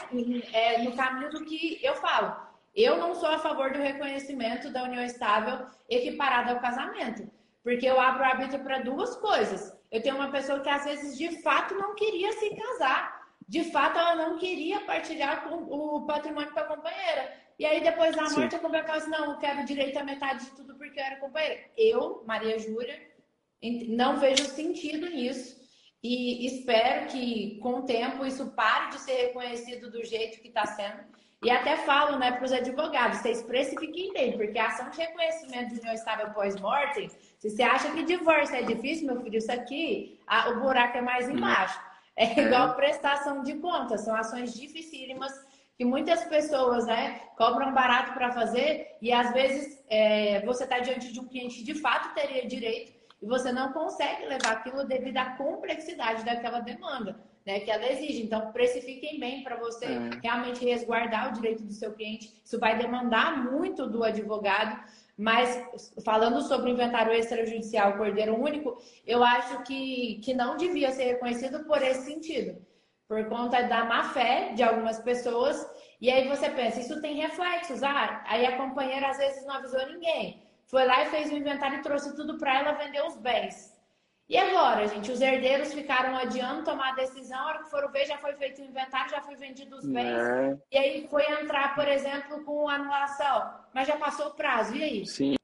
é, 0.52 0.82
no 0.82 0.96
caminho 0.96 1.30
do 1.30 1.44
que 1.44 1.78
eu 1.80 1.94
falo. 1.94 2.34
Eu 2.74 2.96
não 2.96 3.14
sou 3.14 3.28
a 3.28 3.38
favor 3.38 3.72
do 3.72 3.78
reconhecimento 3.78 4.68
da 4.68 4.82
união 4.82 5.04
estável 5.04 5.64
equiparada 5.88 6.50
ao 6.50 6.58
casamento, 6.58 7.30
porque 7.62 7.86
eu 7.86 8.00
abro 8.00 8.24
o 8.24 8.26
árbitro 8.26 8.58
para 8.64 8.80
duas 8.80 9.14
coisas. 9.14 9.72
Eu 9.92 10.02
tenho 10.02 10.16
uma 10.16 10.32
pessoa 10.32 10.58
que 10.58 10.68
às 10.68 10.84
vezes 10.84 11.16
de 11.16 11.40
fato 11.40 11.76
não 11.76 11.94
queria 11.94 12.32
se 12.32 12.50
casar, 12.50 13.22
de 13.46 13.62
fato, 13.70 13.96
ela 13.96 14.16
não 14.16 14.38
queria 14.38 14.80
partilhar 14.80 15.46
o 15.52 16.04
patrimônio 16.04 16.50
com 16.50 16.60
a 16.60 16.64
companheira. 16.64 17.32
E 17.58 17.64
aí, 17.64 17.80
depois 17.80 18.16
da 18.16 18.22
morte, 18.22 18.50
Sim. 18.50 18.56
a 18.56 18.58
companheira 18.58 18.86
falou 18.86 19.02
assim: 19.02 19.10
não, 19.10 19.32
eu 19.32 19.38
quero 19.38 19.64
direito 19.64 19.98
à 19.98 20.02
metade 20.02 20.46
de 20.46 20.50
tudo 20.52 20.74
porque 20.74 20.98
eu 20.98 21.04
era 21.04 21.16
companheira. 21.16 21.60
Eu, 21.76 22.24
Maria 22.26 22.58
Júlia, 22.58 22.98
não 23.88 24.18
vejo 24.18 24.44
sentido 24.44 25.08
nisso. 25.08 25.62
E 26.02 26.46
espero 26.46 27.06
que, 27.06 27.58
com 27.62 27.76
o 27.76 27.82
tempo, 27.82 28.26
isso 28.26 28.50
pare 28.50 28.90
de 28.90 29.00
ser 29.00 29.28
reconhecido 29.28 29.90
do 29.90 30.04
jeito 30.04 30.40
que 30.40 30.48
está 30.48 30.66
sendo. 30.66 31.02
E 31.42 31.50
até 31.50 31.76
falo 31.78 32.18
né, 32.18 32.32
para 32.32 32.44
os 32.44 32.52
advogados, 32.52 33.18
vocês 33.18 33.42
precifiquem 33.42 34.12
bem, 34.12 34.32
porque 34.32 34.58
a 34.58 34.68
ação 34.68 34.88
de 34.90 34.98
reconhecimento 34.98 35.74
de 35.74 35.80
união 35.80 35.94
estável 35.94 36.30
pós-mortem, 36.30 37.10
se 37.38 37.50
você 37.50 37.62
acha 37.62 37.90
que 37.90 38.02
divórcio 38.02 38.56
é 38.56 38.62
difícil, 38.62 39.06
meu 39.06 39.22
filho, 39.22 39.36
isso 39.36 39.52
aqui, 39.52 40.18
a, 40.26 40.48
o 40.50 40.60
buraco 40.60 40.96
é 40.96 41.02
mais 41.02 41.28
embaixo. 41.28 41.78
É 42.16 42.40
igual 42.40 42.76
prestação 42.76 43.42
de 43.42 43.54
contas, 43.54 44.02
são 44.02 44.14
ações 44.14 44.54
dificílimas 44.54 45.32
que 45.76 45.84
muitas 45.84 46.24
pessoas 46.24 46.86
né, 46.86 47.20
cobram 47.36 47.74
barato 47.74 48.12
para 48.12 48.30
fazer 48.30 48.96
e 49.02 49.12
às 49.12 49.32
vezes 49.32 49.82
é, 49.88 50.40
você 50.46 50.62
está 50.64 50.78
diante 50.78 51.12
de 51.12 51.18
um 51.18 51.26
cliente 51.26 51.56
que 51.56 51.64
de 51.64 51.74
fato 51.74 52.14
teria 52.14 52.46
direito 52.46 52.93
e 53.24 53.26
você 53.26 53.50
não 53.50 53.72
consegue 53.72 54.26
levar 54.26 54.52
aquilo 54.52 54.84
devido 54.84 55.16
à 55.16 55.30
complexidade 55.30 56.26
daquela 56.26 56.60
demanda 56.60 57.18
né, 57.46 57.60
que 57.60 57.70
ela 57.70 57.90
exige. 57.90 58.22
Então, 58.22 58.52
precifiquem 58.52 59.18
bem 59.18 59.42
para 59.42 59.56
você 59.56 59.86
é. 59.86 60.10
realmente 60.22 60.62
resguardar 60.62 61.30
o 61.30 61.32
direito 61.32 61.62
do 61.62 61.72
seu 61.72 61.92
cliente. 61.94 62.38
Isso 62.44 62.58
vai 62.58 62.76
demandar 62.76 63.50
muito 63.50 63.86
do 63.86 64.04
advogado. 64.04 64.78
Mas, 65.16 65.90
falando 66.04 66.42
sobre 66.42 66.70
o 66.70 66.74
inventário 66.74 67.14
extrajudicial 67.14 67.96
Cordeiro 67.96 68.38
Único, 68.38 68.76
eu 69.06 69.24
acho 69.24 69.62
que, 69.62 70.20
que 70.22 70.34
não 70.34 70.58
devia 70.58 70.90
ser 70.90 71.04
reconhecido 71.04 71.64
por 71.64 71.80
esse 71.80 72.04
sentido, 72.04 72.60
por 73.08 73.24
conta 73.26 73.62
da 73.62 73.86
má 73.86 74.04
fé 74.12 74.52
de 74.54 74.62
algumas 74.62 74.98
pessoas. 74.98 75.66
E 75.98 76.10
aí 76.10 76.28
você 76.28 76.50
pensa, 76.50 76.80
isso 76.80 77.00
tem 77.00 77.14
reflexos. 77.14 77.82
Ah, 77.82 78.22
aí 78.26 78.44
a 78.44 78.58
companheira 78.58 79.08
às 79.08 79.16
vezes 79.16 79.46
não 79.46 79.54
avisou 79.54 79.86
ninguém. 79.86 80.44
Foi 80.66 80.84
lá 80.84 81.02
e 81.02 81.10
fez 81.10 81.30
o 81.30 81.36
inventário 81.36 81.78
e 81.78 81.82
trouxe 81.82 82.14
tudo 82.14 82.38
para 82.38 82.58
ela 82.58 82.72
vender 82.72 83.02
os 83.04 83.16
bens. 83.16 83.74
E 84.26 84.38
agora, 84.38 84.88
gente? 84.88 85.12
Os 85.12 85.20
herdeiros 85.20 85.74
ficaram 85.74 86.16
adiando 86.16 86.64
tomar 86.64 86.92
a 86.92 86.94
decisão, 86.94 87.38
a 87.38 87.46
hora 87.46 87.62
que 87.62 87.70
foram 87.70 87.92
ver, 87.92 88.06
já 88.06 88.16
foi 88.16 88.34
feito 88.34 88.62
o 88.62 88.64
inventário, 88.64 89.10
já 89.10 89.20
foi 89.20 89.36
vendido 89.36 89.76
os 89.76 89.86
bens. 89.86 90.06
É. 90.06 90.58
E 90.72 90.78
aí 90.78 91.08
foi 91.08 91.24
entrar, 91.30 91.74
por 91.74 91.86
exemplo, 91.86 92.42
com 92.42 92.68
anulação. 92.68 93.52
Mas 93.74 93.86
já 93.86 93.96
passou 93.96 94.28
o 94.28 94.34
prazo, 94.34 94.74
e 94.74 94.82
aí? 94.82 95.06
Sim. 95.06 95.34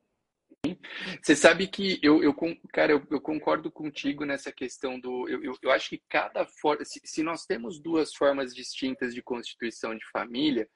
Você 1.22 1.36
sabe 1.36 1.66
que 1.66 1.98
eu, 2.02 2.22
eu 2.22 2.34
cara, 2.72 2.92
eu, 2.92 3.06
eu, 3.10 3.20
concordo 3.20 3.70
contigo 3.70 4.24
nessa 4.24 4.52
questão 4.52 5.00
do. 5.00 5.28
Eu, 5.28 5.42
eu, 5.42 5.54
eu 5.62 5.70
acho 5.70 5.90
que 5.90 6.02
cada 6.08 6.46
forma. 6.46 6.84
Se, 6.84 7.00
se, 7.04 7.22
nós 7.22 7.46
temos 7.46 7.80
duas 7.80 8.14
formas 8.14 8.54
distintas 8.54 9.14
de 9.14 9.22
constituição 9.22 9.94
de 9.94 10.04
família, 10.10 10.68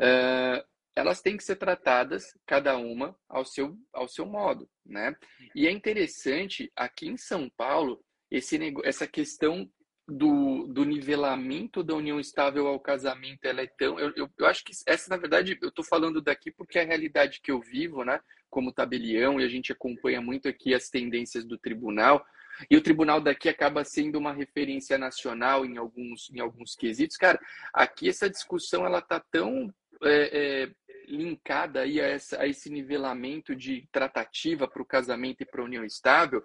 uh, 0.00 0.64
elas 0.96 1.20
têm 1.20 1.36
que 1.36 1.44
ser 1.44 1.56
tratadas, 1.56 2.24
cada 2.46 2.76
uma, 2.78 3.14
ao 3.28 3.44
seu, 3.44 3.76
ao 3.92 4.08
seu 4.08 4.24
modo, 4.24 4.68
né? 4.84 5.14
E 5.54 5.66
é 5.66 5.70
interessante, 5.70 6.72
aqui 6.74 7.06
em 7.06 7.18
São 7.18 7.50
Paulo, 7.50 8.02
esse, 8.30 8.58
essa 8.82 9.06
questão 9.06 9.70
do, 10.08 10.66
do 10.68 10.84
nivelamento 10.84 11.82
da 11.82 11.94
união 11.94 12.18
estável 12.18 12.66
ao 12.66 12.80
casamento, 12.80 13.44
ela 13.44 13.60
é 13.60 13.66
tão... 13.66 14.00
Eu, 14.00 14.10
eu, 14.16 14.30
eu 14.38 14.46
acho 14.46 14.64
que 14.64 14.72
essa, 14.86 15.10
na 15.10 15.18
verdade, 15.18 15.58
eu 15.60 15.68
estou 15.68 15.84
falando 15.84 16.22
daqui 16.22 16.50
porque 16.50 16.78
é 16.78 16.82
a 16.82 16.86
realidade 16.86 17.40
que 17.42 17.52
eu 17.52 17.60
vivo, 17.60 18.02
né? 18.02 18.18
Como 18.48 18.72
tabelião, 18.72 19.38
e 19.38 19.44
a 19.44 19.48
gente 19.48 19.72
acompanha 19.72 20.22
muito 20.22 20.48
aqui 20.48 20.74
as 20.74 20.88
tendências 20.88 21.44
do 21.44 21.58
tribunal, 21.58 22.24
e 22.70 22.76
o 22.76 22.80
tribunal 22.80 23.20
daqui 23.20 23.50
acaba 23.50 23.84
sendo 23.84 24.18
uma 24.18 24.32
referência 24.32 24.96
nacional 24.96 25.66
em 25.66 25.76
alguns, 25.76 26.30
em 26.30 26.40
alguns 26.40 26.74
quesitos. 26.74 27.18
Cara, 27.18 27.38
aqui 27.74 28.08
essa 28.08 28.30
discussão 28.30 28.86
ela 28.86 29.02
tá 29.02 29.20
tão 29.30 29.70
é, 30.02 30.62
é, 30.62 30.70
linkada 31.08 31.80
aí 31.80 32.00
a, 32.00 32.06
essa, 32.06 32.40
a 32.40 32.46
esse 32.46 32.70
nivelamento 32.70 33.54
de 33.54 33.88
tratativa 33.92 34.68
para 34.68 34.82
o 34.82 34.86
casamento 34.86 35.42
e 35.42 35.46
para 35.46 35.62
a 35.62 35.64
união 35.64 35.84
estável, 35.84 36.42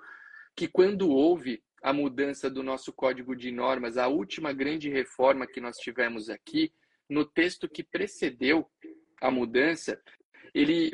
que 0.55 0.67
quando 0.67 1.09
houve 1.09 1.63
a 1.83 1.91
mudança 1.91 2.49
do 2.49 2.61
nosso 2.61 2.93
código 2.93 3.35
de 3.35 3.51
normas, 3.51 3.97
a 3.97 4.07
última 4.07 4.53
grande 4.53 4.89
reforma 4.89 5.47
que 5.47 5.59
nós 5.59 5.77
tivemos 5.77 6.29
aqui, 6.29 6.71
no 7.09 7.25
texto 7.25 7.67
que 7.67 7.83
precedeu 7.83 8.69
a 9.21 9.31
mudança, 9.31 9.99
ele 10.53 10.91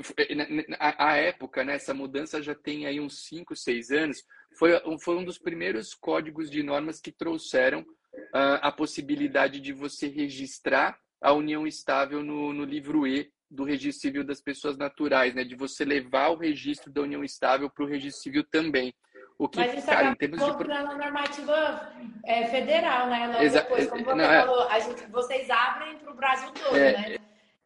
a, 0.79 1.15
época, 1.17 1.63
né, 1.63 1.75
essa 1.75 1.93
mudança 1.93 2.41
já 2.41 2.55
tem 2.55 2.85
aí 2.85 2.99
uns 2.99 3.25
5, 3.25 3.55
6 3.55 3.91
anos, 3.91 4.23
foi, 4.57 4.71
foi 4.99 5.15
um 5.15 5.25
dos 5.25 5.37
primeiros 5.37 5.93
códigos 5.93 6.49
de 6.49 6.63
normas 6.63 6.99
que 6.99 7.11
trouxeram 7.11 7.81
uh, 7.81 8.59
a 8.61 8.71
possibilidade 8.71 9.59
de 9.59 9.73
você 9.73 10.07
registrar 10.07 10.97
a 11.21 11.33
união 11.33 11.65
estável 11.65 12.23
no, 12.23 12.53
no 12.53 12.63
livro 12.63 13.07
E 13.07 13.31
do 13.49 13.63
registro 13.63 14.01
civil 14.01 14.23
das 14.23 14.41
pessoas 14.41 14.77
naturais, 14.77 15.33
né? 15.33 15.43
De 15.43 15.55
você 15.55 15.85
levar 15.85 16.29
o 16.29 16.37
registro 16.37 16.91
da 16.91 17.01
união 17.01 17.23
estável 17.23 17.69
para 17.69 17.83
o 17.83 17.87
registro 17.87 18.21
civil 18.21 18.43
também. 18.43 18.93
O 19.39 19.47
que, 19.47 19.59
Mas 19.59 19.77
isso 19.77 19.85
cara, 19.85 20.09
em 20.09 20.15
termos 20.15 20.39
de 20.39 20.67
normativa 20.67 21.93
é, 22.25 22.47
federal, 22.47 23.07
né? 23.07 23.27
Logo 23.27 23.43
Exa 23.43 23.61
depois, 23.61 23.87
como 23.87 24.03
você 24.03 24.15
não, 24.15 24.25
é 24.25 24.41
falou, 24.41 24.67
a 24.67 24.79
gente, 24.79 25.05
vocês 25.11 25.49
abrem 25.49 25.97
para 25.99 26.11
o 26.11 26.15
Brasil 26.15 26.51
todo, 26.51 26.75
é, 26.75 26.91
né? 26.93 27.17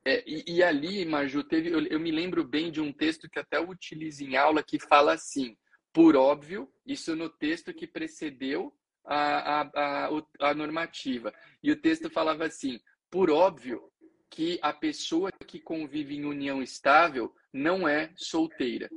É, 0.03 0.23
e, 0.27 0.55
e, 0.55 0.63
ali, 0.63 1.05
Maju, 1.05 1.43
teve, 1.43 1.69
eu, 1.69 1.85
eu, 1.85 1.99
me 1.99 2.11
lembro 2.11 2.43
bem 2.43 2.71
de 2.71 2.81
um 2.81 2.91
texto 2.91 3.29
que 3.29 3.39
até 3.39 3.57
eu 3.57 3.69
utilizo 3.69 4.23
em 4.23 4.35
aula 4.35 4.63
que 4.63 4.79
fala 4.79 5.13
assim, 5.13 5.55
por 5.93 6.15
óbvio, 6.15 6.69
isso 6.85 7.15
no 7.15 7.29
texto 7.29 7.73
que 7.73 7.85
precedeu 7.85 8.73
a, 9.05 9.61
a, 9.61 9.69
a, 9.75 10.09
a 10.49 10.53
normativa. 10.53 11.33
E 11.63 11.71
o 11.71 11.79
texto 11.79 12.09
falava 12.09 12.45
assim, 12.45 12.79
por 13.09 13.29
óbvio, 13.29 13.91
que 14.29 14.57
a 14.61 14.73
pessoa 14.73 15.30
que 15.51 15.59
convive 15.59 16.15
em 16.15 16.23
união 16.23 16.63
estável 16.63 17.35
não 17.51 17.85
é 17.85 18.09
solteira. 18.15 18.89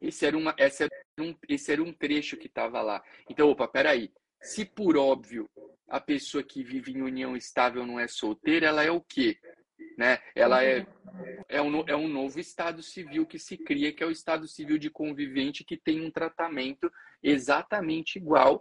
Esse 0.00 0.24
era, 0.24 0.38
uma, 0.38 0.54
era, 0.58 0.88
um, 1.20 1.36
esse 1.46 1.70
era 1.70 1.82
um 1.82 1.92
trecho 1.92 2.38
que 2.38 2.46
estava 2.46 2.80
lá. 2.80 3.02
Então, 3.28 3.50
opa, 3.50 3.68
peraí. 3.68 4.10
Se 4.40 4.64
por 4.64 4.96
óbvio 4.96 5.46
a 5.86 6.00
pessoa 6.00 6.42
que 6.42 6.64
vive 6.64 6.92
em 6.92 7.02
união 7.02 7.36
estável 7.36 7.86
não 7.86 8.00
é 8.00 8.08
solteira, 8.08 8.66
ela 8.66 8.82
é 8.82 8.90
o 8.90 9.02
quê? 9.02 9.38
Né? 9.98 10.18
Ela 10.34 10.64
é, 10.64 10.86
é, 11.46 11.60
um, 11.60 11.86
é 11.86 11.94
um 11.94 12.08
novo 12.08 12.40
estado 12.40 12.82
civil 12.82 13.26
que 13.26 13.38
se 13.38 13.58
cria, 13.58 13.92
que 13.92 14.02
é 14.02 14.06
o 14.06 14.10
estado 14.10 14.48
civil 14.48 14.78
de 14.78 14.88
convivente 14.88 15.62
que 15.62 15.76
tem 15.76 16.00
um 16.00 16.10
tratamento 16.10 16.90
exatamente 17.22 18.16
igual 18.16 18.58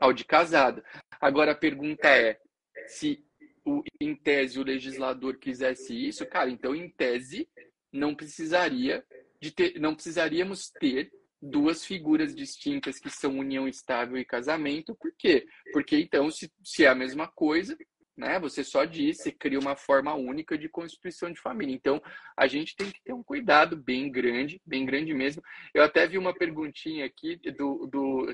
ao 0.00 0.12
de 0.12 0.24
casado. 0.24 0.84
Agora 1.20 1.50
a 1.50 1.56
pergunta 1.56 2.08
é: 2.08 2.38
se 2.86 3.26
o, 3.66 3.82
em 4.00 4.14
tese 4.14 4.58
o 4.58 4.64
legislador 4.64 5.36
quisesse 5.38 5.92
isso, 5.92 6.24
cara, 6.26 6.48
então 6.48 6.74
em 6.74 6.88
tese 6.88 7.48
não 7.92 8.14
precisaria 8.14 9.04
de 9.40 9.50
ter, 9.50 9.78
não 9.80 9.94
precisaríamos 9.94 10.70
ter 10.70 11.10
duas 11.42 11.84
figuras 11.84 12.34
distintas 12.34 12.98
que 12.98 13.10
são 13.10 13.38
união 13.38 13.68
estável 13.68 14.16
e 14.16 14.24
casamento. 14.24 14.94
Por 14.94 15.12
quê? 15.18 15.46
Porque 15.72 15.96
então, 15.98 16.30
se, 16.30 16.50
se 16.64 16.84
é 16.84 16.88
a 16.88 16.94
mesma 16.94 17.26
coisa, 17.28 17.76
né? 18.16 18.38
Você 18.40 18.64
só 18.64 18.86
você 18.86 19.30
cria 19.30 19.58
uma 19.58 19.76
forma 19.76 20.14
única 20.14 20.56
de 20.56 20.68
constituição 20.68 21.30
de 21.30 21.40
família. 21.40 21.74
Então, 21.74 22.00
a 22.36 22.46
gente 22.46 22.74
tem 22.74 22.90
que 22.90 23.02
ter 23.02 23.12
um 23.12 23.22
cuidado 23.22 23.76
bem 23.76 24.10
grande, 24.10 24.60
bem 24.64 24.86
grande 24.86 25.12
mesmo. 25.12 25.42
Eu 25.74 25.82
até 25.82 26.06
vi 26.06 26.16
uma 26.16 26.32
perguntinha 26.32 27.04
aqui 27.04 27.36
do, 27.52 27.86
do 27.86 28.26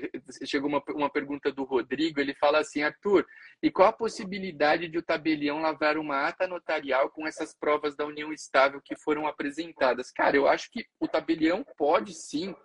chegou 0.45 0.69
uma, 0.69 0.81
uma 0.89 1.09
pergunta 1.09 1.51
do 1.51 1.63
Rodrigo, 1.63 2.19
ele 2.19 2.33
fala 2.35 2.59
assim, 2.59 2.81
Arthur, 2.81 3.25
e 3.61 3.69
qual 3.69 3.89
a 3.89 3.93
possibilidade 3.93 4.87
de 4.87 4.97
o 4.97 5.03
tabelião 5.03 5.61
lavar 5.61 5.97
uma 5.97 6.27
ata 6.27 6.47
notarial 6.47 7.09
com 7.09 7.27
essas 7.27 7.53
provas 7.53 7.95
da 7.95 8.05
união 8.05 8.31
estável 8.31 8.81
que 8.81 8.95
foram 8.95 9.27
apresentadas? 9.27 10.11
Cara, 10.11 10.37
eu 10.37 10.47
acho 10.47 10.71
que 10.71 10.85
o 10.99 11.07
tabelião 11.07 11.65
pode 11.77 12.13
sim 12.13 12.55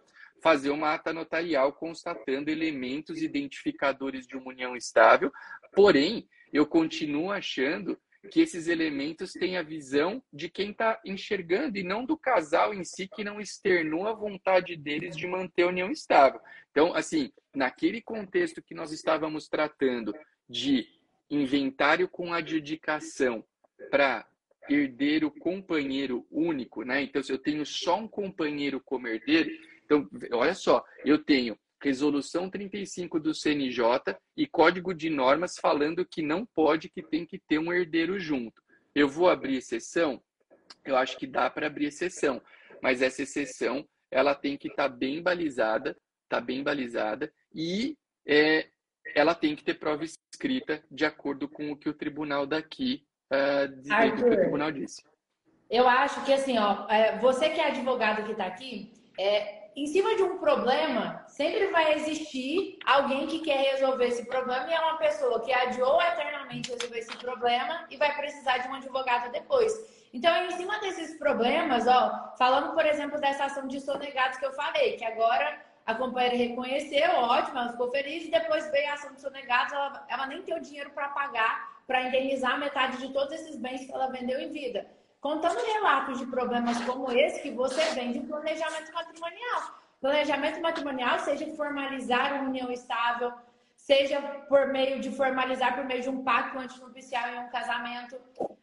fazer 0.42 0.70
uma 0.70 0.94
ata 0.94 1.12
notarial 1.12 1.72
constatando 1.72 2.50
elementos 2.50 3.22
identificadores 3.22 4.26
de 4.26 4.36
uma 4.36 4.50
união 4.50 4.76
estável, 4.76 5.32
porém, 5.72 6.28
eu 6.52 6.66
continuo 6.66 7.30
achando 7.30 7.98
que 8.30 8.40
esses 8.40 8.68
elementos 8.68 9.32
têm 9.32 9.56
a 9.56 9.62
visão 9.62 10.22
de 10.32 10.48
quem 10.48 10.70
está 10.70 11.00
enxergando 11.04 11.78
e 11.78 11.82
não 11.82 12.04
do 12.04 12.16
casal 12.16 12.74
em 12.74 12.84
si 12.84 13.08
que 13.08 13.24
não 13.24 13.40
externou 13.40 14.06
a 14.06 14.12
vontade 14.12 14.76
deles 14.76 15.16
de 15.16 15.26
manter 15.26 15.62
a 15.62 15.68
união 15.68 15.90
estável. 15.90 16.40
Então, 16.70 16.94
assim, 16.94 17.32
naquele 17.54 18.02
contexto 18.02 18.62
que 18.62 18.74
nós 18.74 18.92
estávamos 18.92 19.48
tratando 19.48 20.14
de 20.48 20.86
inventário 21.30 22.08
com 22.08 22.32
adjudicação 22.32 23.44
para 23.90 24.26
herdeiro 24.68 25.30
companheiro 25.30 26.26
único, 26.30 26.82
né? 26.82 27.02
Então, 27.02 27.22
se 27.22 27.32
eu 27.32 27.38
tenho 27.38 27.64
só 27.64 27.98
um 27.98 28.08
companheiro 28.08 28.80
como 28.80 29.08
herdeiro, 29.08 29.50
então, 29.84 30.08
olha 30.32 30.54
só, 30.54 30.84
eu 31.04 31.18
tenho 31.18 31.58
resolução 31.80 32.50
35 32.50 33.20
do 33.20 33.34
CNJ 33.34 34.16
e 34.36 34.46
código 34.46 34.92
de 34.92 35.08
normas 35.08 35.56
falando 35.58 36.06
que 36.06 36.22
não 36.22 36.44
pode, 36.44 36.88
que 36.88 37.02
tem 37.02 37.24
que 37.24 37.38
ter 37.38 37.58
um 37.58 37.72
herdeiro 37.72 38.18
junto. 38.18 38.62
Eu 38.94 39.08
vou 39.08 39.28
abrir 39.28 39.56
exceção? 39.56 40.22
Eu 40.84 40.96
acho 40.96 41.16
que 41.16 41.26
dá 41.26 41.48
para 41.48 41.66
abrir 41.66 41.86
exceção, 41.86 42.42
mas 42.82 43.02
essa 43.02 43.22
exceção 43.22 43.86
ela 44.10 44.34
tem 44.34 44.56
que 44.56 44.68
estar 44.68 44.88
tá 44.88 44.94
bem 44.94 45.22
balizada, 45.22 45.96
tá 46.28 46.40
bem 46.40 46.62
balizada 46.62 47.32
e 47.54 47.96
é, 48.26 48.68
ela 49.14 49.34
tem 49.34 49.54
que 49.54 49.64
ter 49.64 49.74
prova 49.74 50.04
escrita 50.04 50.82
de 50.90 51.04
acordo 51.04 51.48
com 51.48 51.70
o 51.70 51.76
que 51.76 51.88
o 51.88 51.94
tribunal 51.94 52.46
daqui, 52.46 53.04
uh, 53.32 53.92
Arthur, 53.92 54.12
o, 54.12 54.16
que 54.16 54.34
o 54.34 54.40
tribunal 54.40 54.72
disse. 54.72 55.02
Eu 55.70 55.88
acho 55.88 56.24
que 56.24 56.32
assim, 56.32 56.58
ó, 56.58 56.86
é, 56.88 57.18
você 57.18 57.50
que 57.50 57.60
é 57.60 57.68
advogado 57.68 58.24
que 58.24 58.32
está 58.32 58.46
aqui, 58.46 58.92
é, 59.18 59.57
em 59.82 59.86
cima 59.86 60.16
de 60.16 60.22
um 60.24 60.38
problema, 60.38 61.24
sempre 61.28 61.68
vai 61.68 61.94
existir 61.94 62.78
alguém 62.84 63.26
que 63.28 63.38
quer 63.40 63.72
resolver 63.72 64.06
esse 64.06 64.24
problema 64.26 64.68
e 64.68 64.74
é 64.74 64.80
uma 64.80 64.98
pessoa 64.98 65.40
que 65.40 65.52
adiou 65.52 66.02
eternamente 66.02 66.72
resolver 66.72 66.98
esse 66.98 67.16
problema 67.16 67.86
e 67.88 67.96
vai 67.96 68.16
precisar 68.16 68.58
de 68.58 68.68
um 68.68 68.74
advogado 68.74 69.30
depois. 69.30 69.72
Então, 70.12 70.34
em 70.44 70.50
cima 70.52 70.80
desses 70.80 71.16
problemas, 71.18 71.86
ó, 71.86 72.34
falando, 72.36 72.72
por 72.72 72.84
exemplo, 72.84 73.20
dessa 73.20 73.44
ação 73.44 73.68
de 73.68 73.80
sonegados 73.80 74.38
que 74.38 74.46
eu 74.46 74.52
falei, 74.52 74.96
que 74.96 75.04
agora 75.04 75.60
a 75.86 75.94
companheira 75.94 76.36
reconheceu, 76.36 77.10
ótimo, 77.12 77.58
ela 77.58 77.70
ficou 77.70 77.90
feliz, 77.90 78.24
e 78.24 78.30
depois 78.30 78.70
veio 78.70 78.90
a 78.90 78.94
ação 78.94 79.14
de 79.14 79.20
sonegados, 79.20 79.72
ela, 79.72 80.06
ela 80.08 80.26
nem 80.26 80.42
tem 80.42 80.56
o 80.56 80.60
dinheiro 80.60 80.90
para 80.90 81.08
pagar, 81.08 81.82
para 81.86 82.02
indenizar 82.02 82.58
metade 82.58 82.98
de 82.98 83.12
todos 83.12 83.32
esses 83.32 83.56
bens 83.56 83.86
que 83.86 83.92
ela 83.92 84.08
vendeu 84.08 84.40
em 84.40 84.50
vida. 84.50 84.86
Contando 85.20 85.58
relatos 85.58 86.18
de 86.18 86.26
problemas 86.26 86.80
como 86.84 87.10
esse 87.10 87.42
que 87.42 87.50
você 87.50 87.82
vende 87.94 88.18
em 88.18 88.26
planejamento 88.26 88.92
matrimonial. 88.92 89.74
Planejamento 90.00 90.60
matrimonial, 90.60 91.18
seja 91.18 91.52
formalizar 91.56 92.34
uma 92.34 92.48
união 92.48 92.70
estável, 92.70 93.32
seja 93.76 94.20
por 94.48 94.68
meio 94.68 95.00
de 95.00 95.10
formalizar 95.10 95.74
por 95.74 95.84
meio 95.84 96.02
de 96.02 96.08
um 96.08 96.22
pacto 96.22 96.58
antinupcial 96.58 97.28
em 97.30 97.40
um 97.40 97.48
casamento. 97.48 98.16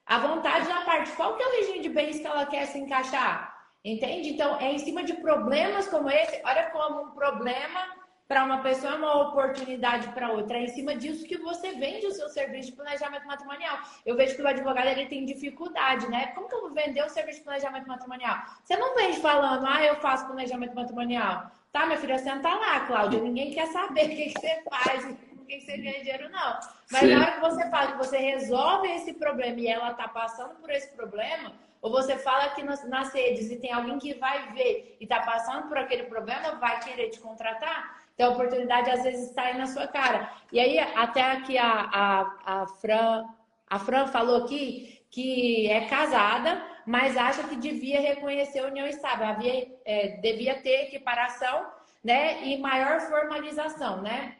A 0.06 0.18
vontade 0.20 0.68
da 0.68 0.82
parte, 0.82 1.12
qual 1.12 1.36
que 1.36 1.44
é 1.44 1.48
o 1.48 1.52
regime 1.52 1.82
de 1.82 1.90
bens 1.90 2.20
que 2.20 2.28
ela 2.28 2.46
quer 2.46 2.68
se 2.68 2.78
encaixar? 2.78 3.54
Entende? 3.84 4.30
Então, 4.30 4.58
é 4.60 4.72
em 4.72 4.80
cima 4.80 5.04
de 5.04 5.14
problemas 5.16 5.88
como 5.88 6.10
esse, 6.10 6.42
olha 6.46 6.70
como 6.70 7.02
um 7.02 7.12
problema 7.12 8.05
para 8.28 8.44
uma 8.44 8.62
pessoa 8.62 8.94
é 8.94 8.96
uma 8.96 9.30
oportunidade 9.30 10.08
para 10.10 10.32
outra. 10.32 10.58
É 10.58 10.64
em 10.64 10.70
cima 10.70 10.96
disso 10.96 11.26
que 11.26 11.38
você 11.38 11.74
vende 11.74 12.08
o 12.08 12.12
seu 12.12 12.28
serviço 12.30 12.72
de 12.72 12.76
planejamento 12.76 13.28
matrimonial. 13.28 13.78
Eu 14.06 14.16
vejo 14.16 14.36
que 14.36 14.42
o 14.42 14.48
advogado 14.48 14.88
ele 14.88 15.06
tem 15.06 15.26
dificuldade, 15.26 16.10
né? 16.10 16.28
Como 16.28 16.48
que 16.48 16.56
eu 16.56 16.62
vou 16.62 16.74
vender 16.74 17.04
o 17.04 17.10
serviço 17.10 17.40
de 17.40 17.44
planejamento 17.44 17.88
matrimonial? 17.88 18.38
Você 18.64 18.76
não 18.78 18.96
vende 18.96 19.20
falando, 19.20 19.66
ah, 19.68 19.84
eu 19.84 19.96
faço 19.98 20.26
planejamento 20.26 20.76
matrimonial. 20.76 21.52
Tá, 21.72 21.86
minha 21.86 22.00
filha, 22.00 22.18
senta 22.18 22.50
lá, 22.50 22.80
Cláudia. 22.88 23.22
Ninguém 23.22 23.54
quer 23.54 23.68
saber 23.68 24.06
o 24.06 24.10
que, 24.10 24.34
que 24.34 24.40
você 24.40 24.64
faz, 24.70 25.06
com 25.06 25.46
que 25.46 25.62
você 25.62 25.78
ganha 25.78 26.00
dinheiro, 26.00 26.30
não. 26.30 26.60
Mas 26.92 27.02
Sim. 27.02 27.14
na 27.14 27.22
hora 27.22 27.32
que 27.34 27.42
você 27.42 27.70
fala 27.70 27.92
que 27.92 27.98
você 27.98 28.18
resolve 28.18 28.88
esse 28.88 29.14
problema 29.14 29.60
e 29.60 29.68
ela 29.68 29.92
está 29.92 30.08
passando 30.08 30.56
por 30.56 30.72
esse 30.72 30.96
problema, 30.96 31.54
ou 31.80 31.92
você 31.92 32.18
fala 32.18 32.46
aqui 32.46 32.64
nas, 32.64 32.84
nas 32.90 33.14
redes 33.14 33.52
e 33.52 33.58
tem 33.58 33.72
alguém 33.72 34.00
que 34.00 34.16
vai 34.16 34.52
ver 34.54 34.98
e 35.00 35.04
está 35.04 35.20
passando 35.20 35.68
por 35.68 35.78
aquele 35.78 36.06
problema, 36.06 36.56
vai 36.56 36.80
querer 36.80 37.10
te 37.10 37.20
contratar, 37.20 38.05
então 38.16 38.32
a 38.32 38.34
oportunidade 38.34 38.90
às 38.90 39.04
vezes 39.04 39.30
está 39.30 39.44
aí 39.44 39.58
na 39.58 39.68
sua 39.68 39.88
cara. 39.88 40.32
E 40.52 40.60
aí, 40.60 40.80
até 40.80 41.22
aqui 41.22 41.58
a, 41.58 41.90
a, 41.94 42.62
a, 42.62 42.68
Fran, 42.68 43.26
a 43.70 43.78
Fran 43.78 44.08
falou 44.08 44.44
aqui 44.44 45.02
que 45.12 45.70
é 45.70 45.86
casada, 45.88 46.62
mas 46.86 47.16
acha 47.16 47.44
que 47.44 47.56
devia 47.56 48.02
reconhecer 48.02 48.60
a 48.60 48.68
união 48.68 48.88
estável, 48.88 49.28
havia, 49.28 49.68
é, 49.86 50.18
devia 50.22 50.62
ter 50.62 50.86
equiparação 50.86 51.68
né, 52.04 52.44
e 52.44 52.58
maior 52.58 53.02
formalização, 53.02 54.02
né? 54.02 54.38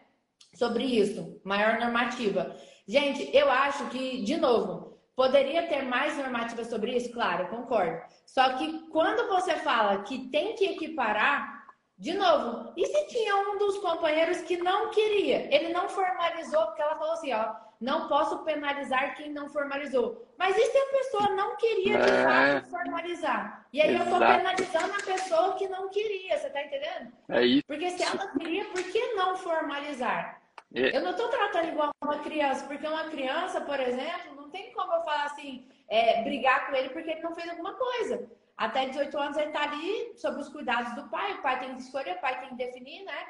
Sobre 0.54 0.84
isso, 0.86 1.42
maior 1.44 1.80
normativa. 1.80 2.56
Gente, 2.88 3.30
eu 3.36 3.52
acho 3.52 3.90
que, 3.90 4.22
de 4.24 4.38
novo, 4.38 4.96
Poderia 5.16 5.66
ter 5.68 5.82
mais 5.84 6.18
normativa 6.18 6.66
sobre 6.66 6.96
isso? 6.96 7.12
Claro, 7.14 7.48
concordo. 7.48 8.02
Só 8.26 8.58
que 8.58 8.80
quando 8.90 9.30
você 9.30 9.56
fala 9.56 10.04
que 10.04 10.28
tem 10.28 10.56
que 10.56 10.66
equiparar, 10.66 11.55
de 11.98 12.14
novo, 12.14 12.74
e 12.76 12.86
se 12.86 13.08
tinha 13.08 13.38
um 13.38 13.58
dos 13.58 13.78
companheiros 13.78 14.42
que 14.42 14.58
não 14.58 14.90
queria? 14.90 15.48
Ele 15.54 15.72
não 15.72 15.88
formalizou, 15.88 16.66
porque 16.66 16.82
ela 16.82 16.98
falou 16.98 17.14
assim, 17.14 17.32
ó, 17.32 17.56
não 17.80 18.10
posso 18.10 18.40
penalizar 18.40 19.16
quem 19.16 19.32
não 19.32 19.48
formalizou. 19.48 20.28
Mas 20.38 20.58
e 20.58 20.66
se 20.66 20.78
a 20.78 20.86
pessoa 20.88 21.30
não 21.36 21.56
queria 21.56 21.98
de 22.00 22.10
é... 22.10 22.24
fato 22.24 22.70
formalizar? 22.70 23.66
E 23.72 23.82
aí 23.82 23.96
Exato. 23.96 24.10
eu 24.10 24.14
tô 24.14 24.20
penalizando 24.20 24.94
a 24.94 25.06
pessoa 25.06 25.54
que 25.56 25.68
não 25.70 25.90
queria, 25.90 26.38
você 26.38 26.50
tá 26.50 26.64
entendendo? 26.64 27.14
É 27.30 27.46
isso. 27.46 27.64
Porque 27.66 27.90
se 27.92 28.04
ela 28.04 28.28
queria, 28.28 28.66
por 28.66 28.84
que 28.84 29.14
não 29.14 29.38
formalizar? 29.38 30.42
É... 30.74 30.98
Eu 30.98 31.02
não 31.02 31.14
tô 31.14 31.30
tratando 31.30 31.70
igual 31.70 31.92
uma 32.04 32.20
criança, 32.20 32.66
porque 32.66 32.86
uma 32.86 33.06
criança, 33.06 33.62
por 33.62 33.80
exemplo, 33.80 34.36
não 34.36 34.50
tem 34.50 34.74
como 34.74 34.92
eu 34.94 35.02
falar 35.04 35.26
assim, 35.26 35.66
é, 35.88 36.24
brigar 36.24 36.68
com 36.68 36.76
ele 36.76 36.90
porque 36.90 37.12
ele 37.12 37.22
não 37.22 37.34
fez 37.34 37.50
alguma 37.50 37.74
coisa. 37.74 38.30
Até 38.58 38.88
18 38.88 39.18
anos 39.18 39.38
ele 39.38 39.48
está 39.48 39.64
ali 39.64 40.14
sob 40.18 40.40
os 40.40 40.50
cuidados 40.50 40.94
do 40.96 41.10
pai, 41.10 41.34
o 41.34 41.42
pai 41.42 41.60
tem 41.60 41.76
que 41.76 41.82
escolher, 41.82 42.16
o 42.16 42.22
pai 42.22 42.40
tem 42.40 42.50
que 42.50 42.56
definir, 42.56 43.04
né? 43.04 43.28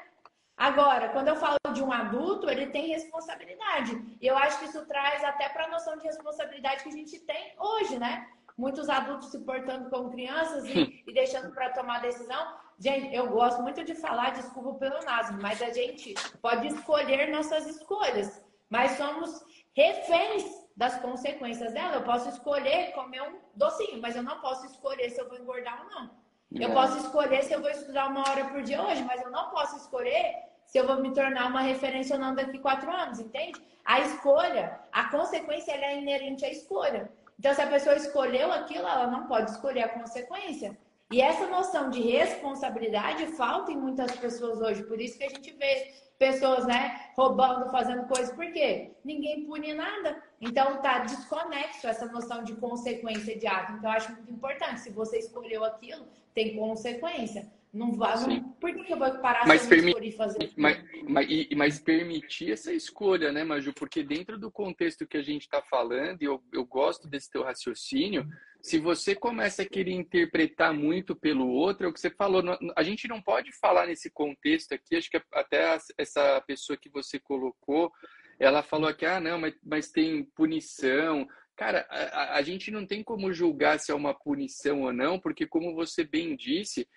Agora, 0.56 1.10
quando 1.10 1.28
eu 1.28 1.36
falo 1.36 1.58
de 1.74 1.82
um 1.82 1.92
adulto, 1.92 2.48
ele 2.48 2.68
tem 2.68 2.86
responsabilidade. 2.86 4.16
E 4.20 4.26
eu 4.26 4.38
acho 4.38 4.58
que 4.58 4.64
isso 4.66 4.86
traz 4.86 5.22
até 5.22 5.48
para 5.50 5.64
a 5.64 5.68
noção 5.68 5.98
de 5.98 6.04
responsabilidade 6.04 6.82
que 6.82 6.88
a 6.88 6.92
gente 6.92 7.18
tem 7.20 7.54
hoje, 7.58 7.98
né? 7.98 8.26
Muitos 8.56 8.88
adultos 8.88 9.30
se 9.30 9.38
portando 9.40 9.90
como 9.90 10.10
crianças 10.10 10.64
e, 10.64 11.02
e 11.06 11.12
deixando 11.12 11.52
para 11.52 11.70
tomar 11.70 12.00
decisão. 12.00 12.56
Gente, 12.78 13.14
eu 13.14 13.28
gosto 13.28 13.62
muito 13.62 13.84
de 13.84 13.94
falar, 13.94 14.30
desculpa 14.30 14.78
pelo 14.78 15.04
nasmo, 15.04 15.38
mas 15.42 15.60
a 15.60 15.70
gente 15.70 16.14
pode 16.40 16.68
escolher 16.68 17.30
nossas 17.30 17.66
escolhas, 17.66 18.42
mas 18.70 18.92
somos 18.92 19.44
reféns 19.74 20.65
das 20.76 20.98
consequências 21.00 21.72
dela. 21.72 21.94
Eu 21.94 22.02
posso 22.02 22.28
escolher 22.28 22.92
comer 22.92 23.22
um 23.22 23.38
docinho, 23.54 24.00
mas 24.00 24.14
eu 24.14 24.22
não 24.22 24.40
posso 24.40 24.66
escolher 24.66 25.10
se 25.10 25.20
eu 25.20 25.28
vou 25.28 25.38
engordar 25.38 25.82
ou 25.84 25.90
não. 25.90 26.10
Eu 26.52 26.72
posso 26.72 26.98
escolher 26.98 27.42
se 27.42 27.52
eu 27.52 27.60
vou 27.60 27.70
estudar 27.70 28.08
uma 28.08 28.20
hora 28.28 28.44
por 28.44 28.62
dia 28.62 28.82
hoje, 28.82 29.02
mas 29.02 29.20
eu 29.20 29.30
não 29.30 29.50
posso 29.50 29.76
escolher 29.76 30.36
se 30.64 30.78
eu 30.78 30.86
vou 30.86 31.00
me 31.00 31.12
tornar 31.12 31.46
uma 31.46 31.60
referência 31.60 32.14
ou 32.14 32.20
não 32.20 32.34
daqui 32.34 32.58
quatro 32.58 32.90
anos, 32.90 33.18
entende? 33.18 33.60
A 33.84 34.00
escolha, 34.00 34.80
a 34.92 35.04
consequência, 35.10 35.72
ela 35.72 35.86
é 35.86 35.98
inerente 35.98 36.44
à 36.44 36.50
escolha. 36.50 37.10
Então, 37.38 37.54
se 37.54 37.60
a 37.60 37.66
pessoa 37.66 37.96
escolheu 37.96 38.52
aquilo, 38.52 38.86
ela 38.86 39.06
não 39.06 39.26
pode 39.26 39.50
escolher 39.50 39.82
a 39.82 39.88
consequência. 39.88 40.76
E 41.12 41.20
essa 41.20 41.46
noção 41.46 41.88
de 41.88 42.00
responsabilidade 42.00 43.26
falta 43.28 43.70
em 43.70 43.76
muitas 43.76 44.10
pessoas 44.16 44.60
hoje. 44.60 44.82
Por 44.82 45.00
isso 45.00 45.16
que 45.16 45.24
a 45.24 45.28
gente 45.28 45.52
vê 45.52 45.94
pessoas, 46.18 46.66
né, 46.66 47.10
roubando, 47.16 47.70
fazendo 47.70 48.08
coisas. 48.08 48.34
Por 48.34 48.50
quê? 48.52 48.96
Ninguém 49.04 49.44
pune 49.44 49.72
nada. 49.72 50.20
Então 50.40 50.82
tá 50.82 51.00
desconexo 51.00 51.86
essa 51.86 52.06
noção 52.06 52.42
de 52.42 52.54
consequência 52.56 53.38
de 53.38 53.46
ato. 53.46 53.72
Então 53.72 53.90
eu 53.90 53.96
acho 53.96 54.12
muito 54.12 54.32
importante. 54.32 54.80
Se 54.80 54.90
você 54.90 55.18
escolheu 55.18 55.64
aquilo, 55.64 56.06
tem 56.34 56.56
consequência. 56.56 57.52
Não 57.76 57.92
vai. 57.92 58.16
Não, 58.26 58.42
por 58.54 58.74
que, 58.74 58.90
eu 58.90 58.98
vou 58.98 59.18
parar 59.18 59.46
mas 59.46 59.60
se 59.60 59.66
eu 59.66 59.82
permi... 59.82 60.12
fazer 60.12 60.50
mas, 60.56 60.82
mas, 61.06 61.48
mas, 61.54 61.78
permitir 61.78 62.52
essa 62.52 62.72
escolha, 62.72 63.30
né, 63.30 63.44
Maju? 63.44 63.74
Porque 63.74 64.02
dentro 64.02 64.38
do 64.38 64.50
contexto 64.50 65.06
que 65.06 65.18
a 65.18 65.22
gente 65.22 65.42
está 65.42 65.60
falando, 65.60 66.22
e 66.22 66.24
eu, 66.24 66.42
eu 66.54 66.64
gosto 66.64 67.06
desse 67.06 67.30
teu 67.30 67.42
raciocínio, 67.42 68.26
se 68.62 68.78
você 68.78 69.14
começa 69.14 69.60
a 69.60 69.68
querer 69.68 69.92
interpretar 69.92 70.72
muito 70.72 71.14
pelo 71.14 71.48
outro, 71.48 71.86
é 71.86 71.88
o 71.90 71.92
que 71.92 72.00
você 72.00 72.08
falou. 72.08 72.42
A 72.74 72.82
gente 72.82 73.06
não 73.06 73.20
pode 73.20 73.52
falar 73.52 73.86
nesse 73.86 74.10
contexto 74.10 74.72
aqui, 74.72 74.96
acho 74.96 75.10
que 75.10 75.20
até 75.34 75.78
essa 75.98 76.40
pessoa 76.46 76.78
que 76.78 76.88
você 76.88 77.18
colocou, 77.18 77.92
ela 78.40 78.62
falou 78.62 78.88
aqui, 78.88 79.04
ah, 79.04 79.20
não, 79.20 79.38
mas, 79.38 79.54
mas 79.62 79.90
tem 79.90 80.24
punição. 80.34 81.28
Cara, 81.54 81.86
a, 81.90 82.38
a 82.38 82.42
gente 82.42 82.70
não 82.70 82.86
tem 82.86 83.02
como 83.02 83.32
julgar 83.34 83.78
se 83.78 83.92
é 83.92 83.94
uma 83.94 84.14
punição 84.14 84.82
ou 84.82 84.92
não, 84.94 85.20
porque 85.20 85.46
como 85.46 85.74
você 85.74 86.04
bem 86.04 86.34
disse, 86.34 86.88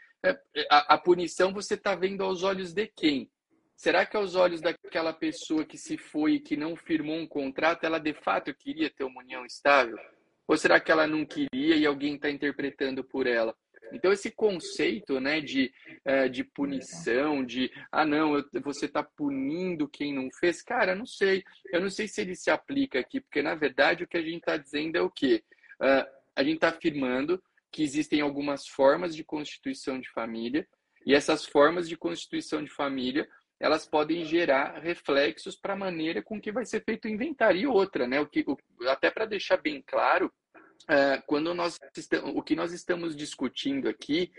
a, 0.70 0.96
a 0.96 0.98
punição 0.98 1.54
você 1.54 1.76
está 1.76 1.96
vendo 1.96 2.24
aos 2.24 2.44
olhos 2.44 2.74
de 2.74 2.88
quem? 2.88 3.30
Será 3.76 4.06
que 4.06 4.18
aos 4.18 4.36
olhos 4.36 4.60
daquela 4.60 5.14
pessoa 5.14 5.64
que 5.64 5.78
se 5.78 5.98
foi 5.98 6.34
e 6.34 6.40
que 6.40 6.58
não 6.58 6.76
firmou 6.76 7.16
um 7.16 7.28
contrato, 7.28 7.86
ela 7.86 7.98
de 7.98 8.14
fato 8.14 8.54
queria 8.54 8.90
ter 8.90 9.06
uma 9.06 9.22
união 9.22 9.46
estável? 9.46 9.98
Ou 10.46 10.58
será 10.58 10.80
que 10.80 10.92
ela 10.92 11.08
não 11.08 11.26
queria 11.26 11.76
e 11.76 11.86
alguém 11.86 12.16
está 12.16 12.30
interpretando 12.30 13.04
por 13.04 13.26
ela? 13.26 13.56
Então, 13.94 14.12
esse 14.12 14.32
conceito 14.32 15.20
né, 15.20 15.42
de, 15.42 15.72
é, 16.06 16.28
de 16.28 16.44
punição, 16.44 17.44
de 17.44 17.72
ah, 17.92 18.06
não, 18.06 18.44
você 18.62 18.86
está 18.86 19.02
punindo 19.02 19.88
quem 19.88 20.14
não 20.14 20.30
fez, 20.32 20.62
cara, 20.62 20.96
não 20.96 21.06
sei. 21.06 21.44
Eu 21.72 21.82
não 21.82 21.90
sei 21.90 22.08
se 22.08 22.22
ele 22.22 22.36
se 22.36 22.52
aplica 22.52 23.00
aqui, 23.00 23.20
porque 23.20 23.42
na 23.42 23.56
verdade 23.56 24.04
o 24.04 24.08
que 24.08 24.18
a 24.18 24.22
gente 24.22 24.40
está 24.40 24.58
dizendo 24.58 24.96
é 24.96 25.02
o 25.02 25.10
quê? 25.10 25.44
Uh, 25.82 26.06
a 26.36 26.44
gente 26.44 26.56
está 26.56 26.70
afirmando 26.70 27.42
que 27.72 27.84
existem 27.84 28.22
algumas 28.22 28.68
formas 28.68 29.16
de 29.16 29.24
constituição 29.24 30.00
de 30.00 30.10
família, 30.10 30.68
e 31.06 31.14
essas 31.14 31.46
formas 31.46 31.88
de 31.88 31.96
constituição 31.98 32.64
de 32.64 32.70
família 32.70 33.28
elas 33.60 33.86
podem 33.86 34.24
gerar 34.24 34.80
reflexos 34.80 35.56
para 35.56 35.74
a 35.74 35.78
maneira 35.78 36.24
com 36.24 36.40
que 36.40 36.52
vai 36.52 36.66
ser 36.66 36.82
feito 36.84 37.06
o 37.06 37.12
inventário. 37.12 37.60
E 37.60 37.68
outra, 37.68 38.08
né? 38.08 38.20
O 38.22 38.26
que, 38.26 38.44
o, 38.48 38.58
até 38.88 39.12
para 39.12 39.26
deixar 39.26 39.58
bem 39.58 39.84
claro, 39.86 40.32
é, 40.88 41.22
quando 41.28 41.54
nós 41.54 41.78
o 42.34 42.42
que 42.42 42.56
nós 42.56 42.72
estamos 42.72 43.16
discutindo 43.16 43.90
aqui 43.90 44.32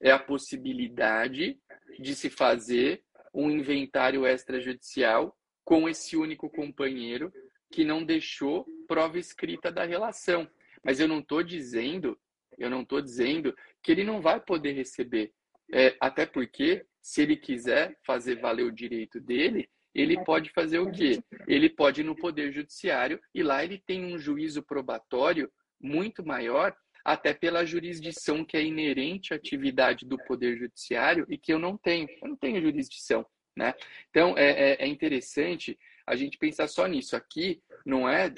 é 0.00 0.10
a 0.10 0.18
possibilidade 0.18 1.58
de 1.98 2.14
se 2.14 2.30
fazer 2.30 3.02
um 3.34 3.50
inventário 3.50 4.26
extrajudicial 4.26 5.36
com 5.62 5.88
esse 5.88 6.16
único 6.16 6.48
companheiro 6.48 7.32
que 7.70 7.84
não 7.84 8.02
deixou 8.02 8.66
prova 8.86 9.18
escrita 9.18 9.70
da 9.70 9.84
relação. 9.84 10.48
Mas 10.82 11.00
eu 11.00 11.08
não 11.08 11.18
estou 11.18 11.42
dizendo, 11.42 12.18
eu 12.58 12.70
não 12.70 12.82
estou 12.82 13.00
dizendo 13.00 13.54
que 13.82 13.92
ele 13.92 14.04
não 14.04 14.20
vai 14.20 14.40
poder 14.40 14.72
receber. 14.72 15.32
É, 15.72 15.96
até 16.00 16.26
porque, 16.26 16.84
se 17.00 17.22
ele 17.22 17.36
quiser 17.36 17.96
fazer 18.06 18.40
valer 18.40 18.64
o 18.64 18.72
direito 18.72 19.20
dele, 19.20 19.68
ele 19.94 20.22
pode 20.24 20.50
fazer 20.50 20.80
o 20.80 20.90
quê? 20.90 21.22
Ele 21.46 21.70
pode 21.70 22.00
ir 22.00 22.04
no 22.04 22.16
Poder 22.16 22.52
Judiciário 22.52 23.20
e 23.32 23.42
lá 23.42 23.62
ele 23.62 23.78
tem 23.86 24.04
um 24.04 24.18
juízo 24.18 24.62
probatório 24.62 25.50
muito 25.80 26.26
maior, 26.26 26.74
até 27.04 27.34
pela 27.34 27.66
jurisdição 27.66 28.44
que 28.44 28.56
é 28.56 28.64
inerente 28.64 29.32
à 29.32 29.36
atividade 29.36 30.06
do 30.06 30.16
Poder 30.24 30.56
Judiciário 30.56 31.26
e 31.28 31.38
que 31.38 31.52
eu 31.52 31.58
não 31.58 31.76
tenho. 31.76 32.08
Eu 32.22 32.30
não 32.30 32.36
tenho 32.36 32.60
jurisdição. 32.60 33.24
Né? 33.56 33.72
Então, 34.10 34.36
é, 34.36 34.72
é, 34.72 34.84
é 34.84 34.86
interessante 34.86 35.78
a 36.06 36.16
gente 36.16 36.38
pensar 36.38 36.66
só 36.66 36.86
nisso. 36.86 37.14
Aqui, 37.14 37.62
não 37.86 38.08
é. 38.08 38.32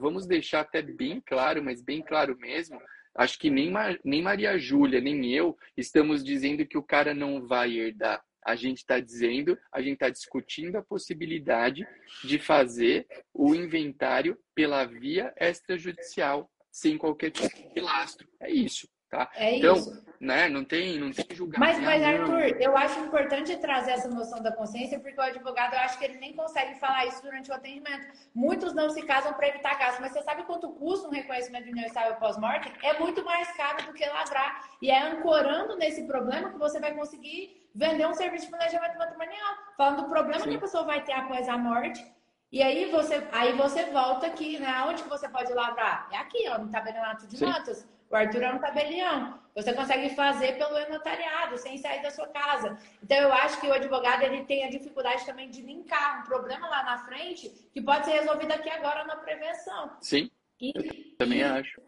Vamos 0.00 0.26
deixar 0.26 0.60
até 0.60 0.82
bem 0.82 1.22
claro, 1.24 1.62
mas 1.62 1.80
bem 1.80 2.02
claro 2.02 2.36
mesmo. 2.36 2.80
Acho 3.16 3.38
que 3.38 3.50
nem, 3.50 3.72
nem 4.04 4.22
Maria 4.22 4.58
Júlia, 4.58 5.00
nem 5.00 5.32
eu 5.32 5.56
estamos 5.76 6.22
dizendo 6.22 6.66
que 6.66 6.76
o 6.76 6.82
cara 6.82 7.14
não 7.14 7.46
vai 7.46 7.72
herdar. 7.78 8.22
A 8.44 8.54
gente 8.54 8.78
está 8.78 9.00
dizendo, 9.00 9.58
a 9.72 9.80
gente 9.80 9.94
está 9.94 10.08
discutindo 10.08 10.76
a 10.76 10.82
possibilidade 10.82 11.86
de 12.22 12.38
fazer 12.38 13.06
o 13.34 13.54
inventário 13.54 14.38
pela 14.54 14.84
via 14.84 15.34
extrajudicial, 15.36 16.48
sem 16.70 16.96
qualquer 16.96 17.30
tipo 17.30 17.74
de 17.74 17.80
lastro. 17.80 18.28
É 18.40 18.50
isso. 18.50 18.88
Tá? 19.10 19.30
É 19.34 19.56
então, 19.56 19.76
isso. 19.76 20.04
Né, 20.18 20.48
não 20.48 20.64
tem, 20.64 20.98
não 20.98 21.12
tem 21.12 21.26
julgamento. 21.36 21.60
Mas, 21.60 21.78
mas 21.78 22.02
Arthur, 22.02 22.60
eu 22.60 22.74
acho 22.76 22.98
importante 23.00 23.54
trazer 23.58 23.92
essa 23.92 24.08
noção 24.08 24.42
da 24.42 24.50
consciência, 24.50 24.98
porque 24.98 25.20
o 25.20 25.22
advogado, 25.22 25.74
eu 25.74 25.80
acho 25.80 25.98
que 25.98 26.06
ele 26.06 26.18
nem 26.18 26.32
consegue 26.32 26.78
falar 26.80 27.04
isso 27.04 27.22
durante 27.22 27.50
o 27.50 27.54
atendimento. 27.54 28.06
Muitos 28.34 28.72
não 28.72 28.88
se 28.88 29.02
casam 29.02 29.34
para 29.34 29.48
evitar 29.48 29.78
gasto, 29.78 30.00
mas 30.00 30.12
você 30.12 30.22
sabe 30.22 30.44
quanto 30.44 30.70
custa 30.70 31.08
um 31.08 31.12
reconhecimento 31.12 31.64
de 31.64 31.70
união 31.70 31.86
estável 31.86 32.16
pós-morte? 32.16 32.72
É 32.82 32.98
muito 32.98 33.22
mais 33.24 33.54
caro 33.56 33.84
do 33.86 33.92
que 33.92 34.06
lavrar. 34.06 34.70
E 34.80 34.90
é 34.90 35.02
ancorando 35.02 35.76
nesse 35.76 36.04
problema 36.04 36.50
que 36.50 36.58
você 36.58 36.80
vai 36.80 36.94
conseguir 36.94 37.68
vender 37.74 38.06
um 38.06 38.14
serviço 38.14 38.46
de 38.46 38.50
planejamento 38.50 38.96
matrimonial. 38.96 39.54
Falando 39.76 40.02
do 40.04 40.08
problema 40.08 40.40
Sim. 40.40 40.50
que 40.50 40.56
a 40.56 40.60
pessoa 40.60 40.84
vai 40.84 41.04
ter 41.04 41.12
após 41.12 41.46
a 41.46 41.58
morte. 41.58 42.04
E 42.50 42.62
aí 42.62 42.90
você, 42.90 43.22
aí 43.32 43.52
você 43.52 43.84
volta 43.86 44.26
aqui, 44.28 44.58
né? 44.58 44.82
Onde 44.88 45.02
que 45.02 45.08
você 45.10 45.28
pode 45.28 45.52
lavrar? 45.52 46.08
É 46.10 46.16
aqui, 46.16 46.48
ó, 46.48 46.58
no 46.58 46.70
tabelionato 46.70 47.26
de 47.26 47.36
Sim. 47.36 47.44
notas. 47.44 47.86
O 48.10 48.16
Arthur 48.16 48.42
é 48.42 48.52
um 48.52 48.58
tabelião. 48.58 49.38
Você 49.54 49.72
consegue 49.72 50.14
fazer 50.14 50.58
pelo 50.58 50.78
notariado, 50.90 51.56
sem 51.56 51.78
sair 51.78 52.02
da 52.02 52.10
sua 52.10 52.28
casa. 52.28 52.78
Então, 53.02 53.16
eu 53.16 53.32
acho 53.32 53.58
que 53.60 53.66
o 53.66 53.72
advogado 53.72 54.22
ele 54.22 54.44
tem 54.44 54.64
a 54.64 54.70
dificuldade 54.70 55.24
também 55.24 55.48
de 55.48 55.62
linkar 55.62 56.20
um 56.20 56.24
problema 56.24 56.68
lá 56.68 56.82
na 56.82 56.98
frente 56.98 57.48
que 57.72 57.80
pode 57.80 58.04
ser 58.04 58.12
resolvido 58.20 58.52
aqui 58.52 58.68
agora 58.68 59.04
na 59.04 59.16
prevenção. 59.16 59.96
Sim. 60.00 60.30
E, 60.60 60.72
também 61.18 61.38
e, 61.38 61.42
acho. 61.44 61.80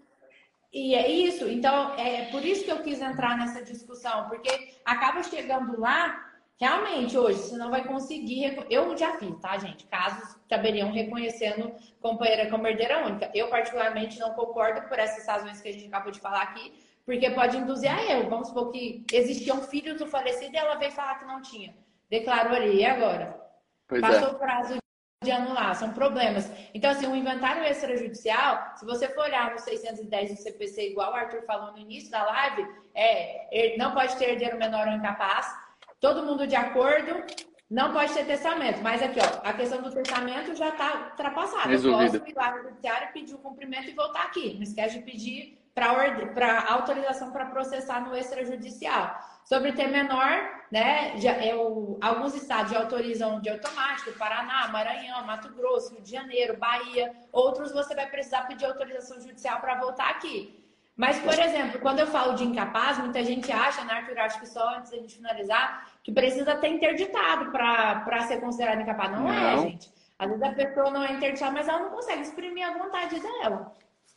E 0.72 0.94
é 0.94 1.10
isso. 1.10 1.46
Então, 1.48 1.94
é 1.98 2.30
por 2.30 2.44
isso 2.44 2.64
que 2.64 2.72
eu 2.72 2.82
quis 2.82 3.00
entrar 3.00 3.36
nessa 3.36 3.62
discussão, 3.62 4.28
porque 4.28 4.74
acaba 4.84 5.22
chegando 5.22 5.78
lá 5.78 6.27
Realmente, 6.60 7.16
hoje, 7.16 7.38
você 7.38 7.56
não 7.56 7.70
vai 7.70 7.84
conseguir. 7.86 8.66
Eu 8.68 8.96
já 8.96 9.16
fiz, 9.16 9.38
tá, 9.38 9.56
gente? 9.58 9.86
Casos 9.86 10.36
tabelião 10.48 10.90
reconhecendo 10.90 11.72
companheira 12.00 12.50
como 12.50 12.66
herdeira 12.66 13.06
única. 13.06 13.30
Eu, 13.32 13.48
particularmente, 13.48 14.18
não 14.18 14.34
concordo 14.34 14.82
por 14.88 14.98
essas 14.98 15.24
razões 15.24 15.60
que 15.60 15.68
a 15.68 15.72
gente 15.72 15.86
acabou 15.86 16.10
de 16.10 16.18
falar 16.18 16.42
aqui, 16.42 16.72
porque 17.06 17.30
pode 17.30 17.56
induzir 17.56 17.92
a 17.92 18.02
eu. 18.12 18.28
Vamos 18.28 18.48
supor 18.48 18.72
que 18.72 19.04
existiam 19.12 19.62
filhos 19.62 19.98
do 19.98 20.06
falecido 20.08 20.52
e 20.52 20.58
ela 20.58 20.74
veio 20.74 20.90
falar 20.90 21.20
que 21.20 21.26
não 21.26 21.40
tinha. 21.40 21.76
Declarou 22.10 22.56
ali, 22.56 22.78
e 22.78 22.84
agora? 22.84 23.40
Pois 23.86 24.00
Passou 24.00 24.28
é. 24.28 24.32
o 24.32 24.38
prazo 24.38 24.78
de 25.22 25.30
anular, 25.30 25.76
são 25.76 25.92
problemas. 25.92 26.50
Então, 26.74 26.90
assim, 26.90 27.06
o 27.06 27.14
inventário 27.14 27.62
extrajudicial, 27.62 28.74
se 28.76 28.84
você 28.84 29.08
for 29.08 29.24
olhar 29.24 29.52
no 29.52 29.60
610 29.60 30.30
do 30.30 30.42
CPC, 30.42 30.90
igual 30.90 31.12
o 31.12 31.14
Arthur 31.14 31.42
falou 31.42 31.70
no 31.70 31.78
início 31.78 32.10
da 32.10 32.24
live, 32.24 32.66
é, 32.94 33.76
não 33.78 33.94
pode 33.94 34.16
ter 34.16 34.30
herdeiro 34.30 34.58
menor 34.58 34.88
ou 34.88 34.94
incapaz 34.94 35.67
Todo 36.00 36.24
mundo 36.24 36.46
de 36.46 36.56
acordo? 36.56 37.24
Não 37.70 37.92
pode 37.92 38.14
ter 38.14 38.24
testamento. 38.24 38.80
Mas 38.82 39.02
aqui, 39.02 39.18
ó, 39.20 39.46
a 39.46 39.52
questão 39.52 39.82
do 39.82 39.92
testamento 39.92 40.54
já 40.54 40.68
está 40.68 41.08
ultrapassada. 41.10 41.68
Resolvida. 41.68 42.16
Eu 42.16 42.20
posso 42.20 42.32
ir 42.32 42.34
lá 42.34 42.56
no 42.56 42.62
judiciário, 42.62 43.12
pedir 43.12 43.34
o 43.34 43.38
cumprimento 43.38 43.90
e 43.90 43.94
voltar 43.94 44.22
aqui. 44.22 44.54
Não 44.54 44.62
esquece 44.62 44.98
de 44.98 45.04
pedir 45.04 45.58
para 45.74 46.64
autorização 46.68 47.30
para 47.30 47.46
processar 47.46 48.00
no 48.00 48.16
extrajudicial. 48.16 49.16
Sobre 49.44 49.72
ter 49.72 49.88
menor, 49.88 50.64
né? 50.70 51.16
Já, 51.18 51.38
eu, 51.44 51.98
alguns 52.00 52.34
estados 52.34 52.72
já 52.72 52.80
autorizam 52.80 53.40
de 53.40 53.48
automático, 53.48 54.12
Paraná, 54.18 54.68
Maranhão, 54.68 55.24
Mato 55.24 55.52
Grosso, 55.54 55.94
Rio 55.94 56.02
de 56.02 56.10
Janeiro, 56.10 56.58
Bahia. 56.58 57.14
Outros 57.32 57.72
você 57.72 57.94
vai 57.94 58.08
precisar 58.08 58.42
pedir 58.42 58.66
autorização 58.66 59.20
judicial 59.20 59.60
para 59.60 59.78
voltar 59.80 60.10
aqui. 60.10 60.58
Mas, 60.98 61.20
por 61.20 61.38
exemplo, 61.38 61.78
quando 61.78 62.00
eu 62.00 62.08
falo 62.08 62.34
de 62.34 62.42
incapaz, 62.42 62.98
muita 62.98 63.22
gente 63.22 63.52
acha, 63.52 63.84
né, 63.84 63.94
Arthur, 63.94 64.18
acho 64.18 64.40
que 64.40 64.46
só 64.46 64.68
antes 64.74 64.90
da 64.90 64.96
gente 64.96 65.14
finalizar, 65.14 65.88
que 66.02 66.10
precisa 66.10 66.56
ter 66.56 66.66
interditado 66.70 67.52
para 67.52 68.26
ser 68.26 68.40
considerado 68.40 68.80
incapaz. 68.80 69.12
Não, 69.12 69.32
é, 69.32 69.40
não, 69.40 69.64
é, 69.64 69.70
gente. 69.70 69.92
Às 70.18 70.28
vezes 70.28 70.42
a 70.42 70.52
pessoa 70.52 70.90
não 70.90 71.04
é 71.04 71.12
interditada, 71.12 71.52
mas 71.52 71.68
ela 71.68 71.84
não 71.84 71.90
consegue 71.90 72.22
exprimir 72.22 72.66
a 72.66 72.76
vontade 72.76 73.20
dela. 73.20 73.72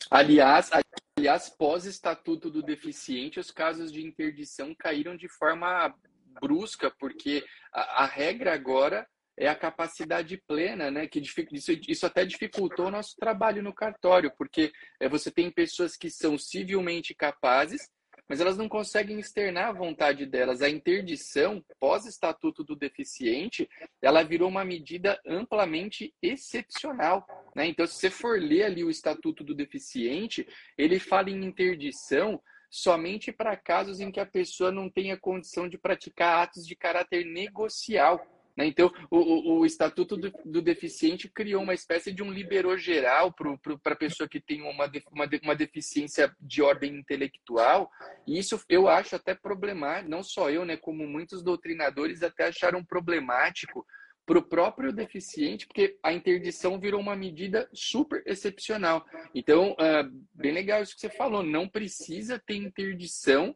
Aliás, 0.10 0.72
aliás 1.16 1.50
pós-estatuto 1.50 2.50
do 2.50 2.64
deficiente, 2.64 3.40
os 3.40 3.52
casos 3.52 3.92
de 3.92 4.04
interdição 4.04 4.74
caíram 4.74 5.16
de 5.16 5.30
forma 5.30 5.94
brusca, 6.42 6.90
porque 6.90 7.46
a, 7.72 8.06
a 8.06 8.06
regra 8.08 8.56
agora 8.56 9.08
é 9.42 9.48
a 9.48 9.56
capacidade 9.56 10.38
plena, 10.48 10.92
né? 10.92 11.08
Que 11.08 11.20
isso, 11.20 11.72
isso 11.88 12.06
até 12.06 12.24
dificultou 12.24 12.86
o 12.86 12.92
nosso 12.92 13.16
trabalho 13.18 13.64
no 13.64 13.74
cartório, 13.74 14.32
porque 14.38 14.72
é, 15.00 15.10
você 15.10 15.32
tem 15.32 15.50
pessoas 15.50 15.98
que 15.98 16.12
são 16.12 16.38
civilmente 16.38 17.16
capazes, 17.16 17.90
mas 18.30 18.40
elas 18.40 18.56
não 18.56 18.70
conseguem 18.70 19.20
externar 19.20 19.70
a 19.70 19.74
vontade 19.74 20.28
delas. 20.28 20.62
A 20.62 20.70
interdição, 20.70 21.66
pós-estatuto 21.80 22.64
do 22.64 22.76
deficiente, 22.76 23.68
ela 24.00 24.22
virou 24.22 24.48
uma 24.48 24.64
medida 24.64 25.20
amplamente 25.26 26.14
excepcional. 26.22 27.26
Né? 27.56 27.66
Então, 27.66 27.88
se 27.88 27.96
você 27.96 28.12
for 28.12 28.40
ler 28.40 28.66
ali 28.66 28.84
o 28.84 28.92
estatuto 28.92 29.44
do 29.44 29.56
deficiente, 29.56 30.48
ele 30.78 31.00
fala 31.00 31.32
em 31.32 31.44
interdição 31.44 32.40
somente 32.70 33.32
para 33.32 33.58
casos 33.58 34.00
em 34.00 34.12
que 34.12 34.20
a 34.20 34.26
pessoa 34.26 34.72
não 34.72 34.88
tenha 34.88 35.18
condição 35.18 35.68
de 35.68 35.80
praticar 35.80 36.44
atos 36.44 36.66
de 36.66 36.76
caráter 36.76 37.26
negocial. 37.26 38.24
Né? 38.56 38.66
Então, 38.66 38.92
o, 39.10 39.60
o, 39.60 39.66
Estatuto 39.66 40.18
do, 40.18 40.32
do, 40.46 40.62
Deficiente 40.62 41.30
criou 41.30 41.64
uma 41.64 41.74
espécie 41.74 42.12
de 42.12 42.22
um 42.22 42.32
liberou 42.32 42.78
geral 42.78 43.34
para 43.34 43.94
a 43.94 43.96
pessoa 43.96 44.28
que 44.28 44.40
tem 44.40 44.62
uma, 44.62 44.86
uma, 45.12 45.30
uma 45.44 45.56
deficiência 45.56 46.34
de 46.40 46.62
ordem 46.62 46.96
intelectual, 46.96 47.90
e 48.28 48.38
isso 48.38 48.62
eu 48.70 48.88
acho 48.88 49.16
até 49.16 49.34
problemático, 49.34 50.10
não 50.10 50.24
só 50.24 50.50
eu, 50.50 50.66
né, 50.66 50.78
como 50.78 51.08
muitos 51.08 51.44
doutrinadores 51.44 52.24
até 52.24 52.48
acharam 52.48 52.84
problemático 52.84 53.86
para 54.26 54.38
o 54.38 54.44
próprio 54.44 54.94
deficiente, 54.94 55.66
porque 55.68 55.98
a 56.04 56.14
interdição 56.14 56.80
virou 56.80 57.02
uma 57.02 57.16
medida 57.16 57.68
super 57.74 58.22
excepcional. 58.26 59.06
Então, 59.34 59.74
uh, 59.74 60.26
bem 60.34 60.54
legal 60.54 60.82
isso 60.82 60.94
que 60.94 61.02
você 61.02 61.10
falou, 61.10 61.44
não 61.44 61.68
precisa 61.68 62.40
ter 62.40 62.56
interdição 62.56 63.56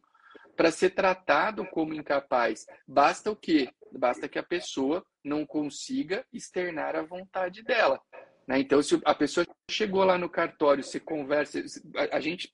para 0.56 0.70
ser 0.70 0.90
tratado 0.90 1.64
como 1.66 1.94
incapaz. 1.94 2.66
Basta 2.86 3.30
o 3.30 3.36
quê? 3.36 3.68
Basta 3.92 4.28
que 4.28 4.38
a 4.38 4.42
pessoa 4.42 5.04
não 5.22 5.44
consiga 5.44 6.24
externar 6.32 6.96
a 6.96 7.02
vontade 7.02 7.62
dela. 7.62 8.00
Né? 8.46 8.60
Então, 8.60 8.82
se 8.82 9.00
a 9.04 9.14
pessoa 9.14 9.46
chegou 9.70 10.04
lá 10.04 10.16
no 10.16 10.30
cartório, 10.30 10.82
você 10.82 11.00
conversa, 11.00 11.62
a, 12.12 12.20
gente, 12.20 12.52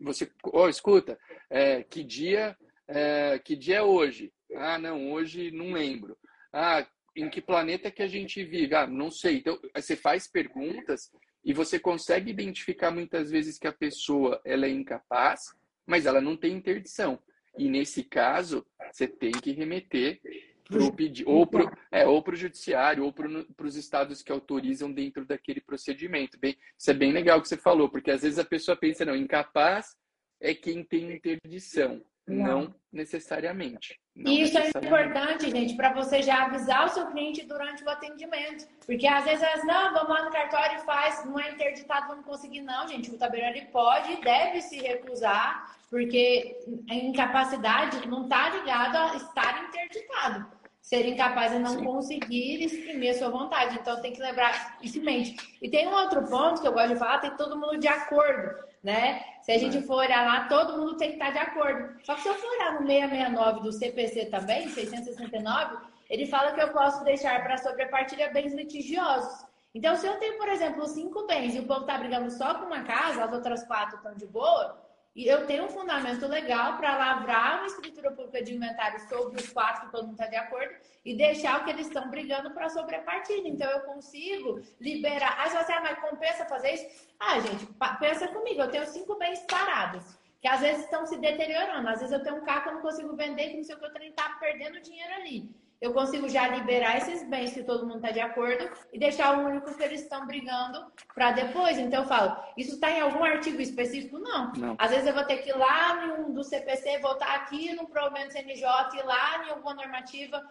você, 0.00 0.30
oh, 0.52 0.68
escuta, 0.68 1.18
é, 1.48 1.82
que 1.82 2.02
dia, 2.02 2.56
é, 2.88 3.38
que 3.38 3.56
dia 3.56 3.76
é 3.76 3.82
hoje? 3.82 4.32
Ah, 4.56 4.78
não, 4.78 5.12
hoje 5.12 5.50
não 5.50 5.72
lembro. 5.72 6.16
Ah, 6.52 6.86
em 7.16 7.28
que 7.28 7.40
planeta 7.40 7.90
que 7.90 8.02
a 8.02 8.08
gente 8.08 8.44
vive? 8.44 8.74
Ah, 8.74 8.86
não 8.86 9.10
sei. 9.10 9.36
Então, 9.36 9.58
você 9.74 9.96
faz 9.96 10.28
perguntas 10.28 11.10
e 11.44 11.52
você 11.52 11.78
consegue 11.78 12.30
identificar 12.30 12.90
muitas 12.90 13.30
vezes 13.30 13.58
que 13.58 13.66
a 13.66 13.72
pessoa 13.72 14.40
ela 14.44 14.66
é 14.66 14.70
incapaz, 14.70 15.54
mas 15.86 16.06
ela 16.06 16.20
não 16.20 16.36
tem 16.36 16.54
interdição. 16.54 17.18
E 17.58 17.68
nesse 17.68 18.02
caso, 18.04 18.66
você 18.90 19.06
tem 19.06 19.32
que 19.32 19.52
remeter 19.52 20.20
pro 20.64 20.92
pedi 20.92 21.24
ou 21.26 21.46
para 21.46 21.76
é, 21.90 22.06
ou 22.06 22.24
o 22.26 22.36
judiciário, 22.36 23.04
ou 23.04 23.12
para 23.12 23.66
os 23.66 23.76
estados 23.76 24.22
que 24.22 24.30
autorizam 24.30 24.90
dentro 24.90 25.24
daquele 25.24 25.60
procedimento. 25.60 26.38
Bem, 26.38 26.56
isso 26.78 26.90
é 26.90 26.94
bem 26.94 27.12
legal 27.12 27.42
que 27.42 27.48
você 27.48 27.56
falou, 27.56 27.88
porque 27.88 28.10
às 28.10 28.22
vezes 28.22 28.38
a 28.38 28.44
pessoa 28.44 28.76
pensa, 28.76 29.04
não, 29.04 29.16
incapaz 29.16 29.96
é 30.40 30.54
quem 30.54 30.84
tem 30.84 31.12
interdição. 31.12 32.02
Não, 32.26 32.62
não 32.62 32.74
necessariamente. 32.92 33.98
Não 34.14 34.32
isso 34.32 34.58
é 34.58 34.68
importante, 34.68 35.50
gente, 35.50 35.74
para 35.74 35.92
você 35.92 36.22
já 36.22 36.44
avisar 36.44 36.86
o 36.86 36.88
seu 36.88 37.06
cliente 37.06 37.46
durante 37.46 37.82
o 37.84 37.88
atendimento. 37.88 38.66
Porque 38.84 39.06
às 39.06 39.24
vezes 39.24 39.42
elas, 39.42 39.64
não, 39.64 39.92
vamos 39.94 40.10
lá 40.10 40.24
no 40.24 40.30
cartório 40.30 40.78
e 40.78 40.84
faz, 40.84 41.24
não 41.24 41.38
é 41.38 41.52
interditado, 41.52 42.08
vamos 42.08 42.26
conseguir. 42.26 42.60
Não, 42.60 42.86
gente, 42.88 43.10
o 43.10 43.18
tabelião 43.18 43.50
ele 43.50 43.66
pode 43.66 44.12
e 44.12 44.20
deve 44.20 44.60
se 44.60 44.78
recusar, 44.78 45.76
porque 45.88 46.58
a 46.90 46.94
incapacidade 46.94 48.06
não 48.08 48.24
está 48.24 48.50
ligada 48.50 49.12
a 49.12 49.16
estar 49.16 49.64
interditado. 49.68 50.60
Ser 50.82 51.06
incapaz 51.06 51.52
de 51.52 51.58
não 51.58 51.78
Sim. 51.78 51.84
conseguir 51.84 52.64
exprimir 52.64 53.10
a 53.10 53.14
sua 53.14 53.28
vontade. 53.28 53.78
Então 53.78 54.00
tem 54.00 54.12
que 54.12 54.20
lembrar 54.20 54.78
isso 54.82 54.98
em 54.98 55.02
mente. 55.02 55.36
E 55.62 55.70
tem 55.70 55.86
um 55.86 55.92
outro 55.92 56.26
ponto 56.26 56.60
que 56.60 56.66
eu 56.66 56.72
gosto 56.72 56.94
de 56.94 56.98
falar, 56.98 57.18
tem 57.18 57.36
todo 57.36 57.58
mundo 57.58 57.78
de 57.78 57.86
acordo 57.86 58.69
né? 58.82 59.22
Se 59.42 59.52
a 59.52 59.58
gente 59.58 59.78
é. 59.78 59.82
for 59.82 59.96
olhar 59.96 60.24
lá, 60.24 60.48
todo 60.48 60.78
mundo 60.78 60.96
tem 60.96 61.10
que 61.10 61.14
estar 61.14 61.30
de 61.30 61.38
acordo. 61.38 61.94
Só 62.02 62.14
que 62.14 62.22
se 62.22 62.28
eu 62.28 62.34
for 62.34 62.48
olhar 62.48 62.80
no 62.80 62.86
669 62.86 63.60
do 63.60 63.72
CPC 63.72 64.26
também, 64.26 64.68
669, 64.68 65.76
ele 66.08 66.26
fala 66.26 66.52
que 66.52 66.60
eu 66.60 66.72
posso 66.72 67.04
deixar 67.04 67.42
para 67.42 67.58
sobrepartilha 67.58 68.32
bens 68.32 68.54
litigiosos. 68.54 69.46
Então, 69.74 69.94
se 69.94 70.06
eu 70.06 70.18
tenho, 70.18 70.36
por 70.36 70.48
exemplo, 70.48 70.86
cinco 70.86 71.26
bens 71.26 71.54
e 71.54 71.60
o 71.60 71.66
povo 71.66 71.82
está 71.82 71.96
brigando 71.96 72.30
só 72.30 72.54
com 72.54 72.66
uma 72.66 72.82
casa, 72.82 73.24
as 73.24 73.32
outras 73.32 73.64
quatro 73.64 73.96
estão 73.96 74.14
de 74.14 74.26
boa, 74.26 74.76
e 75.14 75.26
eu 75.26 75.46
tenho 75.46 75.64
um 75.64 75.68
fundamento 75.68 76.26
legal 76.26 76.76
para 76.76 76.96
lavrar 76.96 77.58
uma 77.58 77.66
escritura 77.66 78.12
pública 78.12 78.42
de 78.42 78.54
inventário 78.54 79.00
sobre 79.08 79.40
os 79.40 79.48
quatro 79.48 79.86
que 79.86 79.92
todo 79.92 80.04
mundo 80.04 80.12
está 80.12 80.26
de 80.26 80.36
acordo 80.36 80.72
e 81.04 81.16
deixar 81.16 81.60
o 81.60 81.64
que 81.64 81.70
eles 81.70 81.88
estão 81.88 82.08
brigando 82.08 82.52
para 82.52 82.68
sobrepartilha. 82.68 83.48
Então 83.48 83.68
eu 83.68 83.80
consigo 83.80 84.62
liberar. 84.80 85.48
Se 85.48 85.56
você 85.56 85.72
ah, 85.72 85.80
mas 85.80 85.98
compensa 85.98 86.44
fazer 86.44 86.74
isso? 86.74 87.08
Ah, 87.18 87.40
gente, 87.40 87.66
pensa 87.98 88.28
comigo, 88.28 88.62
eu 88.62 88.70
tenho 88.70 88.86
cinco 88.86 89.16
bens 89.16 89.40
parados, 89.50 90.16
que 90.40 90.46
às 90.46 90.60
vezes 90.60 90.84
estão 90.84 91.04
se 91.04 91.16
deteriorando. 91.18 91.88
Às 91.88 92.00
vezes 92.00 92.12
eu 92.12 92.22
tenho 92.22 92.36
um 92.36 92.44
carro 92.44 92.62
que 92.62 92.68
eu 92.68 92.74
não 92.74 92.80
consigo 92.80 93.16
vender, 93.16 93.50
que 93.50 93.56
não 93.56 93.64
sei 93.64 93.74
o 93.74 93.78
que 93.78 93.86
eu 93.86 93.92
tenho 93.92 94.12
tá 94.12 94.36
perdendo 94.38 94.80
dinheiro 94.80 95.12
ali 95.14 95.59
eu 95.80 95.94
consigo 95.94 96.28
já 96.28 96.46
liberar 96.46 96.98
esses 96.98 97.26
bens 97.28 97.54
que 97.54 97.62
todo 97.62 97.86
mundo 97.86 97.96
está 97.96 98.10
de 98.10 98.20
acordo 98.20 98.70
e 98.92 98.98
deixar 98.98 99.38
o 99.38 99.46
único 99.46 99.74
que 99.74 99.82
eles 99.82 100.02
estão 100.02 100.26
brigando 100.26 100.78
para 101.14 101.32
depois. 101.32 101.78
Então 101.78 102.02
eu 102.02 102.08
falo, 102.08 102.36
isso 102.56 102.74
está 102.74 102.90
em 102.90 103.00
algum 103.00 103.24
artigo 103.24 103.60
específico? 103.62 104.18
Não. 104.18 104.52
Não. 104.52 104.76
Às 104.78 104.90
vezes 104.90 105.06
eu 105.06 105.14
vou 105.14 105.24
ter 105.24 105.38
que 105.38 105.48
ir 105.48 105.56
lá 105.56 106.04
em 106.04 106.20
um 106.20 106.32
do 106.32 106.44
CPC, 106.44 106.98
voltar 106.98 107.34
aqui 107.34 107.74
no 107.74 107.86
provimento 107.86 108.32
CNJ, 108.32 108.66
ir 108.98 109.04
lá 109.04 109.46
em 109.46 109.50
alguma 109.50 109.74
normativa. 109.74 110.42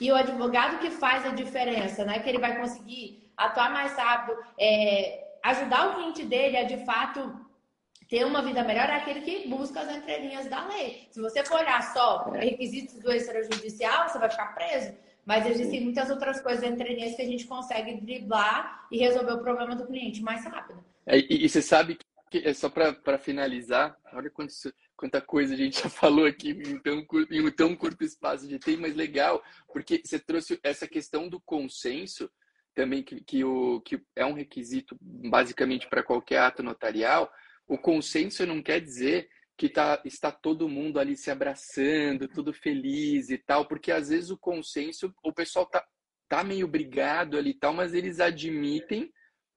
E 0.00 0.10
o 0.10 0.16
advogado 0.16 0.78
que 0.78 0.90
faz 0.90 1.26
a 1.26 1.30
diferença, 1.30 2.04
né? 2.06 2.18
Que 2.20 2.30
ele 2.30 2.38
vai 2.38 2.56
conseguir 2.56 3.30
atuar 3.36 3.70
mais 3.70 3.94
rápido, 3.94 4.38
é, 4.58 5.36
ajudar 5.42 5.88
o 5.90 5.94
cliente 5.96 6.24
dele 6.24 6.56
a 6.56 6.64
de 6.64 6.78
fato 6.86 7.38
ter 8.10 8.26
uma 8.26 8.42
vida 8.42 8.64
melhor 8.64 8.88
é 8.88 8.96
aquele 8.96 9.20
que 9.20 9.48
busca 9.48 9.80
as 9.80 9.96
entrelinhas 9.96 10.46
da 10.48 10.66
lei. 10.66 11.06
Se 11.12 11.20
você 11.20 11.44
for 11.44 11.60
olhar 11.60 11.80
só 11.94 12.28
requisitos 12.32 12.96
do 12.96 13.12
extrajudicial, 13.12 14.08
você 14.08 14.18
vai 14.18 14.28
ficar 14.28 14.52
preso. 14.52 14.92
Mas 15.24 15.46
existem 15.46 15.82
muitas 15.82 16.10
outras 16.10 16.40
coisas 16.40 16.64
entrelinhas 16.64 17.14
que 17.14 17.22
a 17.22 17.26
gente 17.26 17.46
consegue 17.46 18.00
driblar 18.00 18.88
e 18.90 18.98
resolver 18.98 19.34
o 19.34 19.42
problema 19.42 19.76
do 19.76 19.86
cliente 19.86 20.20
mais 20.22 20.44
rápido. 20.44 20.84
É, 21.06 21.18
e, 21.18 21.44
e, 21.44 21.48
você 21.48 21.62
sabe 21.62 21.96
que, 22.30 22.38
é 22.38 22.52
só 22.52 22.68
para 22.68 23.16
finalizar, 23.16 23.96
olha 24.12 24.28
quanto, 24.28 24.52
quanta 24.96 25.20
coisa 25.20 25.54
a 25.54 25.56
gente 25.56 25.80
já 25.80 25.88
falou 25.88 26.26
aqui 26.26 26.50
em 26.50 26.80
tão, 26.80 27.04
curto, 27.04 27.32
em 27.32 27.46
um 27.46 27.50
tão 27.50 27.76
curto 27.76 28.02
espaço 28.02 28.48
de 28.48 28.58
tempo, 28.58 28.82
mas 28.82 28.96
legal, 28.96 29.40
porque 29.72 30.02
você 30.04 30.18
trouxe 30.18 30.58
essa 30.64 30.88
questão 30.88 31.28
do 31.28 31.40
consenso 31.40 32.28
também, 32.74 33.04
que, 33.04 33.22
que, 33.22 33.44
o, 33.44 33.80
que 33.82 34.02
é 34.16 34.24
um 34.26 34.32
requisito 34.32 34.96
basicamente 35.00 35.88
para 35.88 36.02
qualquer 36.02 36.38
ato 36.38 36.62
notarial, 36.62 37.30
o 37.70 37.78
consenso 37.78 38.44
não 38.44 38.60
quer 38.60 38.80
dizer 38.80 39.28
que 39.56 39.68
tá, 39.68 40.02
está 40.04 40.32
todo 40.32 40.68
mundo 40.68 40.98
ali 40.98 41.16
se 41.16 41.30
abraçando, 41.30 42.26
tudo 42.26 42.52
feliz 42.52 43.30
e 43.30 43.38
tal, 43.38 43.64
porque 43.68 43.92
às 43.92 44.08
vezes 44.08 44.28
o 44.30 44.36
consenso, 44.36 45.14
o 45.22 45.32
pessoal 45.32 45.66
tá, 45.66 45.86
tá 46.28 46.42
meio 46.42 46.66
brigado 46.66 47.38
ali 47.38 47.50
e 47.50 47.54
tal, 47.54 47.72
mas 47.72 47.94
eles 47.94 48.18
admitem 48.18 49.12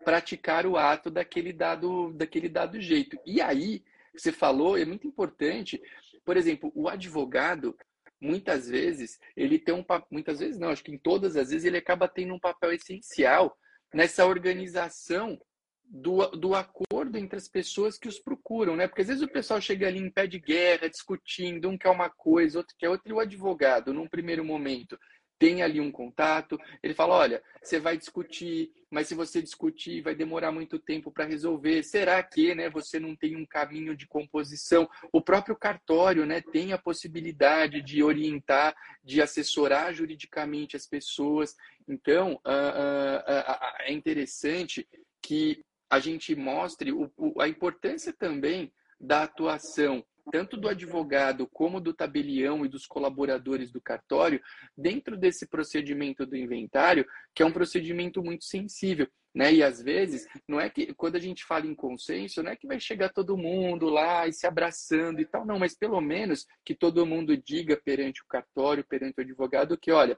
praticar 0.06 0.68
o 0.68 0.78
ato 0.78 1.10
daquele 1.10 1.52
dado, 1.52 2.14
daquele 2.14 2.48
dado 2.48 2.80
jeito. 2.80 3.18
E 3.26 3.42
aí, 3.42 3.84
você 4.16 4.32
falou, 4.32 4.78
é 4.78 4.86
muito 4.86 5.08
importante, 5.08 5.82
por 6.24 6.38
exemplo, 6.38 6.72
o 6.76 6.88
advogado, 6.88 7.76
muitas 8.22 8.70
vezes, 8.70 9.20
ele 9.36 9.58
tem 9.58 9.74
um 9.74 9.84
muitas 10.12 10.38
vezes 10.38 10.60
não, 10.60 10.70
acho 10.70 10.84
que 10.84 10.94
em 10.94 11.00
todas 11.00 11.36
as 11.36 11.50
vezes 11.50 11.66
ele 11.66 11.78
acaba 11.78 12.08
tendo 12.08 12.36
um 12.36 12.40
papel 12.40 12.74
essencial 12.74 13.58
nessa 13.92 14.24
organização 14.24 15.40
do, 15.86 16.26
do 16.32 16.56
acordo 16.56 17.18
entre 17.18 17.38
as 17.38 17.48
pessoas 17.48 17.98
que 17.98 18.08
os 18.08 18.20
procuram, 18.20 18.76
né? 18.76 18.88
Porque 18.88 19.02
às 19.02 19.08
vezes 19.08 19.24
o 19.24 19.28
pessoal 19.28 19.62
chega 19.62 19.88
ali 19.88 20.00
em 20.00 20.10
pé 20.10 20.26
de 20.26 20.40
guerra, 20.40 20.90
discutindo, 20.90 21.70
um 21.70 21.78
quer 21.78 21.90
uma 21.90 22.10
coisa, 22.10 22.60
outro 22.60 22.76
quer 22.78 22.90
outra, 22.90 23.10
e 23.10 23.14
o 23.14 23.20
advogado, 23.20 23.94
num 23.94 24.08
primeiro 24.08 24.44
momento, 24.44 24.98
tem 25.44 25.62
ali 25.62 25.82
um 25.82 25.92
contato, 25.92 26.58
ele 26.82 26.94
fala: 26.94 27.16
olha, 27.16 27.44
você 27.62 27.78
vai 27.78 27.98
discutir, 27.98 28.72
mas 28.90 29.08
se 29.08 29.14
você 29.16 29.42
discutir, 29.42 30.02
vai 30.02 30.16
demorar 30.16 30.54
muito 30.54 30.80
tempo 30.80 31.12
para 31.12 31.26
resolver. 31.26 31.84
Será 31.84 32.24
que 32.24 32.56
né, 32.56 32.70
você 32.70 32.98
não 32.98 33.14
tem 33.14 33.36
um 33.36 33.46
caminho 33.46 33.94
de 33.96 34.08
composição? 34.08 34.90
O 35.12 35.22
próprio 35.22 35.56
cartório 35.56 36.26
né, 36.26 36.42
tem 36.42 36.72
a 36.72 36.78
possibilidade 36.78 37.82
de 37.82 38.02
orientar, 38.02 38.74
de 39.04 39.22
assessorar 39.22 39.94
juridicamente 39.94 40.78
as 40.78 40.88
pessoas. 40.88 41.56
Então, 41.90 42.40
uh, 42.46 42.50
uh, 42.50 43.52
uh, 43.52 43.82
é 43.82 43.92
interessante 43.92 44.88
que 45.22 45.62
a 45.94 46.00
gente 46.00 46.36
mostre 46.36 46.92
o, 46.92 47.12
o, 47.16 47.40
a 47.42 47.48
importância 47.48 48.12
também 48.12 48.74
da 49.00 49.24
atuação 49.24 50.04
tanto 50.32 50.56
do 50.56 50.70
advogado 50.70 51.46
como 51.48 51.82
do 51.82 51.94
tabelião 51.94 52.66
e 52.66 52.70
dos 52.70 52.86
colaboradores 52.86 53.72
do 53.72 53.82
cartório 53.82 54.42
dentro 54.78 55.18
desse 55.18 55.46
procedimento 55.46 56.26
do 56.26 56.38
inventário, 56.38 57.06
que 57.36 57.44
é 57.44 57.46
um 57.46 57.52
procedimento 57.52 58.24
muito 58.24 58.46
sensível. 58.46 59.06
Né? 59.36 59.54
E 59.56 59.64
às 59.64 59.82
vezes, 59.82 60.26
não 60.48 60.62
é 60.62 60.70
que 60.70 60.94
quando 60.94 61.18
a 61.18 61.20
gente 61.20 61.44
fala 61.44 61.66
em 61.66 61.76
consenso, 61.76 62.42
não 62.42 62.52
é 62.52 62.56
que 62.56 62.68
vai 62.68 62.80
chegar 62.80 63.10
todo 63.10 63.38
mundo 63.38 63.90
lá 63.90 64.26
e 64.26 64.32
se 64.32 64.48
abraçando 64.48 65.20
e 65.20 65.26
tal, 65.26 65.46
não, 65.46 65.60
mas 65.60 65.76
pelo 65.76 66.00
menos 66.00 66.46
que 66.64 66.74
todo 66.74 67.06
mundo 67.06 67.36
diga 67.36 67.76
perante 67.76 68.22
o 68.22 68.28
cartório, 68.28 68.86
perante 68.88 69.20
o 69.20 69.22
advogado, 69.22 69.78
que 69.78 69.92
olha, 69.92 70.18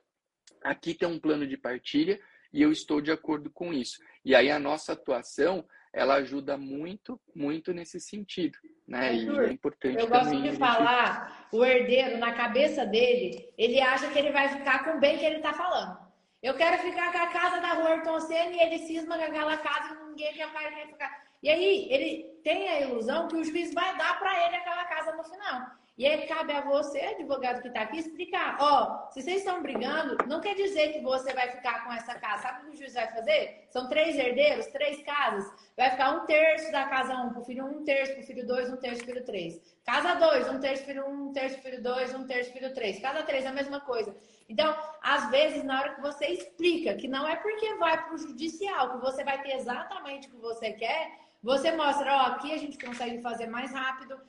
aqui 0.64 0.94
tem 0.94 1.08
um 1.08 1.20
plano 1.20 1.48
de 1.48 1.58
partilha, 1.58 2.22
e 2.56 2.62
eu 2.62 2.72
estou 2.72 3.02
de 3.02 3.12
acordo 3.12 3.50
com 3.50 3.74
isso. 3.74 4.00
E 4.24 4.34
aí 4.34 4.50
a 4.50 4.58
nossa 4.58 4.94
atuação, 4.94 5.66
ela 5.92 6.16
ajuda 6.16 6.58
muito, 6.58 7.20
muito 7.36 7.74
nesse 7.74 8.00
sentido, 8.00 8.58
né? 8.88 9.14
E 9.14 9.28
é 9.28 9.52
importante 9.52 10.00
Eu 10.00 10.08
gosto 10.08 10.42
de 10.42 10.54
falar, 10.54 11.50
o 11.52 11.66
herdeiro, 11.66 12.18
na 12.18 12.32
cabeça 12.32 12.86
dele, 12.86 13.52
ele 13.58 13.82
acha 13.82 14.10
que 14.10 14.18
ele 14.18 14.32
vai 14.32 14.48
ficar 14.48 14.86
com 14.86 14.92
o 14.92 15.00
bem 15.02 15.18
que 15.18 15.26
ele 15.26 15.36
está 15.36 15.52
falando. 15.52 15.98
Eu 16.42 16.54
quero 16.54 16.82
ficar 16.82 17.12
com 17.12 17.18
a 17.18 17.28
casa 17.28 17.60
da 17.60 17.74
rua 17.74 17.90
Ayrton 17.90 18.22
Senna 18.22 18.56
e 18.56 18.60
ele 18.62 18.80
cisma 18.88 19.18
com 19.18 19.24
aquela 19.24 19.58
casa 19.58 19.94
e 19.94 20.10
ninguém 20.12 20.34
quer 20.34 20.88
ficar. 20.88 21.26
E 21.44 21.50
aí 21.50 21.88
ele 21.92 22.24
tem 22.42 22.70
a 22.70 22.82
ilusão 22.82 23.28
que 23.28 23.36
o 23.36 23.44
juiz 23.44 23.74
vai 23.74 23.98
dar 23.98 24.18
para 24.18 24.48
ele 24.48 24.56
aquela 24.56 24.86
casa 24.86 25.12
no 25.14 25.26
final. 25.26 25.72
E 25.98 26.06
aí 26.06 26.28
cabe 26.28 26.52
a 26.52 26.60
você, 26.60 27.00
advogado 27.00 27.62
que 27.62 27.70
está 27.70 27.82
aqui, 27.82 28.00
explicar. 28.00 28.58
Ó, 28.60 29.10
se 29.12 29.22
vocês 29.22 29.38
estão 29.38 29.62
brigando, 29.62 30.18
não 30.28 30.42
quer 30.42 30.54
dizer 30.54 30.92
que 30.92 31.00
você 31.00 31.34
vai 31.34 31.50
ficar 31.52 31.86
com 31.86 31.94
essa 31.94 32.14
casa. 32.16 32.42
Sabe 32.42 32.60
o 32.60 32.66
que 32.66 32.76
o 32.76 32.78
juiz 32.78 32.94
vai 32.94 33.08
fazer? 33.14 33.66
São 33.70 33.88
três 33.88 34.18
herdeiros, 34.18 34.68
três 34.68 35.02
casas. 35.04 35.50
Vai 35.78 35.92
ficar 35.92 36.12
um 36.12 36.26
terço 36.26 36.70
da 36.70 36.84
casa 36.90 37.16
um 37.16 37.30
para 37.30 37.40
o 37.40 37.46
filho 37.46 37.66
um, 37.66 37.80
um 37.80 37.84
terço 37.86 38.12
para 38.12 38.24
o 38.24 38.26
filho 38.26 38.46
dois, 38.46 38.70
um 38.70 38.76
terço 38.76 38.98
para 38.98 39.12
o 39.12 39.14
filho 39.14 39.26
três. 39.26 39.62
Casa 39.86 40.16
dois, 40.16 40.50
um 40.50 40.60
terço 40.60 40.84
filho 40.84 41.06
um, 41.06 41.30
um 41.30 41.32
terço 41.32 41.62
filho 41.62 41.82
dois, 41.82 42.14
um 42.14 42.28
terço 42.28 42.52
filho 42.52 42.74
três. 42.74 43.00
Casa 43.00 43.24
três, 43.24 43.46
a 43.46 43.54
mesma 43.54 43.80
coisa. 43.80 44.14
Então, 44.50 44.76
às 45.02 45.30
vezes, 45.30 45.64
na 45.64 45.80
hora 45.80 45.96
que 45.96 46.02
você 46.02 46.26
explica 46.26 46.96
que 46.96 47.08
não 47.08 47.26
é 47.26 47.38
porque 47.38 47.74
vai 47.76 48.04
para 48.04 48.14
o 48.14 48.18
judicial, 48.18 48.92
que 48.92 48.98
você 48.98 49.24
vai 49.24 49.42
ter 49.42 49.54
exatamente 49.56 50.28
o 50.28 50.32
que 50.32 50.38
você 50.38 50.74
quer, 50.74 51.10
você 51.42 51.72
mostra, 51.72 52.14
ó, 52.14 52.20
aqui 52.32 52.52
a 52.52 52.58
gente 52.58 52.78
consegue 52.78 53.22
fazer 53.22 53.48
mais 53.48 53.72
rápido 53.72 54.20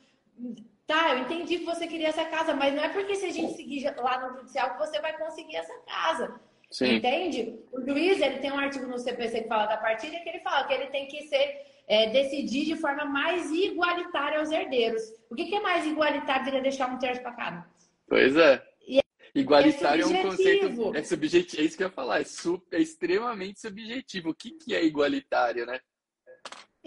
Tá, 0.86 1.14
eu 1.14 1.18
entendi 1.18 1.58
que 1.58 1.64
você 1.64 1.86
queria 1.86 2.08
essa 2.08 2.24
casa, 2.24 2.54
mas 2.54 2.72
não 2.72 2.82
é 2.82 2.88
porque 2.88 3.16
se 3.16 3.26
a 3.26 3.32
gente 3.32 3.54
seguir 3.54 3.92
lá 3.96 4.20
no 4.20 4.38
judicial 4.38 4.72
que 4.72 4.78
você 4.78 5.00
vai 5.00 5.18
conseguir 5.18 5.56
essa 5.56 5.74
casa. 5.80 6.40
Sim. 6.70 6.96
Entende? 6.96 7.58
O 7.72 7.80
juiz 7.80 8.20
ele 8.20 8.38
tem 8.38 8.52
um 8.52 8.58
artigo 8.58 8.86
no 8.86 8.98
CPC 8.98 9.42
que 9.42 9.48
fala 9.48 9.66
da 9.66 9.76
partilha 9.76 10.20
que 10.20 10.28
ele 10.28 10.40
fala 10.40 10.66
que 10.66 10.74
ele 10.74 10.86
tem 10.86 11.06
que 11.06 11.22
ser 11.28 11.60
é, 11.88 12.10
decidir 12.10 12.64
de 12.64 12.76
forma 12.76 13.04
mais 13.04 13.50
igualitária 13.50 14.38
aos 14.38 14.50
herdeiros. 14.50 15.02
O 15.30 15.34
que, 15.34 15.46
que 15.46 15.56
é 15.56 15.60
mais 15.60 15.86
igualitário 15.86 16.52
de 16.52 16.60
deixar 16.60 16.88
um 16.88 16.98
terço 16.98 17.22
para 17.22 17.32
cada? 17.32 17.66
Pois 18.08 18.36
é. 18.36 18.62
É 18.88 19.02
igualitário 19.34 20.04
é, 20.04 20.04
é, 20.04 20.20
um 20.20 20.22
conceito. 20.22 20.96
É 20.96 21.02
subjetivo, 21.02 21.62
é 21.62 21.64
isso 21.64 21.76
que 21.76 21.82
eu 21.82 21.88
ia 21.88 21.92
falar, 21.92 22.20
é, 22.20 22.24
sub, 22.24 22.62
é 22.72 22.80
extremamente 22.80 23.60
subjetivo. 23.60 24.30
O 24.30 24.34
que, 24.34 24.52
que 24.52 24.74
é 24.74 24.84
igualitário, 24.84 25.66
né? 25.66 25.80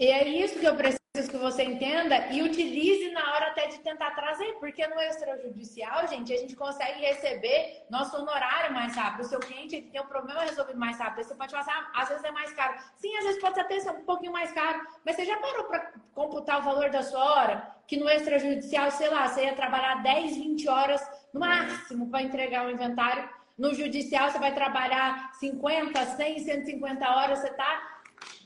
E 0.00 0.06
é 0.06 0.26
isso 0.26 0.58
que 0.58 0.64
eu 0.64 0.74
preciso 0.74 0.98
que 1.30 1.36
você 1.36 1.62
entenda 1.62 2.28
e 2.28 2.40
utilize 2.40 3.10
na 3.10 3.34
hora 3.34 3.48
até 3.48 3.66
de 3.66 3.80
tentar 3.80 4.12
trazer, 4.12 4.54
porque 4.54 4.86
no 4.86 4.98
extrajudicial, 4.98 6.08
gente, 6.08 6.32
a 6.32 6.38
gente 6.38 6.56
consegue 6.56 7.00
receber 7.00 7.84
nosso 7.90 8.16
honorário 8.16 8.72
mais 8.72 8.96
rápido. 8.96 9.26
O 9.26 9.28
seu 9.28 9.38
cliente 9.38 9.82
tem 9.82 10.00
um 10.00 10.06
problema 10.06 10.40
resolvido 10.40 10.78
mais 10.78 10.98
rápido. 10.98 11.26
Você 11.26 11.34
pode 11.34 11.50
falar 11.50 11.64
assim, 11.64 11.70
ah, 11.74 12.00
às 12.00 12.08
vezes 12.08 12.24
é 12.24 12.30
mais 12.30 12.50
caro. 12.54 12.78
Sim, 12.96 13.14
às 13.18 13.24
vezes 13.24 13.40
pode 13.42 13.60
até 13.60 13.78
ser 13.78 13.90
um 13.90 14.04
pouquinho 14.04 14.32
mais 14.32 14.50
caro, 14.52 14.80
mas 15.04 15.16
você 15.16 15.26
já 15.26 15.36
parou 15.36 15.64
para 15.64 15.92
computar 16.14 16.60
o 16.60 16.62
valor 16.62 16.88
da 16.88 17.02
sua 17.02 17.22
hora? 17.22 17.76
Que 17.86 17.98
no 17.98 18.08
extrajudicial, 18.08 18.90
sei 18.92 19.10
lá, 19.10 19.28
você 19.28 19.44
ia 19.44 19.54
trabalhar 19.54 20.02
10, 20.02 20.34
20 20.34 20.66
horas 20.66 21.06
no 21.34 21.40
máximo 21.40 22.08
para 22.08 22.22
entregar 22.22 22.66
o 22.66 22.70
inventário. 22.70 23.28
No 23.58 23.74
judicial, 23.74 24.30
você 24.30 24.38
vai 24.38 24.54
trabalhar 24.54 25.34
50, 25.34 26.06
100, 26.06 26.38
150 26.38 27.06
horas, 27.06 27.40
você 27.40 27.48
está 27.48 27.89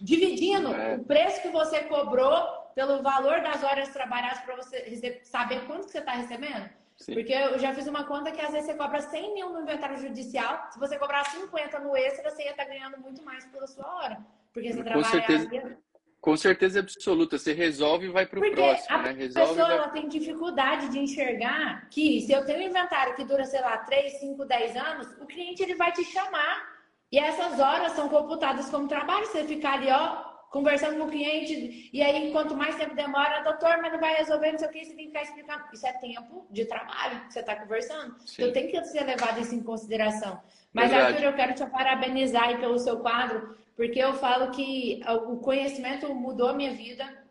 dividindo 0.01 0.75
é. 0.75 0.97
o 0.97 1.05
preço 1.05 1.43
que 1.43 1.49
você 1.49 1.81
cobrou 1.85 2.65
pelo 2.75 3.03
valor 3.03 3.41
das 3.41 3.63
horas 3.63 3.89
trabalhadas 3.89 4.41
para 4.41 4.57
você 4.57 5.21
saber 5.25 5.65
quanto 5.67 5.87
que 5.87 5.93
você 5.93 5.99
está 5.99 6.13
recebendo. 6.13 6.69
Sim. 6.97 7.15
Porque 7.15 7.33
eu 7.33 7.59
já 7.59 7.75
fiz 7.75 7.87
uma 7.87 8.05
conta 8.05 8.31
que 8.31 8.41
às 8.41 8.53
vezes 8.53 8.67
você 8.67 8.75
cobra 8.75 9.01
100 9.01 9.35
mil 9.35 9.51
no 9.51 9.63
inventário 9.63 9.99
judicial. 9.99 10.69
Se 10.71 10.79
você 10.79 10.97
cobrar 10.99 11.25
50 11.25 11.81
no 11.81 11.97
extra, 11.97 12.31
você 12.31 12.45
ia 12.45 12.51
estar 12.51 12.65
tá 12.65 12.71
ganhando 12.71 12.99
muito 12.99 13.23
mais 13.25 13.45
pela 13.47 13.67
sua 13.67 13.87
hora. 13.97 14.19
Porque 14.53 14.73
você 14.73 14.85
com 14.85 15.05
certeza, 15.05 15.77
Com 16.21 16.37
certeza 16.37 16.81
absoluta. 16.81 17.37
Você 17.37 17.53
resolve 17.53 18.07
e 18.07 18.11
vai 18.11 18.27
para 18.27 18.39
o 18.39 18.51
próximo, 18.53 18.99
né? 18.99 19.11
Resolve 19.11 19.41
a 19.41 19.49
pessoa 19.49 19.69
vai... 19.69 19.77
ela 19.77 19.89
tem 19.89 20.09
dificuldade 20.09 20.89
de 20.91 20.99
enxergar 21.01 21.89
que 21.91 22.21
se 22.21 22.33
eu 22.33 22.45
tenho 22.45 22.61
um 22.61 22.69
inventário 22.69 23.17
que 23.17 23.25
dura, 23.25 23.45
sei 23.45 23.61
lá, 23.61 23.79
3, 23.79 24.21
5, 24.21 24.45
10 24.45 24.77
anos, 24.77 25.09
o 25.21 25.27
cliente 25.27 25.63
ele 25.63 25.75
vai 25.75 25.91
te 25.93 26.05
chamar. 26.05 26.74
E 27.11 27.19
essas 27.19 27.61
horas 27.61 27.93
são 27.93 28.09
computadas 28.09 28.69
como 28.71 28.89
trabalho. 28.89 29.27
Você 29.27 29.45
ficar 29.45 29.75
ali, 29.75 29.91
ó, 29.91 30.35
conversando 30.51 30.99
com 30.99 31.07
o 31.07 31.11
cliente, 31.11 31.91
e 31.93 32.01
aí, 32.01 32.31
quanto 32.31 32.57
mais 32.57 32.77
tempo 32.77 32.95
demora, 32.95 33.43
doutor, 33.43 33.79
mas 33.83 33.93
não 33.93 33.99
vai 33.99 34.15
resolver, 34.15 34.53
não 34.53 34.59
sei 34.59 34.69
o 34.69 34.71
que, 34.71 34.85
você 34.85 34.95
tem 34.95 35.07
que 35.07 35.13
ficar 35.13 35.23
explicando. 35.23 35.65
Isso 35.73 35.87
é 35.87 35.93
tempo 35.95 36.47
de 36.51 36.65
trabalho 36.65 37.27
que 37.27 37.33
você 37.33 37.41
está 37.41 37.57
conversando. 37.57 38.17
Sim. 38.25 38.43
Então 38.43 38.53
tem 38.53 38.69
que 38.69 38.85
ser 38.85 39.05
levado 39.05 39.41
isso 39.41 39.55
em 39.55 39.63
consideração. 39.63 40.41
Mas, 40.73 40.91
Verdade. 40.91 41.15
Arthur, 41.15 41.27
eu 41.27 41.33
quero 41.35 41.55
te 41.55 41.67
parabenizar 41.67 42.59
pelo 42.61 42.79
seu 42.79 43.01
quadro, 43.01 43.57
porque 43.77 43.99
eu 43.99 44.15
falo 44.15 44.53
que 44.53 45.01
o 45.27 45.39
conhecimento 45.39 46.15
mudou 46.15 46.49
a 46.49 46.55
minha 46.55 46.73
vida. 46.73 47.24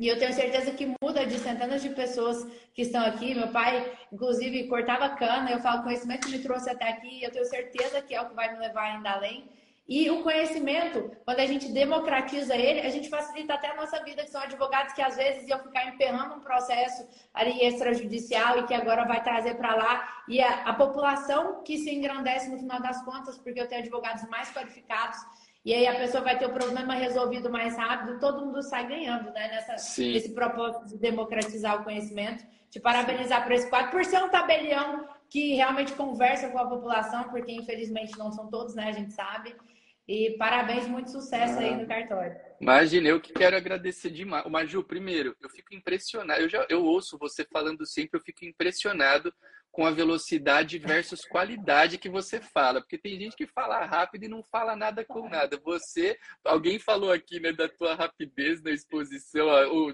E 0.00 0.08
eu 0.08 0.18
tenho 0.18 0.32
certeza 0.32 0.70
que 0.72 0.86
muda 1.02 1.26
de 1.26 1.38
centenas 1.38 1.82
de 1.82 1.90
pessoas 1.90 2.46
que 2.72 2.80
estão 2.80 3.04
aqui. 3.04 3.34
Meu 3.34 3.48
pai, 3.48 3.92
inclusive, 4.10 4.66
cortava 4.66 5.10
cana. 5.10 5.50
Eu 5.50 5.60
falo, 5.60 5.82
conhecimento 5.82 6.26
me 6.30 6.38
trouxe 6.38 6.70
até 6.70 6.88
aqui. 6.88 7.22
Eu 7.22 7.30
tenho 7.30 7.44
certeza 7.44 8.00
que 8.00 8.14
é 8.14 8.22
o 8.22 8.30
que 8.30 8.34
vai 8.34 8.50
me 8.50 8.60
levar 8.60 8.84
ainda 8.84 9.10
além. 9.10 9.44
E 9.86 10.08
o 10.08 10.22
conhecimento, 10.22 11.14
quando 11.22 11.40
a 11.40 11.44
gente 11.44 11.70
democratiza 11.70 12.56
ele, 12.56 12.80
a 12.80 12.88
gente 12.88 13.10
facilita 13.10 13.52
até 13.52 13.72
a 13.72 13.76
nossa 13.76 14.02
vida, 14.02 14.24
que 14.24 14.30
são 14.30 14.40
advogados 14.40 14.94
que 14.94 15.02
às 15.02 15.16
vezes 15.16 15.46
iam 15.46 15.58
ficar 15.58 15.84
emperrando 15.88 16.36
um 16.36 16.40
processo 16.40 17.06
ali 17.34 17.62
extrajudicial 17.62 18.60
e 18.60 18.66
que 18.66 18.72
agora 18.72 19.04
vai 19.04 19.22
trazer 19.22 19.56
para 19.56 19.74
lá. 19.74 20.22
E 20.26 20.40
a, 20.40 20.62
a, 20.62 20.72
população 20.72 21.62
que 21.62 21.76
se 21.76 21.94
engrandece 21.94 22.48
no 22.48 22.56
final 22.56 22.80
das 22.80 23.04
contas, 23.04 23.36
porque 23.36 23.60
eu 23.60 23.68
tenho 23.68 23.82
advogados 23.82 24.26
mais 24.30 24.50
qualificados. 24.50 25.18
E 25.64 25.74
aí 25.74 25.86
a 25.86 25.94
pessoa 25.94 26.22
vai 26.22 26.38
ter 26.38 26.46
o 26.46 26.52
problema 26.52 26.94
resolvido 26.94 27.50
mais 27.50 27.76
rápido, 27.76 28.18
todo 28.18 28.44
mundo 28.46 28.62
sai 28.62 28.88
ganhando, 28.88 29.30
né? 29.30 29.48
Nessa, 29.48 30.02
nesse 30.02 30.34
propósito 30.34 30.86
de 30.86 30.98
democratizar 30.98 31.80
o 31.80 31.84
conhecimento. 31.84 32.44
Te 32.70 32.80
parabenizar 32.80 33.42
por 33.42 33.52
esse 33.52 33.68
quadro, 33.68 33.90
por 33.90 34.04
ser 34.04 34.22
um 34.22 34.28
tabelião 34.28 35.08
que 35.28 35.54
realmente 35.54 35.92
conversa 35.92 36.48
com 36.48 36.58
a 36.58 36.68
população, 36.68 37.24
porque 37.24 37.52
infelizmente 37.52 38.16
não 38.16 38.30
são 38.30 38.48
todos, 38.48 38.74
né? 38.74 38.88
A 38.88 38.92
gente 38.92 39.12
sabe. 39.12 39.54
E 40.08 40.30
parabéns, 40.38 40.88
muito 40.88 41.10
sucesso 41.10 41.58
ah, 41.58 41.60
aí 41.60 41.76
no 41.76 41.86
cartório. 41.86 42.36
Imagina, 42.60 43.08
eu 43.08 43.20
que 43.20 43.32
quero 43.32 43.56
agradecer 43.56 44.10
demais. 44.10 44.44
O 44.44 44.50
Maju, 44.50 44.82
primeiro, 44.82 45.36
eu 45.40 45.48
fico 45.48 45.74
impressionado. 45.74 46.40
Eu 46.40 46.48
já 46.48 46.66
eu 46.68 46.84
ouço 46.84 47.18
você 47.18 47.44
falando 47.44 47.86
sempre, 47.86 48.18
eu 48.18 48.24
fico 48.24 48.44
impressionado 48.44 49.32
com 49.72 49.86
a 49.86 49.90
velocidade 49.90 50.78
versus 50.78 51.20
qualidade 51.22 51.98
que 51.98 52.08
você 52.08 52.40
fala, 52.40 52.80
porque 52.80 52.98
tem 52.98 53.18
gente 53.18 53.36
que 53.36 53.46
fala 53.46 53.84
rápido 53.84 54.24
e 54.24 54.28
não 54.28 54.42
fala 54.42 54.74
nada 54.74 55.04
com 55.04 55.28
nada. 55.28 55.60
Você, 55.64 56.18
alguém 56.44 56.78
falou 56.78 57.12
aqui, 57.12 57.38
né, 57.38 57.52
da 57.52 57.68
tua 57.68 57.94
rapidez 57.94 58.62
na 58.62 58.70
exposição, 58.70 59.48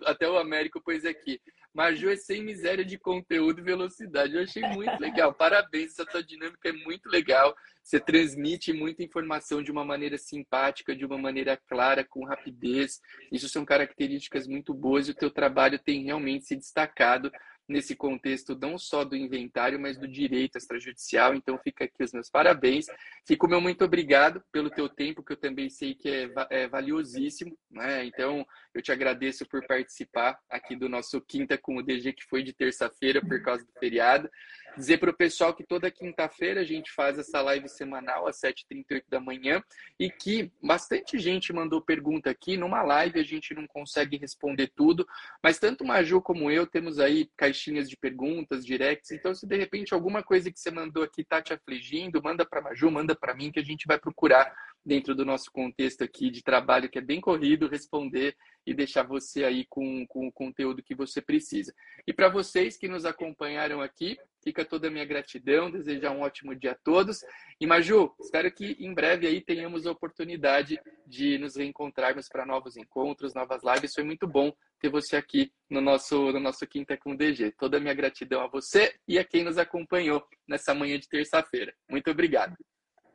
até 0.04 0.28
o 0.28 0.38
Américo 0.38 0.80
pôs 0.80 1.04
aqui. 1.04 1.40
Maju 1.74 2.08
é 2.08 2.16
sem 2.16 2.42
miséria 2.42 2.86
de 2.86 2.96
conteúdo 2.96 3.60
e 3.60 3.64
velocidade. 3.64 4.34
Eu 4.34 4.44
achei 4.44 4.62
muito 4.62 4.98
legal. 4.98 5.34
Parabéns, 5.34 5.90
essa 5.90 6.06
tua 6.06 6.22
dinâmica 6.22 6.70
é 6.70 6.72
muito 6.72 7.06
legal. 7.10 7.54
Você 7.82 8.00
transmite 8.00 8.72
muita 8.72 9.02
informação 9.02 9.62
de 9.62 9.70
uma 9.70 9.84
maneira 9.84 10.16
simpática, 10.16 10.96
de 10.96 11.04
uma 11.04 11.18
maneira 11.18 11.54
clara, 11.68 12.02
com 12.02 12.24
rapidez. 12.24 12.98
Isso 13.30 13.46
são 13.50 13.62
características 13.62 14.48
muito 14.48 14.72
boas 14.72 15.06
e 15.06 15.10
o 15.10 15.14
teu 15.14 15.30
trabalho 15.30 15.78
tem 15.78 16.02
realmente 16.02 16.46
se 16.46 16.56
destacado 16.56 17.30
nesse 17.68 17.96
contexto 17.96 18.56
não 18.56 18.78
só 18.78 19.04
do 19.04 19.16
inventário, 19.16 19.78
mas 19.78 19.98
do 19.98 20.06
direito 20.06 20.56
extrajudicial. 20.56 21.34
Então 21.34 21.58
fica 21.58 21.84
aqui 21.84 22.02
os 22.02 22.12
meus 22.12 22.30
parabéns. 22.30 22.86
Fico 23.26 23.48
meu 23.48 23.60
muito 23.60 23.84
obrigado 23.84 24.42
pelo 24.52 24.70
teu 24.70 24.88
tempo, 24.88 25.22
que 25.22 25.32
eu 25.32 25.36
também 25.36 25.68
sei 25.68 25.94
que 25.94 26.08
é, 26.08 26.30
é 26.50 26.68
valiosíssimo. 26.68 27.56
Né? 27.70 28.04
Então 28.04 28.46
eu 28.74 28.82
te 28.82 28.92
agradeço 28.92 29.46
por 29.46 29.66
participar 29.66 30.38
aqui 30.48 30.76
do 30.76 30.88
nosso 30.88 31.20
Quinta 31.20 31.58
com 31.58 31.76
o 31.76 31.82
DG, 31.82 32.12
que 32.12 32.24
foi 32.24 32.42
de 32.42 32.52
terça-feira 32.52 33.20
por 33.20 33.42
causa 33.42 33.64
do 33.64 33.72
feriado. 33.78 34.30
Dizer 34.76 34.98
para 34.98 35.10
o 35.10 35.16
pessoal 35.16 35.54
que 35.54 35.64
toda 35.64 35.90
quinta-feira 35.90 36.60
a 36.60 36.64
gente 36.64 36.92
faz 36.92 37.18
essa 37.18 37.40
live 37.40 37.66
semanal 37.66 38.28
às 38.28 38.38
7h38 38.40 39.04
da 39.08 39.18
manhã 39.18 39.62
e 39.98 40.10
que 40.10 40.52
bastante 40.62 41.18
gente 41.18 41.50
mandou 41.50 41.80
pergunta 41.80 42.28
aqui. 42.28 42.58
Numa 42.58 42.82
live 42.82 43.18
a 43.18 43.22
gente 43.22 43.54
não 43.54 43.66
consegue 43.66 44.18
responder 44.18 44.70
tudo, 44.76 45.06
mas 45.42 45.58
tanto 45.58 45.82
o 45.82 45.86
Maju 45.86 46.20
como 46.20 46.50
eu 46.50 46.66
temos 46.66 46.98
aí 46.98 47.30
caixinhas 47.36 47.88
de 47.88 47.96
perguntas, 47.96 48.66
directs. 48.66 49.12
Então, 49.12 49.34
se 49.34 49.46
de 49.46 49.56
repente 49.56 49.94
alguma 49.94 50.22
coisa 50.22 50.50
que 50.50 50.60
você 50.60 50.70
mandou 50.70 51.02
aqui 51.02 51.22
está 51.22 51.40
te 51.40 51.54
afligindo, 51.54 52.22
manda 52.22 52.44
para 52.44 52.60
Maju, 52.60 52.90
manda 52.90 53.16
para 53.16 53.34
mim, 53.34 53.50
que 53.50 53.60
a 53.60 53.64
gente 53.64 53.86
vai 53.86 53.98
procurar 53.98 54.54
dentro 54.86 55.16
do 55.16 55.24
nosso 55.24 55.50
contexto 55.50 56.04
aqui 56.04 56.30
de 56.30 56.44
trabalho 56.44 56.88
que 56.88 56.98
é 56.98 57.02
bem 57.02 57.20
corrido, 57.20 57.66
responder 57.66 58.36
e 58.64 58.72
deixar 58.72 59.02
você 59.02 59.44
aí 59.44 59.66
com, 59.68 60.06
com 60.06 60.28
o 60.28 60.32
conteúdo 60.32 60.82
que 60.82 60.94
você 60.94 61.20
precisa. 61.20 61.74
E 62.06 62.12
para 62.12 62.28
vocês 62.28 62.76
que 62.76 62.86
nos 62.86 63.04
acompanharam 63.04 63.80
aqui, 63.80 64.16
fica 64.44 64.64
toda 64.64 64.86
a 64.86 64.90
minha 64.90 65.04
gratidão, 65.04 65.70
desejar 65.70 66.12
um 66.12 66.20
ótimo 66.20 66.54
dia 66.54 66.70
a 66.72 66.76
todos. 66.76 67.18
E 67.60 67.66
Maju, 67.66 68.14
espero 68.20 68.50
que 68.52 68.76
em 68.78 68.94
breve 68.94 69.26
aí 69.26 69.40
tenhamos 69.40 69.86
a 69.86 69.90
oportunidade 69.90 70.80
de 71.04 71.36
nos 71.38 71.56
reencontrarmos 71.56 72.28
para 72.28 72.46
novos 72.46 72.76
encontros, 72.76 73.34
novas 73.34 73.62
lives. 73.64 73.92
Foi 73.92 74.04
muito 74.04 74.26
bom 74.26 74.52
ter 74.80 74.88
você 74.88 75.16
aqui 75.16 75.52
no 75.68 75.80
nosso, 75.80 76.30
no 76.32 76.38
nosso 76.38 76.64
Quinta 76.64 76.96
com 76.96 77.16
DG. 77.16 77.52
Toda 77.58 77.78
a 77.78 77.80
minha 77.80 77.94
gratidão 77.94 78.40
a 78.40 78.46
você 78.46 78.94
e 79.08 79.18
a 79.18 79.24
quem 79.24 79.42
nos 79.42 79.58
acompanhou 79.58 80.24
nessa 80.46 80.72
manhã 80.72 80.96
de 80.96 81.08
terça-feira. 81.08 81.74
Muito 81.88 82.08
obrigado. 82.08 82.56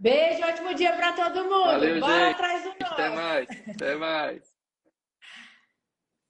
Beijo, 0.02 0.44
ótimo 0.44 0.74
dia 0.74 0.94
para 0.94 1.14
todo 1.14 1.44
mundo. 1.44 1.64
Valeu, 1.66 2.00
Bora 2.00 2.26
gente. 2.26 2.34
atrás 2.34 2.64
do 2.64 2.70
novo. 2.70 2.94
Até 2.94 3.10
mais. 3.10 3.48
Até 3.70 3.96
mais. 3.96 4.51